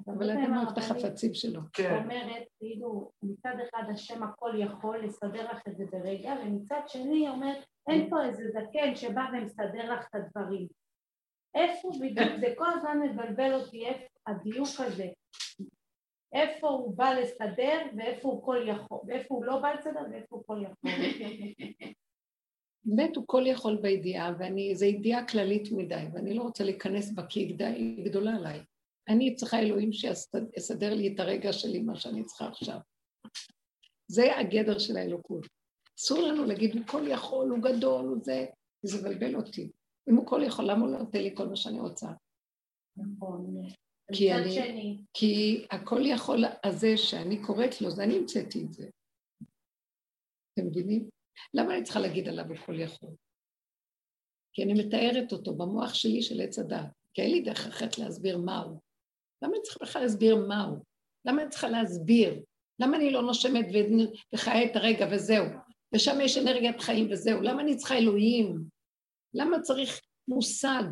[0.08, 1.62] אבל את אמרת את החפצים שלו.
[1.74, 2.02] כן.
[2.04, 7.30] אומרת, כאילו, מצד אחד השם הכל יכול לסדר לך את זה ברגע, ומצד שני היא
[7.30, 10.68] אומרת, אין פה איזה זקן שבא ומסדר לך את הדברים.
[11.56, 15.08] איפה בדיוק, זה כל הזמן מבלבל אותי, איפה הדיוק הזה.
[16.34, 20.44] איפה הוא בא לסדר ואיפה הוא כל יכול, ואיפה הוא לא בא לסדר ואיפה הוא
[20.48, 20.92] כל יכול.
[22.86, 27.40] באמת הוא כל יכול בידיעה, וזו ידיעה כללית מדי, ואני לא רוצה להיכנס בה כי
[27.40, 28.60] היא גדולה עליי.
[29.10, 32.78] אני צריכה אלוהים שיסדר לי את הרגע שלי, מה שאני צריכה עכשיו.
[34.07, 35.48] זה הגדר של האלוקות.
[35.99, 38.45] אסור לנו להגיד, הוא כל יכול, הוא גדול, הוא זה,
[38.84, 39.70] זה מבלבל אותי.
[40.10, 42.07] אם הוא כל יכול, למה הוא לא נותן לי כל מה שאני רוצה?
[42.98, 43.68] נכון.
[44.14, 48.90] כי, אני, כי הכל יכול הזה שאני קוראת לו, זה אני המצאתי את זה.
[50.53, 51.10] אתם מבינים?
[51.53, 53.10] למה אני צריכה להגיד עליו הוא כל יכול?
[54.53, 58.38] כי אני מתארת אותו במוח שלי של עץ הדת, כי אין לי דרך אחרת להסביר
[58.38, 58.80] מהו.
[59.41, 60.76] למה אני צריכה בכלל להסביר מהו?
[61.26, 62.44] למה אני צריכה להסביר?
[62.80, 63.66] למה אני לא נושמת
[64.34, 65.45] וחיה את הרגע וזהו?
[65.95, 67.41] ושם יש אנרגיית חיים וזהו.
[67.41, 68.64] למה אני צריכה אלוהים?
[69.34, 70.84] למה צריך מושג?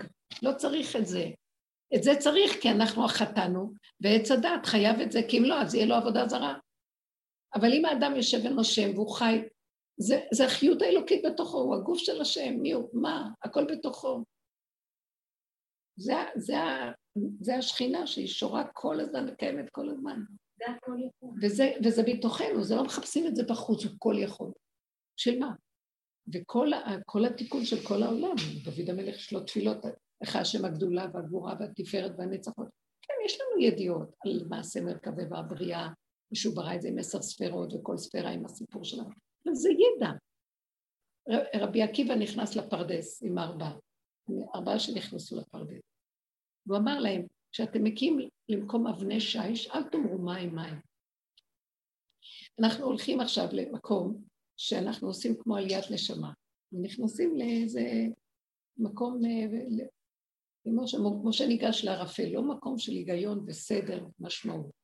[0.43, 1.25] לא צריך את זה.
[1.95, 5.75] את זה צריך כי אנחנו החטאנו, ועץ הדת חייב את זה, כי אם לא, אז
[5.75, 6.53] יהיה לו עבודה זרה.
[7.55, 9.41] אבל אם האדם יושב ונושם והוא חי,
[9.97, 14.23] זה, זה החיות האלוקית בתוכו, הוא הגוף של השם, מי הוא, מה, הכל בתוכו.
[15.95, 16.55] זה, זה,
[17.41, 20.19] זה השכינה שהיא שורה כל הזמן וקיימת כל הזמן.
[20.57, 21.29] זה הכל יכול.
[21.41, 24.51] וזה, וזה בתוכנו, זה לא מחפשים את זה בחוץ, הוא כל יכול.
[25.17, 25.53] של מה?
[26.33, 29.77] וכל התיקון של כל העולם, דוד המלך יש לו תפילות,
[30.21, 32.67] איך השם הגדולה והגבורה והתפארת והנצחות.
[33.01, 35.87] כן, יש לנו ידיעות על מעשה מרכבה והבריאה,
[36.31, 39.03] ושהוא ברא את זה עם עשר ספירות וכל ספירה עם הסיפור שלה.
[39.45, 40.11] אבל זה ידע.
[41.55, 43.77] רבי עקיבא נכנס לפרדס עם ארבעה,
[44.55, 45.81] ארבעה שנכנסו לפרדס.
[46.65, 50.79] והוא אמר להם, כשאתם מקים למקום אבני שיש, אל תאמרו מים מים.
[52.59, 54.23] אנחנו הולכים עכשיו למקום
[54.57, 56.33] שאנחנו עושים כמו עליית נשמה,
[56.71, 57.81] ונכנסים לאיזה
[58.77, 59.85] מקום, אה,
[61.21, 64.82] כמו שניגש לערפל, לא מקום של היגיון וסדר משמעות.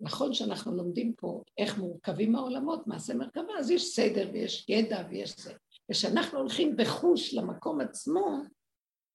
[0.00, 5.36] נכון שאנחנו לומדים פה איך מורכבים העולמות, מעשה מרכבה, אז יש סדר ויש ידע ויש
[5.36, 5.54] זה.
[5.90, 8.42] וכשאנחנו הולכים בחוש למקום עצמו,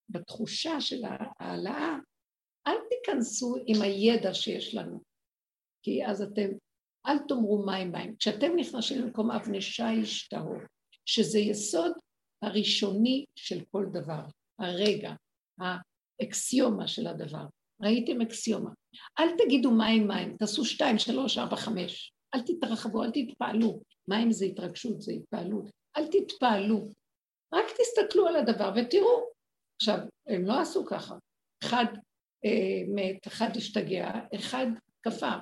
[0.08, 1.96] בתחושה של ההעלאה,
[2.66, 5.00] אל תיכנסו עם הידע שיש לנו,
[5.82, 6.48] כי אז אתם,
[7.06, 8.16] אל תאמרו מים מים.
[8.16, 10.56] כשאתם נכנסים למקום אבני שיש טהור,
[11.06, 11.92] שזה יסוד
[12.42, 14.22] הראשוני של כל דבר,
[14.58, 15.14] הרגע,
[15.60, 17.46] האקסיומה של הדבר.
[17.84, 18.70] ראיתם אקסיומה.
[19.18, 22.12] אל תגידו מים מים, תעשו שתיים, שלוש, ארבע, חמש.
[22.34, 23.80] אל תתרחבו, אל תתפעלו.
[24.08, 25.70] מים זה התרגשות, זה התפעלות.
[25.96, 26.88] אל תתפעלו.
[27.54, 29.24] רק תסתכלו על הדבר ותראו.
[29.80, 29.98] עכשיו,
[30.28, 31.14] הם לא עשו ככה.
[31.64, 31.84] אחד
[32.44, 34.66] אה, מת, אחד השתגע, אחד
[35.02, 35.38] כפר.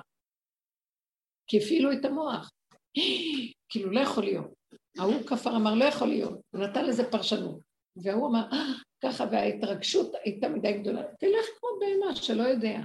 [1.47, 2.51] כי הפעילו את המוח.
[3.69, 4.53] כאילו, לא יכול להיות.
[4.99, 6.39] ההוא כפר אמר, לא יכול להיות.
[6.51, 7.59] הוא נתן לזה פרשנות.
[7.95, 11.03] והוא אמר, אה, ככה, וההתרגשות הייתה מדי גדולה.
[11.19, 12.79] תלך כמו בהמה שלא יודע.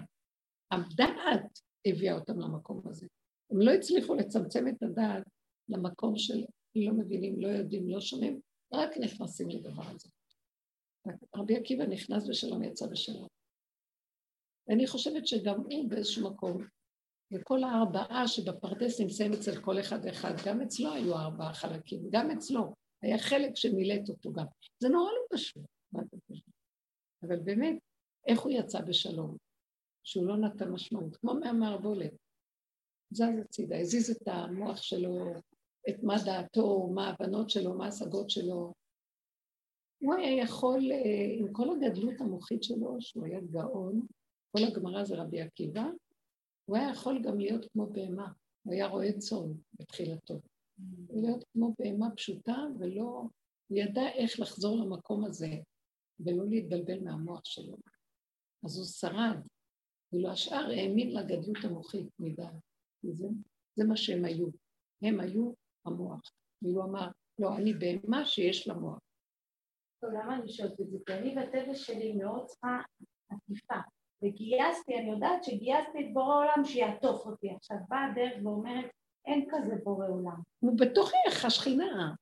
[0.71, 3.07] הדעת הביאה אותם למקום הזה.
[3.51, 5.23] הם לא הצליחו לצמצם את הדעת
[5.69, 8.41] למקום של לא מבינים, לא יודעים, לא שומעים,
[8.73, 10.09] רק נכנסים לדבר הזה.
[11.37, 13.27] רבי עקיבא נכנס בשלום, יצא בשלום.
[14.69, 16.65] ואני חושבת שגם הוא באיזשהו מקום,
[17.33, 22.75] וכל הארבעה שבפרדס נמצאים אצל כל אחד ואחד, גם אצלו היו ארבעה חלקים, גם אצלו.
[23.03, 24.47] היה חלק שמילאת אותו גם.
[24.79, 25.78] זה נורא לא פשוט.
[27.23, 27.79] אבל באמת,
[28.27, 29.37] איך הוא יצא בשלום?
[30.03, 32.13] שהוא לא נתן משמעות, כמו מהמערבולת.
[33.11, 35.33] זז הצידה, הזיז את המוח שלו,
[35.89, 38.73] את מה דעתו, מה ההבנות שלו, מה ההשגות שלו.
[40.03, 44.07] הוא היה יכול, אה, עם כל הגדלות המוחית שלו, שהוא היה גאון,
[44.51, 45.85] כל הגמרא זה רבי עקיבא,
[46.65, 48.33] הוא היה יכול גם להיות כמו בהמה,
[48.63, 50.41] הוא היה רועה צאן בתחילתו.
[51.11, 53.23] להיות כמו בהמה פשוטה ולא,
[53.71, 55.55] ידע איך לחזור למקום הזה
[56.21, 57.77] ולא להתבלבל מהמוח שלו.
[58.65, 59.41] אז הוא שרד,
[60.13, 62.43] ואילו השאר האמין לגדלות המוחית מדי.
[63.03, 63.29] זה,
[63.75, 64.49] זה מה שהם היו.
[65.03, 65.53] הם היו
[65.87, 66.21] המוח.
[66.63, 67.09] ואילו אמר,
[67.39, 68.99] לא, אני בהמה שיש לה מוח.
[70.01, 70.99] טוב, למה אני שואלת את זה?
[71.07, 72.81] כי אני בטבע שלי מאוד צריכה
[73.31, 73.75] עטיפה.
[74.23, 77.51] וגייסתי, אני יודעת שגייסתי את בורא העולם שיעטוף אותי.
[77.51, 78.91] עכשיו באה הדרך ואומרת,
[79.27, 80.43] אין כזה בורא עולם.
[80.59, 82.15] הוא בתוכך, השכינה.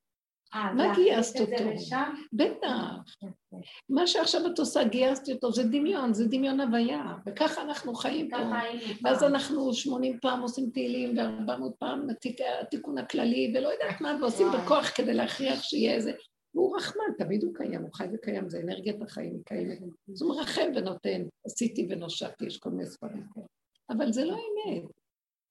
[0.55, 1.65] אה, מה גייסת אותו?
[2.33, 3.15] בטח.
[3.89, 8.37] מה שעכשיו את עושה, גייסתי אותו, זה דמיון, זה דמיון הוויה, וככה אנחנו חיים פה.
[9.03, 12.07] ואז אנחנו שמונים פעם עושים תהילים, וארבע מאות פעם
[12.61, 16.13] התיקון הכללי, ולא יודעת מה, ועושים בכוח כדי להכריח שיהיה איזה...
[16.55, 19.79] והוא רחמן, תמיד הוא קיים, הוא חי וקיים, זה אנרגיית החיים, היא קיימת.
[20.13, 23.47] אז הוא מרחם ונותן, עשיתי ונושעתי, יש כל מיני ספרים כאלה.
[23.91, 24.85] אבל זה לא אמת.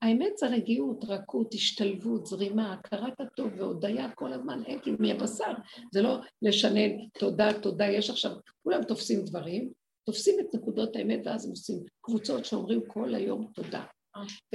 [0.06, 5.54] האמת זה רגיעות, רכות, השתלבות, זרימה, הכרת הטוב והודיה כל הזמן, אין כאילו מהבשר.
[5.94, 8.32] זה לא לשנן תודה, תודה, יש עכשיו,
[8.64, 9.72] כולם תופסים דברים,
[10.06, 13.84] תופסים את נקודות האמת ואז הם עושים קבוצות שאומרים כל היום תודה.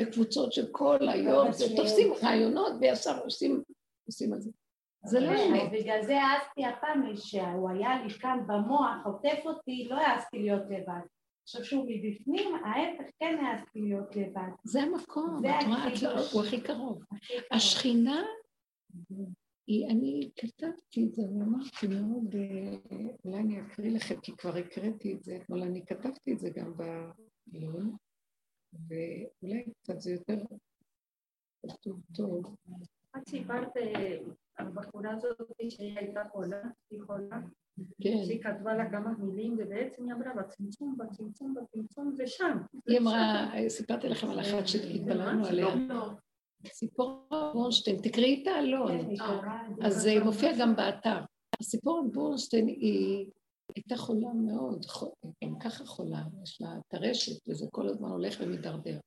[0.01, 3.63] וקבוצות שכל היום, תופסים רעיונות וישר עושים,
[4.07, 4.51] עושים על זה.
[5.05, 5.71] זה לא אמת.
[5.73, 11.01] בגלל זה העזתי הפעם שהוא היה לי כאן במוח, עוטף אותי, לא העזתי להיות לבד.
[11.43, 14.51] עכשיו שהוא מבפנים, ההפך כן העזתי להיות לבד.
[14.65, 17.03] זה המקום, את רואה, הוא הכי קרוב.
[17.51, 18.23] השכינה,
[19.91, 22.35] אני כתבתי את זה, ואמרתי מאוד,
[23.25, 26.73] אולי אני אקריא לכם, כי כבר הקראתי את זה, אבל אני כתבתי את זה גם
[26.77, 27.97] בעיון,
[28.73, 30.45] ואולי קצת זה יותר
[31.69, 32.57] כתוב טוב.
[33.17, 34.17] את סיפרת אה,
[34.57, 35.37] על הבחורה הזאת
[35.69, 37.41] שהיא הייתה חולה, היא חולה,
[38.03, 38.25] כן.
[38.25, 42.59] שהיא כתבה לה כמה מילים, ובעצם היא אמרה בצמצום, בצמצום, בצמצום, זה שם.
[42.87, 45.67] היא אמרה, סיפרתי לכם על אחת שהתבלענו עליה.
[46.67, 48.91] סיפור בורנשטיין, תקראי את האלון.
[49.83, 51.19] אז זה מופיע גם באתר.
[51.61, 53.27] הסיפור על בורנשטיין היא
[53.77, 54.87] הייתה חולה מאוד,
[55.45, 58.99] גם ככה חולה, יש לה טרשת, וזה כל הזמן הולך ומידרדר.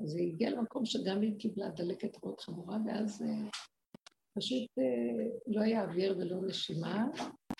[0.00, 3.48] אז היא הגיעה למקום שגם היא קיבלה דלקת מאוד חמורה, ואז אה,
[4.38, 7.06] פשוט אה, לא היה אוויר ולא נשימה,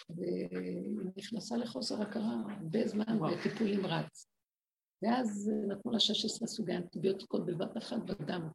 [0.08, 4.26] והיא נכנסה לחוסר הכרה הרבה זמן בטיפול נמרץ.
[5.02, 8.48] ואז נתנו לה 16 סוגי אנטיביוטיקות בבת אחת בדם.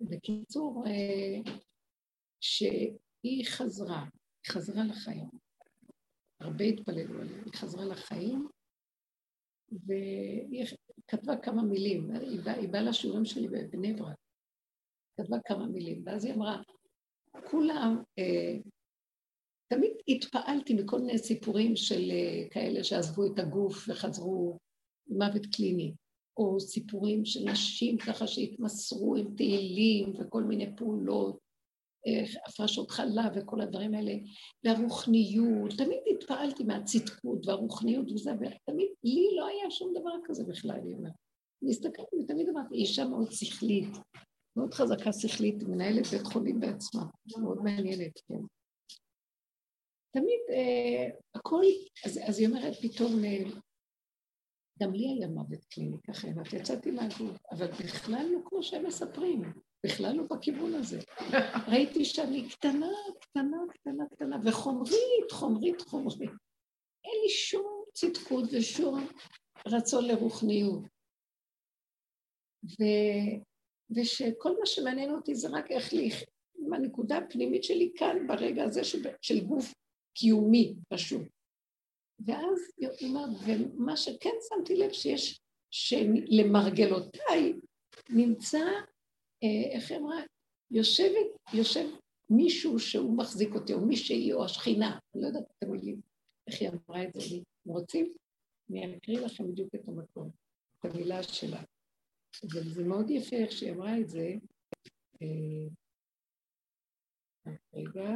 [0.00, 1.52] בקיצור, אה,
[2.40, 5.28] שהיא חזרה, היא חזרה לחיים.
[6.40, 8.48] הרבה התפללו עליה, היא חזרה לחיים,
[9.72, 10.66] והיא
[11.08, 14.16] כתבה כמה מילים, היא באה, באה לשיעורים שלי בבני ברק,
[15.20, 16.62] כתבה כמה מילים, ואז היא אמרה,
[17.50, 18.58] כולם, אה,
[19.68, 24.58] תמיד התפעלתי מכל מיני סיפורים של אה, כאלה שעזבו את הגוף וחזרו
[25.08, 25.94] מוות קליני,
[26.36, 31.46] או סיפורים של נשים ככה שהתמסרו עם תהילים וכל מיני פעולות,
[32.48, 34.12] הפרשות חלב וכל הדברים האלה,
[34.64, 40.94] והרוחניות, תמיד התפעלתי מהצדקות והרוחניות וזה, ותמיד לי לא היה שום דבר כזה בכלל, אני
[40.94, 41.12] אומרת.
[41.68, 43.88] הסתכלתי ותמיד אמרתי, אישה מאוד שכלית,
[44.56, 47.04] מאוד חזקה שכלית, מנהלת בית חולים בעצמה,
[47.38, 48.40] מאוד מעניינת, כן.
[50.10, 51.62] תמיד אה, הכל,
[52.04, 53.38] אז, אז היא אומרת פתאום, אה,
[54.82, 59.42] גם לי היה מוות קליני, ככה אמרת, יצאתי מהגוף, אבל בכלל לא כמו שהם מספרים,
[59.86, 61.00] בכלל לא בכיוון הזה.
[61.72, 66.30] ראיתי שאני קטנה, קטנה, קטנה, קטנה, וחומרית, חומרית, חומרית.
[67.04, 69.06] אין לי שום צדקות ושום
[69.66, 70.82] רצון לרוחניות.
[72.64, 72.84] ו...
[73.90, 76.10] ושכל מה שמעניין אותי זה רק איך לי,
[76.74, 79.72] הנקודה הפנימית שלי כאן, ברגע הזה של, של גוף
[80.16, 81.22] קיומי פשוט.
[82.26, 85.40] ואז היא אומרת, ומה שכן שמתי לב שיש,
[85.70, 87.52] שלמרגלותיי
[88.10, 88.64] נמצא,
[89.42, 90.16] אה, איך היא אמרה,
[90.70, 91.88] יושבת, יושב
[92.30, 96.00] מישהו שהוא מחזיק אותי, או מישהי, או השכינה, אני לא יודעת את המילים,
[96.46, 97.42] איך היא אמרה את זה לי.
[97.62, 98.14] אתם רוצים?
[98.70, 100.30] אני אקריא לכם בדיוק את המקום,
[100.78, 101.62] את המילה שלה.
[102.44, 104.34] וזה מאוד יפה איך שהיא אמרה את זה.
[105.22, 105.68] אה,
[107.74, 108.10] רגע.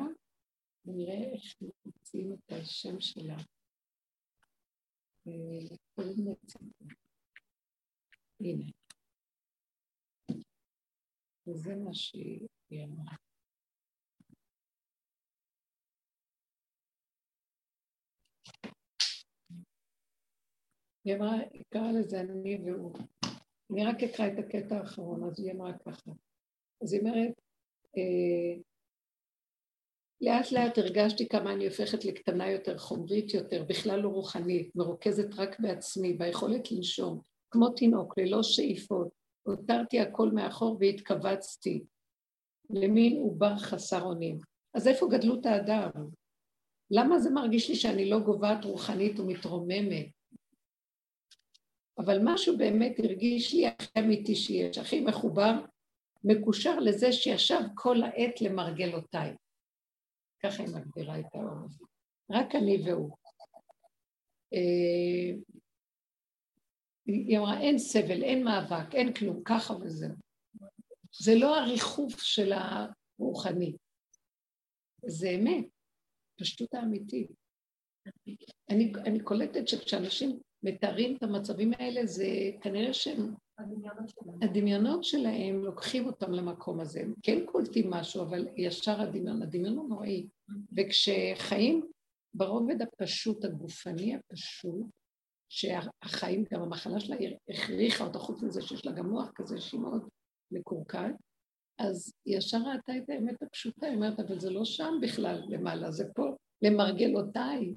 [0.84, 1.42] ונראה איך
[1.86, 3.36] מוצאים את השם שלה.
[5.26, 5.76] אה,
[8.40, 8.70] הנה.
[11.46, 12.48] וזה מה שהיא
[12.84, 13.16] אמרה.
[21.04, 22.94] היא אמרה, היא קראה לזה אני והוא.
[23.72, 26.10] אני רק אקרא את הקטע האחרון, אז היא אמרה ככה.
[26.82, 27.40] אז היא אומרת,
[27.96, 28.62] אה,
[30.20, 35.60] לאט לאט הרגשתי כמה אני הופכת לקטנה יותר, חומרית יותר, בכלל לא רוחנית, מרוכזת רק
[35.60, 37.20] בעצמי, ביכולת לנשום,
[37.50, 39.08] כמו תינוק, ללא שאיפות.
[39.42, 41.84] הותרתי הכל מאחור והתכווצתי
[42.70, 44.38] למין עובר חסר אונים.
[44.74, 45.90] אז איפה גדלות האדם?
[46.90, 50.06] למה זה מרגיש לי שאני לא גוועת רוחנית ומתרוממת?
[51.98, 55.52] אבל משהו באמת הרגיש לי הכי אמיתי שיש, הכי מחובר,
[56.24, 59.34] מקושר לזה שישב כל העת למרגלותיי.
[60.42, 61.84] ככה היא מגדירה את האור הזה.
[62.30, 63.16] רק אני והוא.
[64.54, 65.38] אה,
[67.06, 70.14] היא אמרה, אין סבל, אין מאבק, אין כלום, ככה וזהו.
[71.12, 73.76] זה לא הריחוף של הרוחני,
[75.06, 75.64] זה אמת,
[76.40, 77.30] פשטות האמיתית.
[78.70, 82.26] אני, אני קולטת שכשאנשים מתארים את המצבים האלה, זה
[82.62, 83.34] כנראה שהם
[84.42, 87.00] הדמיונות שלהם לוקחים אותם למקום הזה.
[87.00, 90.28] הם כן קולטים משהו, אבל ישר הדמיון, הדמיון הוא נוראי.
[90.76, 91.90] וכשחיים
[92.34, 94.86] ברובד הפשוט, הגופני הפשוט,
[95.48, 97.16] שהחיים, גם המחלה שלה
[97.48, 100.08] הכריחה אותה, חוץ מזה שיש לה גם מוח כזה שהיא מאוד
[100.50, 101.14] מקורקעת,
[101.78, 106.04] אז ישר ראתה את האמת הפשוטה, היא אומרת, אבל זה לא שם בכלל למעלה, זה
[106.14, 107.74] פה, למרגלותיי.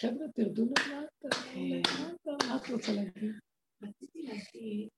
[0.00, 3.32] חבר'ה, תרדו למטה, מה את רוצה להגיד?
[3.82, 4.88] רציתי להגיד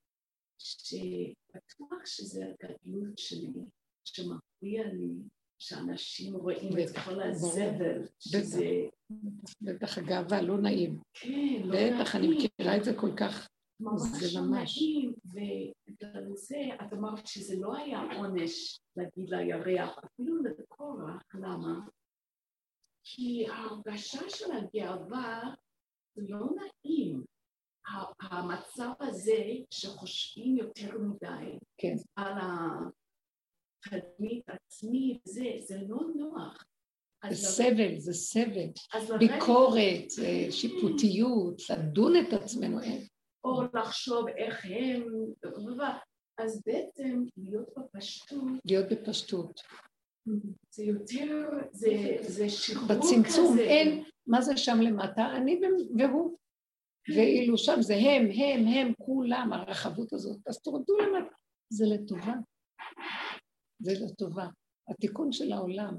[0.59, 3.65] שבטוח שזה הגדלות שלי,
[4.05, 5.15] שמפריע לי
[5.59, 8.65] שאנשים רואים את כל הזבל, שזה...
[9.61, 11.01] בטח הגאווה, לא נעים.
[11.15, 11.95] כן, לא נעים.
[12.01, 13.49] בטח, אני מכירה את זה כל כך,
[13.81, 21.23] ממש לא נעים, ובגלל זה את אמרת שזה לא היה עונש להגיד לירח, אפילו לקורח,
[21.35, 21.87] למה?
[23.05, 25.55] כי ההרגשה של הגאווה
[26.15, 27.25] זה לא נעים.
[28.21, 31.95] המצב הזה שחושבים יותר מדי כן.
[32.17, 32.69] על, ה,
[33.85, 36.65] תדמית עצמי, זה, זה לא נוח.
[37.31, 38.69] זה סבל, זה סבל.
[39.19, 42.79] ביקורת, זה שיפוטיות, לדון את עצמנו.
[43.45, 45.03] או לחשוב איך הם,
[46.39, 48.43] אז בעצם להיות בפשטות.
[48.65, 49.61] להיות בפשטות.
[50.71, 52.99] זה יותר, זה, זה שחרור כזה.
[52.99, 55.37] בצמצום אין, מה זה שם למטה?
[55.37, 55.61] אני
[55.99, 56.37] והוא.
[57.09, 60.39] ואילו שם זה הם, הם, הם, כולם, הרחבות הזאת.
[60.47, 61.35] אז תורדו למטה.
[61.69, 62.35] זה לטובה.
[63.79, 64.47] זה לטובה.
[64.89, 65.95] התיקון של העולם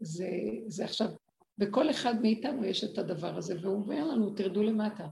[0.00, 0.28] זה,
[0.66, 1.08] זה עכשיו,
[1.58, 5.08] בכל אחד מאיתנו יש את הדבר הזה, והוא אומר לנו, תרדו למטה.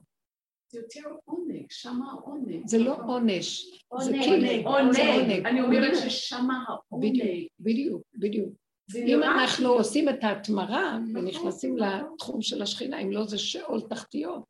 [0.72, 2.66] זה יותר עונג, שמה העונג.
[2.66, 3.64] זה לא עונש.
[4.00, 5.46] זה כאילו, עונג.
[5.46, 7.22] אני אומרת ששמה העונג.
[7.60, 8.52] בדיוק, בדיוק.
[8.96, 14.44] אם אנחנו עושים את ההתמרה ונכנסים לתחום של השכינה, אם לא זה שאול תחתיות,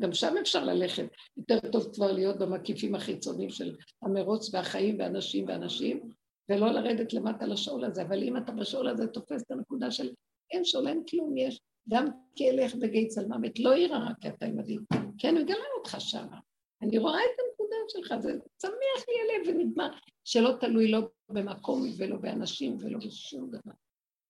[0.00, 1.06] גם שם אפשר ללכת.
[1.36, 6.00] יותר טוב כבר להיות במקיפים החיצוניים של המרוץ והחיים ואנשים ואנשים,
[6.48, 8.02] ולא לרדת למטה לשאול הזה.
[8.02, 10.10] אבל אם אתה בשאול הזה תופס את הנקודה של
[10.50, 12.06] אין שאול, אין כלום, יש גם
[12.36, 14.76] כי אלך בגיא צל מוות, לא יירא רק כי אתה עמדי.
[15.18, 16.38] כן, הוא יגלה אותך שמה.
[16.82, 17.40] אני רואה את
[17.72, 19.90] הנקודה שלך, זה צמיח לי הלב ונגמר,
[20.24, 23.72] שלא תלוי לא במקום ולא באנשים ולא בשום דבר.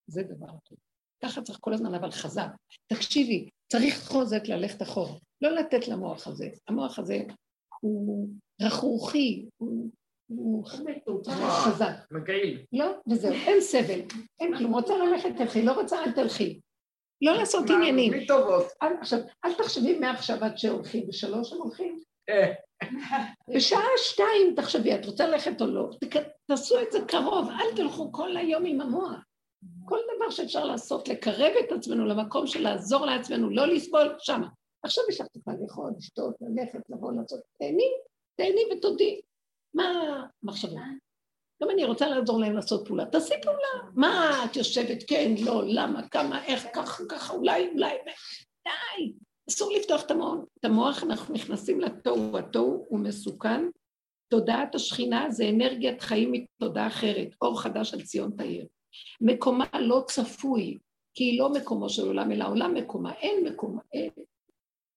[0.07, 0.79] זה דבר טוב.
[1.25, 2.49] ככה צריך כל הזמן, אבל חזק.
[2.87, 6.49] תקשיבי, צריך חוזק ללכת אחורה, לא לתת למוח הזה.
[6.69, 7.19] המוח הזה
[7.81, 8.29] הוא
[8.63, 9.91] רכרוכי, הוא,
[10.27, 10.65] הוא
[11.65, 11.95] חזק.
[12.11, 12.65] מגעיל.
[12.73, 14.01] לא, וזהו, אין סבל,
[14.41, 14.75] אין כלום.
[14.75, 16.61] רוצה ללכת, תלכי, לא רוצה, אל תלכי.
[17.23, 18.13] לא לעשות עניינים.
[18.13, 18.67] בלי טובות.
[19.01, 22.01] עכשיו, אל תחשבי מעכשיו עד שהולכים, בשלוש הם הולכים.
[23.55, 25.91] בשעה שתיים תחשבי, את רוצה ללכת או לא,
[26.47, 29.25] תעשו את זה קרוב, אל תלכו כל היום עם המוח.
[29.85, 34.49] כל דבר שאפשר לעשות, לקרב את עצמנו למקום של לעזור לעצמנו, לא לסבול, שמה.
[34.83, 37.91] עכשיו יש לך טיפה לאכול, לשתות, ללכת, לבוא, לעשות, תהני,
[38.37, 39.21] תהני ותודי.
[39.75, 39.85] מה
[40.43, 40.81] המחשבה?
[41.63, 43.07] גם אני רוצה לעזור להם לעשות פעולה.
[43.07, 43.91] תעשי פעולה.
[43.95, 47.97] מה את יושבת, כן, לא, למה, כמה, איך, ככה, ככה, אולי, אולי,
[48.65, 49.13] די.
[49.51, 50.39] אסור לפתוח את המוח.
[50.61, 53.65] את המוח אנחנו נכנסים לתוהו, התוהו הוא מסוכן.
[54.29, 58.67] תודעת השכינה זה אנרגיית חיים מתודעה אחרת, אור חדש על ציון תאיר.
[59.21, 60.79] מקומה לא צפוי,
[61.15, 64.11] כי היא לא מקומו של עולם, אלא עולם מקומה, אין מקומה, אין.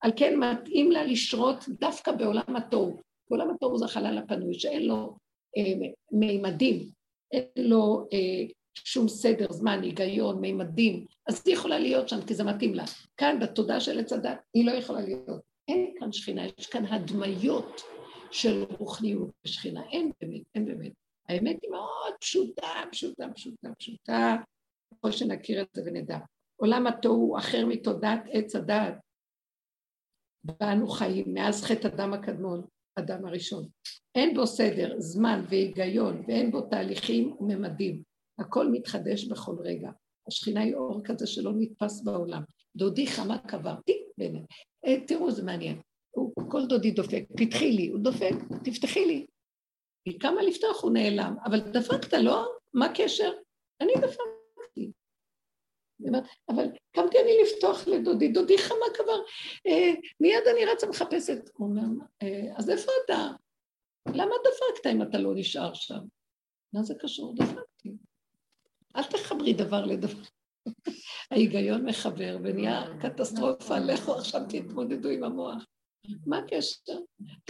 [0.01, 2.97] על כן מתאים לה לשרות דווקא בעולם התוהו.
[3.29, 5.15] בעולם התוהו זה החלל הפנוי, שאין לו
[5.57, 6.89] אה, מימדים,
[7.31, 8.53] אין לו אה,
[8.83, 12.83] שום סדר, זמן, היגיון, מימדים, אז היא יכולה להיות שם כי זה מתאים לה.
[13.17, 15.41] כאן, בתודעה של עץ הדת, היא לא יכולה להיות.
[15.67, 17.81] אין כאן שכינה, יש כאן הדמיות
[18.31, 19.81] של רוחניות ושכינה.
[19.91, 20.91] אין באמת, אין באמת.
[21.29, 24.35] האמת היא מאוד פשוטה, פשוטה, פשוטה, פשוטה,
[24.93, 26.17] ככל שנכיר את זה ונדע.
[26.55, 28.93] עולם התוהו אחר מתודעת עץ הדעת.
[30.43, 32.65] באנו חיים מאז חטא הדם הקדמון,
[32.95, 33.67] אדם הראשון.
[34.15, 38.03] אין בו סדר, זמן והיגיון, ואין בו תהליכים וממדים.
[38.39, 39.89] הכל מתחדש בכל רגע.
[40.27, 42.43] השכינה היא אור כזה שלא נתפס בעולם.
[42.75, 44.43] דודי חמה קברתי, באמת.
[44.85, 45.81] אה, תראו, זה מעניין.
[46.11, 48.33] הוא, כל דודי דופק, פתחי לי, הוא דופק,
[48.63, 49.25] תפתחי לי.
[50.05, 51.35] היא קמה לפתוח, הוא נעלם.
[51.45, 52.47] אבל דפקת, לא?
[52.73, 53.31] מה הקשר?
[53.81, 54.91] אני דפקתי.
[56.49, 59.19] אבל קמתי אני לפתוח לדודי, דודי חמה קבר,
[59.67, 61.49] אה, מיד אני רצה מחפשת.
[61.53, 63.27] הוא אומר, אה, אז איפה אתה?
[64.07, 65.99] למה דפקת אם אתה לא נשאר שם?
[66.73, 67.35] מה זה קשור?
[67.35, 67.91] דפקתי.
[68.95, 70.23] אל תחברי דבר לדבר.
[71.31, 75.65] ההיגיון מחבר ונהיה קטסטרופה, לכו עכשיו תתמודדו עם המוח.
[76.25, 76.99] מה הקשר?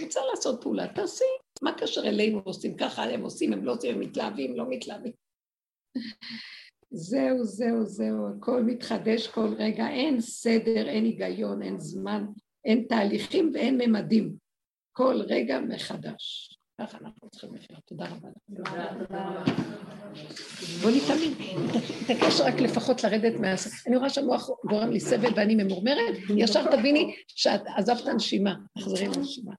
[0.01, 1.23] רוצה לעשות פעולה, תעשי.
[1.61, 5.11] מה הקשר אלינו עושים ככה, הם עושים, הם לא עושים, הם מתלהבים, לא מתלהבים.
[6.91, 12.25] זהו, זהו, זהו, הכל מתחדש כל רגע, אין סדר, אין היגיון, אין זמן,
[12.65, 14.35] אין תהליכים ואין ממדים.
[14.91, 16.54] כל רגע מחדש.
[16.81, 17.79] ככה אנחנו צריכים לחיות.
[17.85, 18.29] תודה רבה.
[20.81, 21.33] בוא נתאמין,
[22.03, 23.47] תתעקש רק לפחות לרדת מה...
[23.87, 29.53] אני רואה שהמוח גורם לי סבל ואני ממורמרת, ישר תביני שאת עזבת נשימה, תחזרי לנשימה.